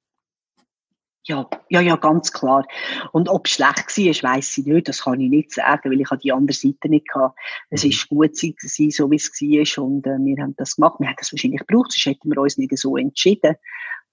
Ja, 1.28 1.47
ja, 1.68 1.82
ja, 1.82 1.97
ganz 1.97 2.32
klar. 2.32 2.65
Und 3.11 3.28
ob 3.28 3.47
es 3.47 3.53
schlecht 3.53 3.97
war, 3.97 4.32
weiss 4.32 4.57
ich 4.57 4.65
nicht. 4.65 4.88
Das 4.88 5.03
kann 5.03 5.20
ich 5.20 5.30
nicht 5.30 5.51
sagen, 5.51 5.91
weil 5.91 5.99
ich 5.99 6.07
die 6.24 6.32
andere 6.32 6.55
Seite 6.55 6.88
nicht 6.88 7.07
hatte. 7.13 7.36
Es 7.70 7.84
mhm. 7.84 7.89
ist 7.89 8.07
gut 8.07 8.32
gewesen, 8.32 8.91
so 8.91 9.11
wie 9.11 9.18
es 9.18 9.30
war. 9.30 9.84
Und 9.84 10.07
äh, 10.07 10.18
wir 10.20 10.41
haben 10.41 10.55
das 10.55 10.78
gemacht. 10.78 10.95
Wir 10.99 11.09
haben 11.09 11.18
das 11.18 11.34
wahrscheinlich 11.34 11.59
gebraucht, 11.59 11.91
sonst 11.91 12.05
hätten 12.05 12.30
wir 12.30 12.41
uns 12.41 12.57
nicht 12.57 12.78
so 12.78 12.95
entschieden. 12.95 13.55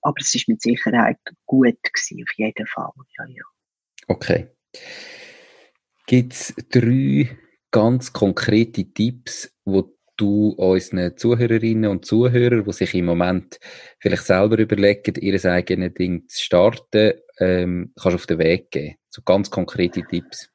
Aber 0.03 0.17
es 0.19 0.35
ist 0.35 0.49
mit 0.49 0.61
Sicherheit 0.61 1.19
gut 1.47 1.79
gewesen, 1.85 2.25
auf 2.25 2.35
jeden 2.37 2.67
Fall. 2.67 2.91
Ja, 3.17 3.25
ja. 3.29 3.45
Okay. 4.09 4.49
Gibt 6.07 6.33
es 6.33 6.55
drei 6.69 7.39
ganz 7.75 8.13
konkrete 8.13 8.85
Tipps, 8.85 9.53
wo 9.65 9.93
du 10.17 10.51
unseren 10.51 11.17
Zuhörerinnen 11.17 11.91
und 11.91 12.05
Zuhörern, 12.05 12.63
die 12.65 12.73
sich 12.73 12.95
im 12.95 13.07
Moment 13.07 13.59
vielleicht 13.99 14.23
selber 14.23 14.57
überlegen, 14.59 15.17
ihr 15.17 15.45
eigenes 15.45 15.95
Ding 15.95 16.29
zu 16.29 16.41
starten, 16.41 17.15
ähm, 17.41 17.93
kannst 18.01 18.15
auf 18.15 18.27
den 18.27 18.39
Weg 18.39 18.71
geben? 18.71 18.95
So 19.11 19.23
ganz 19.23 19.51
konkrete 19.51 20.05
Tipps. 20.05 20.49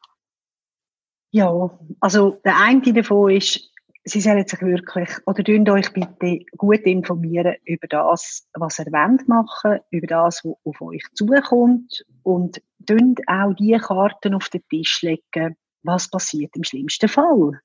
Ja, 1.32 1.78
also 2.00 2.40
der 2.46 2.58
eine 2.58 2.94
davon 2.94 3.32
ist, 3.32 3.70
Sie 4.06 4.22
sollen 4.22 4.48
sich 4.48 4.62
wirklich, 4.62 5.10
oder 5.26 5.44
tun 5.44 5.70
euch 5.70 5.92
bitte 5.92 6.40
gut 6.58 6.80
informieren 6.84 7.58
über 7.66 7.86
das, 7.88 8.48
was 8.54 8.80
ihr 8.80 8.86
wollt 8.86 9.28
machen, 9.28 9.82
über 9.92 10.08
das, 10.08 10.44
was 10.46 10.56
auf 10.64 10.82
euch 10.82 11.04
zukommt 11.14 12.06
und 12.24 12.62
tun 12.88 13.16
auch 13.28 13.54
die 13.56 13.78
Karten 13.78 14.34
auf 14.34 14.48
den 14.50 14.64
Tisch 14.70 15.02
legen, 15.02 15.58
was 15.84 16.10
passiert 16.10 16.56
im 16.56 16.64
schlimmsten 16.64 17.10
Fall. 17.10 17.60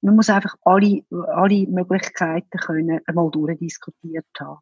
Man 0.00 0.16
muss 0.16 0.30
einfach 0.30 0.54
alle, 0.62 1.02
alle 1.10 1.66
Möglichkeiten 1.66 2.58
können 2.58 3.00
einmal 3.06 3.30
durchdiskutiert 3.30 4.26
haben. 4.38 4.60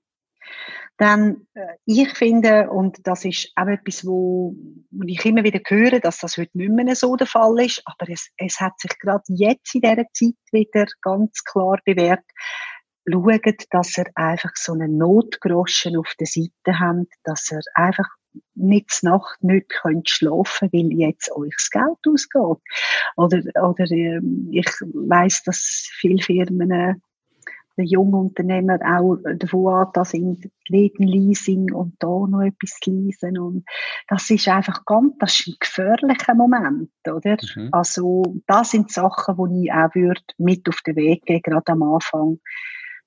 Dann, 0.96 1.46
äh, 1.54 1.76
ich 1.86 2.16
finde, 2.16 2.70
und 2.70 3.06
das 3.06 3.24
ist 3.24 3.50
auch 3.56 3.66
etwas, 3.66 4.06
wo, 4.06 4.54
ich 5.06 5.24
immer 5.24 5.42
wieder 5.42 5.60
höre, 5.66 5.98
dass 5.98 6.18
das 6.18 6.36
heute 6.36 6.56
nicht 6.56 6.70
mehr 6.70 6.94
so 6.94 7.16
der 7.16 7.26
Fall 7.26 7.58
ist, 7.64 7.82
aber 7.84 8.10
es, 8.12 8.30
es 8.36 8.60
hat 8.60 8.78
sich 8.78 8.96
gerade 8.98 9.24
jetzt 9.28 9.74
in 9.74 9.80
dieser 9.80 10.04
Zeit 10.12 10.36
wieder 10.52 10.86
ganz 11.02 11.42
klar 11.42 11.80
bewährt, 11.84 12.24
schaut, 13.10 13.64
dass 13.70 13.98
er 13.98 14.06
einfach 14.14 14.52
so 14.54 14.72
einen 14.72 14.96
Notgroschen 14.96 15.96
auf 15.96 16.14
der 16.18 16.26
Seite 16.26 16.78
habt, 16.78 17.12
dass 17.24 17.50
er 17.50 17.60
einfach 17.74 18.08
nicht 18.54 19.02
Nacht 19.02 19.42
nicht 19.42 19.68
könnt 19.68 20.08
schlafen, 20.08 20.68
weil 20.72 20.92
jetzt 20.92 21.30
euch 21.32 21.54
das 21.56 21.70
Geld 21.70 21.98
ausgeht. 22.06 22.62
Oder, 23.16 23.42
oder 23.62 23.90
äh, 23.90 24.20
ich 24.50 24.66
weiß, 24.66 25.42
dass 25.44 25.88
viele 25.98 26.22
Firmen 26.22 26.70
äh, 26.70 26.94
der 27.76 27.84
junge 27.84 28.16
Unternehmer 28.16 28.78
auch 28.84 29.16
davon 29.36 29.74
an, 29.74 29.88
da 29.94 30.04
sind 30.04 30.50
Leasing 30.68 31.72
und 31.72 31.94
da 31.98 32.06
noch 32.06 32.42
etwas 32.42 32.78
leasen 32.86 33.38
und 33.38 33.64
das 34.08 34.30
ist 34.30 34.48
einfach 34.48 34.84
ganz, 34.84 35.14
das 35.18 35.40
ist 35.40 35.48
ein 35.48 35.56
gefährlicher 35.58 36.34
Moment, 36.34 36.90
oder? 37.06 37.36
Mhm. 37.56 37.70
Also, 37.72 38.22
das 38.46 38.70
sind 38.70 38.92
Sachen, 38.92 39.36
die 39.36 39.64
ich 39.64 39.72
auch 39.72 39.94
würde 39.94 40.20
mit 40.38 40.68
auf 40.68 40.80
den 40.86 40.96
Weg 40.96 41.24
gehen, 41.24 41.42
gerade 41.42 41.72
am 41.72 41.82
Anfang, 41.82 42.38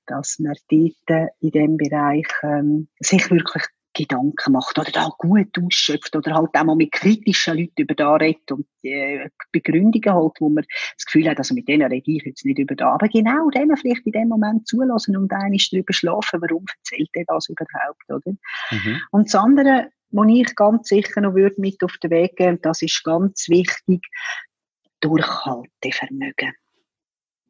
dass 0.06 0.40
man 0.40 0.56
dort 0.70 1.32
in 1.40 1.52
dem 1.52 1.78
Bereich 1.78 2.28
ähm, 2.44 2.88
sich 3.00 3.30
wirklich 3.32 3.64
Gedanken 3.98 4.54
macht 4.54 4.78
oder 4.78 4.92
da 4.92 5.10
gut 5.18 5.58
ausschöpft 5.58 6.16
oder 6.16 6.36
halt 6.36 6.50
auch 6.54 6.64
mal 6.64 6.76
mit 6.76 6.92
kritischen 6.92 7.58
Leuten 7.58 7.82
über 7.82 7.96
da 7.96 8.16
redet 8.16 8.52
und 8.52 8.68
äh, 8.84 9.30
Begründungen 9.52 10.14
halt, 10.14 10.34
wo 10.40 10.50
man 10.50 10.64
das 10.96 11.06
Gefühl 11.06 11.30
hat, 11.30 11.40
also 11.40 11.56
mit 11.56 11.68
denen 11.68 11.92
rede 11.92 12.12
ich 12.12 12.24
jetzt 12.24 12.46
nicht 12.46 12.60
über 12.60 12.76
da, 12.76 12.94
aber 12.94 13.08
genau 13.08 13.50
denen 13.50 13.76
vielleicht 13.76 14.06
in 14.06 14.12
dem 14.12 14.28
Moment 14.28 14.68
zulassen 14.68 15.18
und 15.18 15.32
einiges 15.34 15.70
darüber 15.72 15.94
schlafen, 15.94 16.42
warum 16.42 16.66
erzählt 16.78 17.10
er 17.14 17.26
das 17.28 17.50
überhaupt, 17.50 18.04
oder? 18.10 18.38
Mhm. 18.72 19.02
Und 19.12 19.28
das 19.28 19.36
andere, 19.36 19.90
was 20.12 20.28
ich 20.30 20.56
ganz 20.56 20.88
sicher 20.88 21.22
noch 21.22 21.34
würde 21.34 21.60
mit 21.60 21.84
auf 21.84 21.98
den 21.98 22.12
Weg 22.12 22.36
geben, 22.36 22.60
das 22.62 22.82
ist 22.82 23.04
ganz 23.04 23.50
wichtig, 23.50 24.06
Durchhaltevermögen 25.00 26.54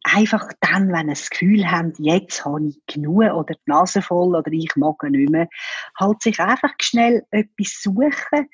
einfach 0.04 0.52
dann, 0.62 0.92
wenn 0.92 1.08
ihr 1.08 1.16
das 1.16 1.30
Gefühl 1.30 1.70
habt, 1.70 2.00
jetzt 2.00 2.46
habe 2.46 2.66
ich 2.66 2.82
genug 2.88 3.24
oder 3.34 3.54
die 3.54 3.62
Nase 3.70 4.02
voll 4.02 4.36
oder 4.36 4.52
ich 4.52 4.76
mag 4.76 5.02
nicht 5.04 5.30
mehr, 5.30 5.48
halt 6.00 6.22
sich 6.22 6.40
einfach 6.40 6.74
schnell 6.80 7.24
etwas 7.32 7.82
suchen, 7.82 8.48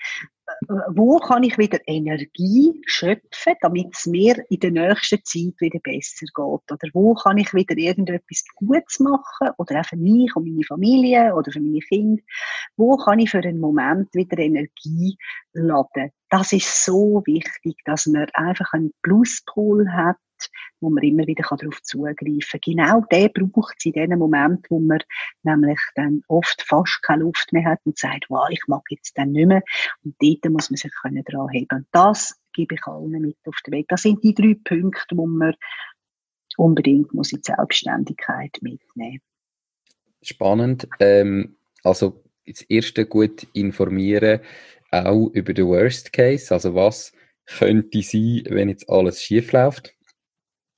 wo 0.89 1.19
kann 1.19 1.43
ich 1.43 1.57
wieder 1.57 1.79
Energie 1.87 2.81
schöpfen, 2.85 3.53
damit 3.61 3.95
es 3.95 4.05
mir 4.05 4.43
in 4.49 4.59
der 4.59 4.71
nächsten 4.71 5.23
Zeit 5.23 5.53
wieder 5.59 5.79
besser 5.79 6.25
geht? 6.25 6.35
Oder 6.35 6.89
wo 6.93 7.13
kann 7.13 7.37
ich 7.37 7.53
wieder 7.53 7.77
irgendetwas 7.77 8.43
Gutes 8.55 8.99
machen? 8.99 9.49
Oder 9.57 9.81
auch 9.81 9.85
für 9.85 9.97
mich 9.97 10.35
und 10.35 10.45
meine 10.45 10.63
Familie 10.63 11.33
oder 11.35 11.51
für 11.51 11.61
meine 11.61 11.79
Kinder? 11.79 12.21
Wo 12.75 12.97
kann 12.97 13.19
ich 13.19 13.29
für 13.29 13.39
einen 13.39 13.59
Moment 13.59 14.13
wieder 14.13 14.37
Energie 14.37 15.17
laden? 15.53 16.11
Das 16.29 16.51
ist 16.51 16.83
so 16.83 17.23
wichtig, 17.25 17.77
dass 17.85 18.05
man 18.07 18.27
einfach 18.33 18.73
einen 18.73 18.91
Pluspol 19.01 19.89
hat, 19.91 20.17
wo 20.79 20.89
man 20.89 21.03
immer 21.03 21.25
wieder 21.27 21.43
darauf 21.43 21.81
zugreifen 21.81 22.41
kann. 22.41 22.61
Genau 22.61 23.01
der 23.11 23.29
braucht 23.29 23.75
es 23.79 23.85
in 23.85 23.93
dem 23.93 24.19
Moment, 24.19 24.65
wo 24.69 24.79
man 24.79 24.99
nämlich 25.43 25.79
dann 25.95 26.23
oft 26.27 26.61
fast 26.61 27.01
keine 27.03 27.23
Luft 27.23 27.53
mehr 27.53 27.65
hat 27.65 27.79
und 27.85 27.97
sagt, 27.97 28.25
wow, 28.29 28.47
ich 28.49 28.61
mag 28.67 28.83
jetzt 28.89 29.17
dann 29.17 29.31
nicht 29.31 29.47
mehr. 29.47 29.63
Und 30.03 30.15
dort 30.21 30.51
muss 30.51 30.69
man 30.69 30.77
sich 30.77 30.91
können 31.01 31.23
dran 31.23 31.49
heben. 31.49 31.67
Und 31.71 31.87
das 31.91 32.39
gebe 32.53 32.75
ich 32.75 32.85
allen 32.85 33.11
mit 33.21 33.37
auf 33.45 33.57
den 33.65 33.73
Weg. 33.73 33.87
Das 33.89 34.03
sind 34.03 34.23
die 34.23 34.33
drei 34.33 34.55
Punkte, 34.63 35.17
wo 35.17 35.25
man 35.25 35.55
unbedingt 36.57 37.13
muss 37.13 37.31
in 37.31 37.39
die 37.39 37.51
Selbstständigkeit 37.51 38.57
mitnehmen. 38.61 39.21
Spannend. 40.21 40.87
Ähm, 40.99 41.57
also 41.83 42.23
das 42.45 42.61
erste 42.61 43.05
gut 43.05 43.47
informieren, 43.53 44.41
auch 44.91 45.29
über 45.33 45.53
den 45.53 45.67
Worst 45.67 46.13
Case. 46.13 46.53
Also 46.53 46.75
was 46.75 47.13
könnte 47.45 48.01
sein, 48.01 48.43
wenn 48.49 48.69
jetzt 48.69 48.89
alles 48.89 49.21
schief 49.21 49.51
läuft? 49.51 49.93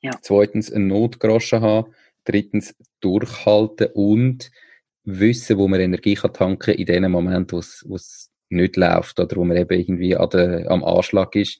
Ja. 0.05 0.11
Zweitens 0.21 0.71
ein 0.71 0.87
Notgroschen 0.87 1.61
haben. 1.61 1.91
Drittens 2.25 2.75
durchhalten 3.01 3.87
und 3.93 4.51
wissen, 5.03 5.57
wo 5.57 5.67
man 5.67 5.79
Energie 5.79 6.15
kann 6.15 6.33
tanken 6.33 6.75
in 6.75 6.85
dem 6.85 7.11
Moment, 7.11 7.51
wo 7.53 7.59
es 7.59 8.31
nicht 8.49 8.77
läuft 8.77 9.19
oder 9.19 9.35
wo 9.35 9.43
man 9.43 9.57
eben 9.57 9.79
irgendwie 9.79 10.15
an 10.15 10.29
der, 10.29 10.69
am 10.69 10.83
Anschlag 10.83 11.35
ist 11.35 11.59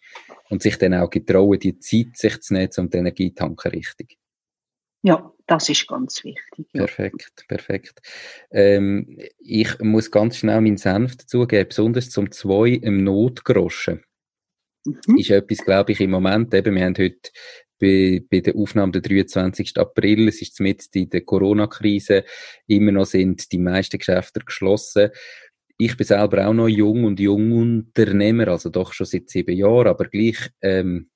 und 0.49 0.61
sich 0.61 0.77
dann 0.77 0.93
auch 0.93 1.09
getrauen, 1.09 1.59
die 1.59 1.79
Zeit 1.79 2.15
sich 2.17 2.41
zu 2.41 2.53
nehmen, 2.53 2.69
um 2.77 2.89
die 2.89 2.97
Energie 2.97 3.33
tanken 3.33 3.71
richtig. 3.71 4.17
Ja, 5.01 5.31
das 5.47 5.69
ist 5.69 5.87
ganz 5.87 6.23
wichtig. 6.23 6.67
Ja. 6.73 6.85
Perfekt, 6.85 7.45
perfekt. 7.47 8.01
Ähm, 8.51 9.19
ich 9.39 9.79
muss 9.79 10.09
ganz 10.09 10.37
schnell 10.37 10.61
meinen 10.61 10.77
Senf 10.77 11.15
dazugeben, 11.17 11.67
besonders 11.67 12.09
zum 12.09 12.31
zwei 12.31 12.69
im 12.69 13.03
Notgroschen. 13.03 14.03
Mhm. 14.85 15.17
Ist 15.17 15.31
etwas, 15.31 15.59
glaube 15.59 15.91
ich, 15.91 15.99
im 15.99 16.11
Moment, 16.11 16.53
eben, 16.53 16.75
wir 16.75 16.85
haben 16.85 16.97
heute 16.97 17.31
bei, 17.86 18.23
bei 18.29 18.39
der 18.39 18.55
Aufnahme 18.55 18.93
der 18.93 19.01
23. 19.01 19.77
April, 19.77 20.27
es 20.27 20.41
ist 20.41 20.59
mit 20.59 20.88
in 20.95 21.09
der 21.09 21.21
Corona-Krise, 21.21 22.23
immer 22.65 22.91
noch 22.91 23.05
sind 23.05 23.51
die 23.51 23.59
meisten 23.59 23.99
Geschäfte 23.99 24.39
geschlossen. 24.39 25.09
Ich 25.77 25.95
bin 25.95 26.07
selber 26.07 26.47
auch 26.47 26.53
noch 26.53 26.67
jung 26.67 27.03
und 27.03 27.19
Jungunternehmer, 27.19 28.47
also 28.47 28.69
doch 28.69 28.93
schon 28.93 29.05
seit 29.05 29.29
sieben 29.29 29.55
Jahren, 29.55 29.88
aber 29.88 30.05
gleich 30.05 30.38
ähm, 30.61 31.09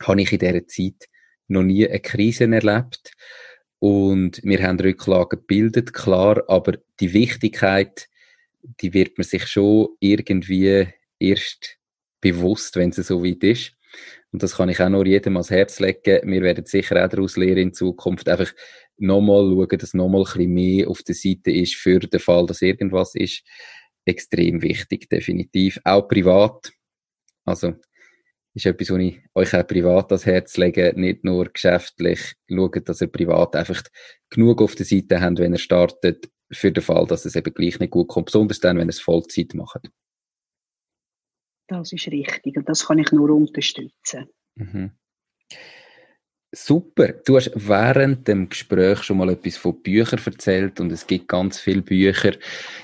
habe 0.00 0.22
ich 0.22 0.32
in 0.32 0.38
dieser 0.40 0.66
Zeit 0.66 1.08
noch 1.46 1.62
nie 1.62 1.86
eine 1.86 2.00
Krise 2.00 2.44
erlebt. 2.44 3.12
Und 3.78 4.40
wir 4.42 4.62
haben 4.62 4.80
Rücklagen 4.80 5.40
gebildet, 5.40 5.92
klar, 5.92 6.42
aber 6.48 6.78
die 7.00 7.12
Wichtigkeit, 7.12 8.08
die 8.80 8.92
wird 8.94 9.18
man 9.18 9.24
sich 9.24 9.46
schon 9.46 9.88
irgendwie 10.00 10.88
erst 11.18 11.78
bewusst, 12.20 12.76
wenn 12.76 12.90
es 12.90 12.96
so 12.96 13.24
weit 13.24 13.44
ist. 13.44 13.72
Und 14.32 14.42
das 14.42 14.56
kann 14.56 14.70
ich 14.70 14.80
auch 14.80 14.88
nur 14.88 15.06
jedem 15.06 15.36
ans 15.36 15.50
Herz 15.50 15.78
legen. 15.78 16.30
Wir 16.30 16.42
werden 16.42 16.64
sicher 16.64 17.04
auch 17.04 17.08
daraus 17.08 17.36
lernen 17.36 17.58
in 17.58 17.74
Zukunft, 17.74 18.28
einfach 18.28 18.52
nochmal 18.96 19.42
schauen, 19.42 19.78
dass 19.78 19.94
nochmal 19.94 20.22
ein 20.22 20.24
bisschen 20.24 20.52
mehr 20.54 20.88
auf 20.88 21.02
der 21.02 21.14
Seite 21.14 21.50
ist 21.50 21.74
für 21.74 22.00
den 22.00 22.20
Fall, 22.20 22.46
dass 22.46 22.62
irgendwas 22.62 23.14
ist. 23.14 23.42
Extrem 24.04 24.62
wichtig, 24.62 25.08
definitiv. 25.08 25.78
Auch 25.84 26.08
privat. 26.08 26.72
Also, 27.44 27.74
ist 28.54 28.66
etwas, 28.66 28.90
was 28.90 29.00
ich 29.00 29.18
euch 29.34 29.54
auch 29.54 29.66
privat 29.66 30.12
ans 30.12 30.26
Herz 30.26 30.56
lege, 30.56 30.92
nicht 30.96 31.24
nur 31.24 31.46
geschäftlich. 31.46 32.34
Schaut, 32.50 32.88
dass 32.88 33.00
ihr 33.00 33.06
privat 33.06 33.56
einfach 33.56 33.82
genug 34.30 34.60
auf 34.62 34.74
der 34.74 34.86
Seite 34.86 35.20
habt, 35.20 35.38
wenn 35.38 35.52
ihr 35.52 35.58
startet, 35.58 36.30
für 36.50 36.70
den 36.70 36.82
Fall, 36.82 37.06
dass 37.06 37.24
es 37.24 37.34
eben 37.34 37.54
gleich 37.54 37.78
nicht 37.78 37.90
gut 37.90 38.08
kommt. 38.08 38.26
Besonders 38.26 38.60
dann, 38.60 38.76
wenn 38.78 38.88
ihr 38.88 38.90
es 38.90 39.00
Vollzeit 39.00 39.54
macht. 39.54 39.88
Das 41.72 41.90
ist 41.92 42.06
richtig 42.08 42.56
und 42.56 42.68
das 42.68 42.86
kann 42.86 42.98
ich 42.98 43.10
nur 43.12 43.30
unterstützen. 43.30 44.28
Mhm. 44.56 44.90
Super. 46.54 47.14
Du 47.24 47.36
hast 47.36 47.50
während 47.54 48.28
dem 48.28 48.50
Gespräch 48.50 49.02
schon 49.02 49.16
mal 49.16 49.30
etwas 49.30 49.56
von 49.56 49.82
Büchern 49.82 50.20
erzählt 50.22 50.80
und 50.80 50.92
es 50.92 51.06
gibt 51.06 51.28
ganz 51.28 51.58
viele 51.58 51.80
Bücher. 51.80 52.34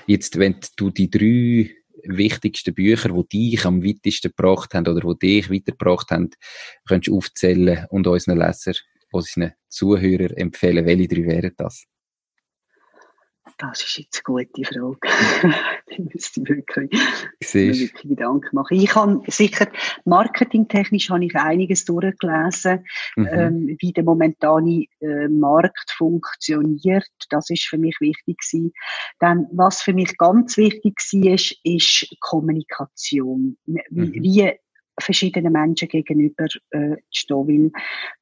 Jetzt, 0.07 0.39
wenn 0.39 0.55
du 0.75 0.89
die 0.89 1.07
drei 1.07 1.69
wichtigsten 2.03 2.73
Bücher, 2.73 3.09
die 3.09 3.51
dich 3.51 3.65
am 3.65 3.83
weitesten 3.83 4.31
gebracht 4.35 4.73
haben 4.73 4.87
oder 4.87 5.13
die 5.13 5.19
dich 5.19 5.51
weitergebracht 5.51 6.09
haben, 6.09 6.31
könntest 6.87 7.15
aufzählen 7.15 7.85
und 7.91 8.07
unseren 8.07 8.39
Leser, 8.39 8.73
unseren 9.11 9.53
Zuhörern 9.67 10.35
empfehlen. 10.35 10.87
Welche 10.87 11.07
drei 11.07 11.25
wären 11.25 11.53
das? 11.57 11.85
Das 13.59 13.81
ist 13.81 13.97
jetzt 13.97 14.23
eine 14.25 14.45
gute 14.45 14.63
Frage. 14.63 14.97
ich 15.87 15.99
müsste 15.99 16.41
wirklich, 16.47 16.91
wirklich 17.53 17.93
Gedanken 17.93 18.55
machen. 18.55 18.77
Ich 18.77 18.95
habe 18.95 19.21
sicher, 19.27 19.67
marketingtechnisch 20.05 21.09
habe 21.09 21.25
ich 21.25 21.35
einiges 21.35 21.83
durchgelesen, 21.83 22.85
mhm. 23.17 23.27
ähm, 23.27 23.77
wie 23.81 23.91
der 23.91 24.05
momentane 24.05 24.85
äh, 25.01 25.27
Markt 25.27 25.91
funktioniert. 25.91 27.09
Das 27.29 27.49
ist 27.49 27.65
für 27.65 27.77
mich 27.77 27.99
wichtig 27.99 28.37
gewesen. 28.37 28.71
Dann, 29.19 29.47
was 29.51 29.81
für 29.81 29.93
mich 29.93 30.17
ganz 30.17 30.55
wichtig 30.55 30.95
war, 30.97 31.33
ist, 31.33 31.55
ist 31.63 32.15
Kommunikation. 32.21 33.57
Wie, 33.65 33.81
mhm. 33.89 34.13
wie 34.13 34.53
verschiedenen 34.99 35.53
Menschen 35.53 35.87
gegenüber 35.87 36.45
äh, 36.71 36.95
stehen. 37.11 37.47
Weil, 37.47 37.71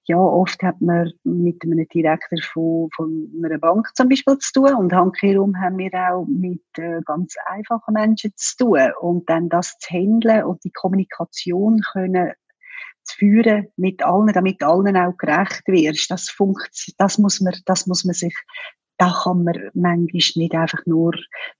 ja, 0.05 0.17
oft 0.17 0.61
hat 0.63 0.79
man 0.81 1.11
mit 1.23 1.63
einem 1.63 1.87
Direktor 1.87 2.39
von, 2.41 2.89
von 2.95 3.31
einer 3.43 3.57
Bank 3.57 3.89
zum 3.95 4.09
Beispiel 4.09 4.37
zu 4.37 4.53
tun 4.53 4.73
und 4.75 4.93
handkehrum 4.93 5.59
haben 5.59 5.77
wir 5.77 5.91
auch 5.93 6.25
mit 6.27 6.63
äh, 6.77 7.01
ganz 7.05 7.35
einfachen 7.45 7.93
Menschen 7.93 8.31
zu 8.35 8.57
tun. 8.57 8.91
Und 9.01 9.29
dann 9.29 9.49
das 9.49 9.77
zu 9.79 9.93
handeln 9.93 10.43
und 10.43 10.63
die 10.63 10.71
Kommunikation 10.71 11.81
können 11.91 12.33
zu 13.03 13.17
führen 13.17 13.67
mit 13.77 14.03
allen, 14.03 14.33
damit 14.33 14.61
allen 14.63 14.97
auch 14.97 15.17
gerecht 15.17 15.63
wirst, 15.67 16.11
das 16.11 16.29
funkt, 16.29 16.93
das 16.97 17.17
muss 17.17 17.39
man, 17.39 17.53
das 17.65 17.87
muss 17.87 18.03
man 18.03 18.13
sich 18.13 18.35
da 18.97 19.13
kann 19.23 19.43
man 19.43 19.69
manchmal 19.73 20.07
nicht 20.09 20.55
einfach 20.55 20.85
nur 20.85 21.13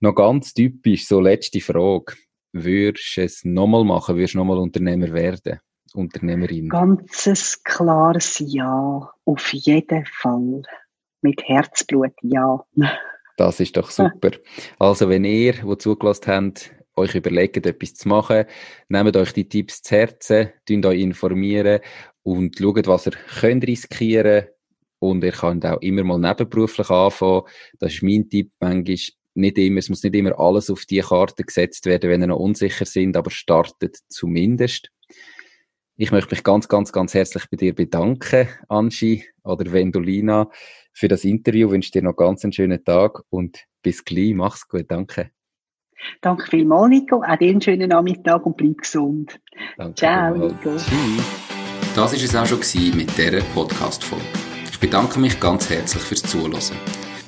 Noch 0.00 0.14
ganz 0.14 0.52
typisch, 0.52 1.06
so 1.06 1.20
letzte 1.20 1.60
Frage. 1.60 2.14
Würdest 2.52 3.16
du 3.16 3.22
es 3.22 3.44
nochmal 3.44 3.84
machen? 3.84 4.16
Würdest 4.16 4.34
du 4.34 4.38
nochmal 4.38 4.58
Unternehmer 4.58 5.12
werden? 5.12 5.60
Unternehmerin? 5.94 6.68
Ganzes 6.68 7.62
klares 7.64 8.38
Ja, 8.38 9.10
auf 9.24 9.52
jeden 9.52 10.06
Fall. 10.06 10.62
Mit 11.22 11.42
Herzblut, 11.46 12.12
ja. 12.22 12.64
Das 13.36 13.60
ist 13.60 13.76
doch 13.76 13.90
super. 13.90 14.30
Also, 14.78 15.08
wenn 15.08 15.24
ihr, 15.24 15.52
die 15.52 15.78
zugelassen 15.78 16.26
habt, 16.26 16.74
euch 16.96 17.14
überlegt, 17.14 17.66
etwas 17.66 17.94
zu 17.94 18.08
machen, 18.08 18.44
nehmt 18.88 19.16
euch 19.16 19.32
die 19.32 19.48
Tipps 19.48 19.82
zu 19.82 19.96
Herzen, 19.96 20.50
euch 20.68 21.00
informieren 21.00 21.80
und 22.22 22.58
schaut, 22.58 22.86
was 22.86 23.06
ihr 23.06 23.12
könnt 23.40 23.66
riskieren 23.66 24.46
und 24.98 25.24
ihr 25.24 25.32
könnt 25.32 25.64
auch 25.66 25.80
immer 25.80 26.04
mal 26.04 26.18
nebenberuflich 26.18 26.90
anfangen. 26.90 27.42
Das 27.78 27.94
ist 27.94 28.02
mein 28.02 28.28
Tipp. 28.28 28.52
Manchmal 28.60 28.96
nicht 29.34 29.58
immer, 29.58 29.78
es 29.78 29.88
muss 29.88 30.02
nicht 30.02 30.14
immer 30.14 30.38
alles 30.38 30.70
auf 30.70 30.84
die 30.84 31.00
Karte 31.00 31.44
gesetzt 31.44 31.86
werden, 31.86 32.10
wenn 32.10 32.22
ihr 32.22 32.26
noch 32.28 32.38
unsicher 32.38 32.84
sind, 32.84 33.16
aber 33.16 33.30
startet 33.30 33.96
zumindest. 34.08 34.90
Ich 36.02 36.12
möchte 36.12 36.34
mich 36.34 36.42
ganz, 36.42 36.66
ganz, 36.66 36.92
ganz 36.92 37.12
herzlich 37.12 37.44
bei 37.50 37.58
dir 37.58 37.74
bedanken, 37.74 38.48
Angie 38.70 39.22
oder 39.44 39.70
Wendolina, 39.70 40.48
für 40.94 41.08
das 41.08 41.24
Interview. 41.24 41.66
Ich 41.66 41.72
wünsche 41.74 41.90
dir 41.90 42.00
noch 42.00 42.14
ganz 42.14 42.42
einen 42.42 42.54
schönen 42.54 42.82
Tag 42.82 43.20
und 43.28 43.66
bis 43.82 44.02
gleich. 44.02 44.32
Mach's 44.32 44.66
gut. 44.66 44.86
Danke. 44.90 45.30
Danke 46.22 46.46
vielmals, 46.46 46.88
Nico. 46.88 47.16
Auch 47.16 47.36
dir 47.36 47.50
einen 47.50 47.60
schönen 47.60 47.90
Nachmittag 47.90 48.46
und 48.46 48.56
bleib 48.56 48.78
gesund. 48.78 49.38
Danke 49.76 49.94
Ciao, 49.96 50.34
Nico. 50.34 50.74
Tschüss. 50.74 51.22
Das 51.94 52.14
war 52.14 52.14
es 52.14 52.34
auch 52.34 52.46
schon 52.46 52.96
mit 52.96 53.18
dieser 53.18 53.42
Podcast-Folge. 53.52 54.24
Ich 54.72 54.80
bedanke 54.80 55.20
mich 55.20 55.38
ganz 55.38 55.68
herzlich 55.68 56.02
fürs 56.02 56.22
Zuhören. 56.22 57.09